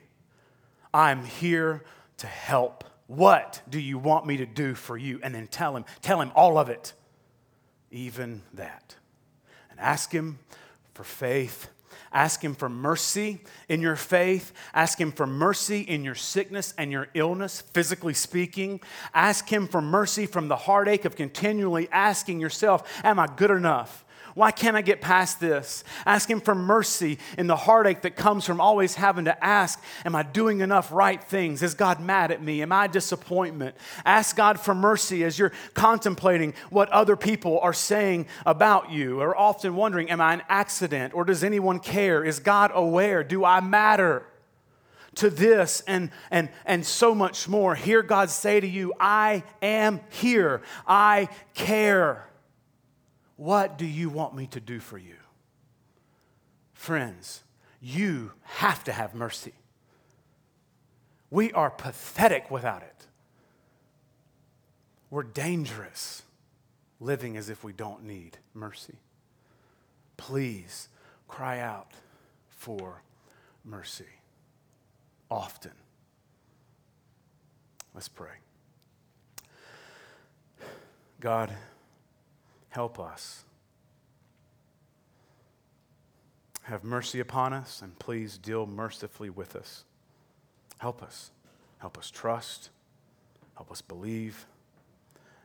I'm 0.92 1.26
here 1.26 1.84
to 2.18 2.26
help. 2.26 2.84
What 3.06 3.62
do 3.70 3.80
you 3.80 4.00
want 4.00 4.26
me 4.26 4.38
to 4.38 4.48
do 4.48 4.74
for 4.74 4.98
you? 4.98 5.20
And 5.22 5.34
then 5.36 5.46
tell 5.46 5.78
him, 5.78 5.86
tell 6.02 6.20
him 6.20 6.32
all 6.34 6.58
of 6.58 6.70
it, 6.70 6.94
even 7.92 8.42
that. 8.56 8.96
And 9.70 9.80
ask 9.80 10.12
him 10.12 10.40
for 10.96 11.04
faith 11.04 11.70
Ask 12.12 12.44
Him 12.44 12.56
for 12.56 12.70
mercy 12.70 13.40
in 13.68 13.82
your 13.82 13.96
faith. 13.96 14.52
Ask 14.74 15.00
Him 15.00 15.12
for 15.12 15.28
mercy 15.28 15.82
in 15.82 16.04
your 16.04 16.16
sickness 16.16 16.74
and 16.78 16.92
your 16.92 17.08
illness, 17.14 17.62
physically 17.62 18.14
speaking. 18.14 18.82
Ask 19.14 19.48
Him 19.48 19.68
for 19.68 19.82
mercy 19.82 20.26
from 20.26 20.48
the 20.48 20.56
heartache 20.56 21.06
of 21.06 21.16
continually 21.16 21.88
asking 21.92 22.40
yourself, 22.40 23.02
Am 23.04 23.20
I 23.20 23.28
good 23.28 23.52
enough? 23.52 24.06
Why 24.36 24.52
can't 24.52 24.76
I 24.76 24.82
get 24.82 25.02
past 25.02 25.40
this? 25.40 25.84
Ask 26.06 26.30
Him 26.30 26.42
for 26.42 26.56
mercy 26.56 27.20
in 27.38 27.48
the 27.48 27.56
heartache 27.56 28.02
that 28.02 28.16
comes 28.16 28.46
from 28.46 28.62
always 28.62 28.96
having 28.96 29.26
to 29.26 29.44
ask, 29.44 29.82
Am 30.06 30.16
I 30.16 30.24
doing 30.24 30.62
enough 30.62 30.92
right 30.92 31.24
things? 31.24 31.64
Is 31.64 31.74
God 31.74 32.00
mad 32.00 32.32
at 32.32 32.42
me? 32.42 32.62
Am 32.62 32.72
I 32.72 32.86
a 32.86 32.88
disappointment? 32.88 33.76
Ask 34.06 34.36
God 34.36 34.60
for 34.60 34.76
mercy 34.76 35.24
as 35.24 35.40
you're 35.40 35.52
contemplating 35.74 36.54
what 36.70 36.90
other 36.90 37.16
people 37.16 37.60
are 37.60 37.74
saying 37.74 38.28
about 38.46 38.92
you, 38.92 39.22
or 39.22 39.38
often 39.38 39.76
wondering, 39.76 40.10
Am 40.10 40.22
I 40.22 40.34
an 40.34 40.44
accident? 40.50 41.14
Or 41.14 41.26
does 41.26 41.44
anyone 41.44 41.80
care? 41.80 42.24
Is 42.24 42.40
God 42.40 42.72
aware? 42.74 43.24
Do 43.24 43.46
I 43.46 43.62
matter? 43.62 44.26
To 45.16 45.30
this 45.30 45.82
and, 45.88 46.12
and, 46.32 46.50
and 46.66 46.86
so 46.86 47.14
much 47.16 47.50
more. 47.50 47.76
Hear 47.76 48.04
God 48.04 48.30
say 48.30 48.60
to 48.60 48.68
you, 48.68 48.94
I 49.00 49.44
am 49.62 50.00
here. 50.12 50.62
I 50.88 51.30
care. 51.56 52.29
What 53.40 53.78
do 53.78 53.86
you 53.86 54.10
want 54.10 54.36
me 54.36 54.48
to 54.48 54.60
do 54.60 54.82
for 54.82 54.98
you? 54.98 55.16
Friends, 56.74 57.42
you 57.80 58.34
have 58.44 58.84
to 58.84 58.92
have 58.92 59.16
mercy. 59.16 59.54
We 61.32 61.54
are 61.54 61.70
pathetic 61.70 62.52
without 62.52 62.82
it. 62.82 63.08
We're 65.10 65.24
dangerous 65.24 66.24
living 67.00 67.38
as 67.38 67.50
if 67.50 67.64
we 67.64 67.72
don't 67.72 68.04
need 68.04 68.40
mercy. 68.54 68.98
Please 70.18 70.90
cry 71.30 71.62
out 71.62 71.94
for 72.50 73.04
mercy 73.64 74.20
often. 75.32 75.72
Let's 77.94 78.10
pray. 78.10 78.36
God, 81.22 81.56
Help 82.70 83.00
us. 83.00 83.44
Have 86.64 86.84
mercy 86.84 87.20
upon 87.20 87.52
us 87.52 87.82
and 87.82 87.98
please 87.98 88.38
deal 88.38 88.66
mercifully 88.66 89.30
with 89.30 89.56
us. 89.56 89.86
Help 90.78 91.02
us. 91.02 91.32
Help 91.80 91.98
us 91.98 92.12
trust. 92.12 92.70
Help 93.56 93.72
us 93.72 93.82
believe. 93.82 94.46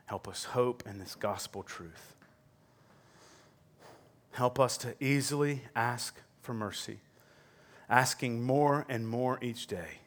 Help 0.05 0.27
us 0.27 0.45
hope 0.45 0.83
in 0.85 0.99
this 0.99 1.15
gospel 1.15 1.63
truth. 1.63 2.15
Help 4.31 4.59
us 4.59 4.77
to 4.77 4.95
easily 4.99 5.63
ask 5.75 6.21
for 6.41 6.53
mercy, 6.53 6.99
asking 7.89 8.43
more 8.43 8.85
and 8.87 9.07
more 9.07 9.39
each 9.41 9.65
day 9.65 9.99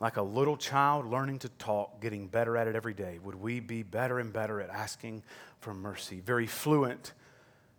like 0.00 0.16
a 0.16 0.22
little 0.22 0.56
child 0.56 1.10
learning 1.10 1.38
to 1.40 1.48
talk, 1.50 2.00
getting 2.00 2.26
better 2.26 2.56
at 2.56 2.68
it 2.68 2.76
every 2.76 2.94
day, 2.94 3.18
would 3.22 3.34
we 3.34 3.60
be 3.60 3.82
better 3.82 4.18
and 4.18 4.32
better 4.32 4.60
at 4.60 4.70
asking 4.70 5.22
for 5.60 5.72
mercy, 5.72 6.20
very 6.20 6.46
fluent 6.46 7.12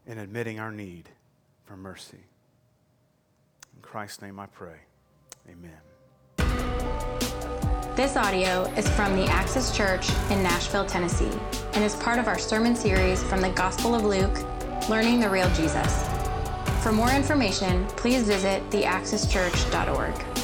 in 0.07 0.17
admitting 0.17 0.59
our 0.59 0.71
need 0.71 1.09
for 1.65 1.77
mercy? 1.77 2.25
In 3.75 3.81
Christ's 3.81 4.21
name 4.21 4.39
I 4.39 4.47
pray. 4.47 4.77
Amen. 5.49 5.77
This 7.95 8.15
audio 8.15 8.63
is 8.77 8.87
from 8.89 9.15
the 9.15 9.25
Axis 9.25 9.75
Church 9.75 10.09
in 10.29 10.43
Nashville, 10.43 10.85
Tennessee, 10.85 11.31
and 11.73 11.83
is 11.83 11.95
part 11.95 12.19
of 12.19 12.27
our 12.27 12.37
sermon 12.37 12.75
series 12.75 13.23
from 13.23 13.41
the 13.41 13.49
Gospel 13.49 13.95
of 13.95 14.03
Luke 14.03 14.37
Learning 14.87 15.19
the 15.19 15.29
Real 15.29 15.49
Jesus. 15.55 16.07
For 16.83 16.91
more 16.91 17.09
information, 17.09 17.87
please 17.87 18.23
visit 18.23 18.67
theaxischurch.org. 18.69 20.36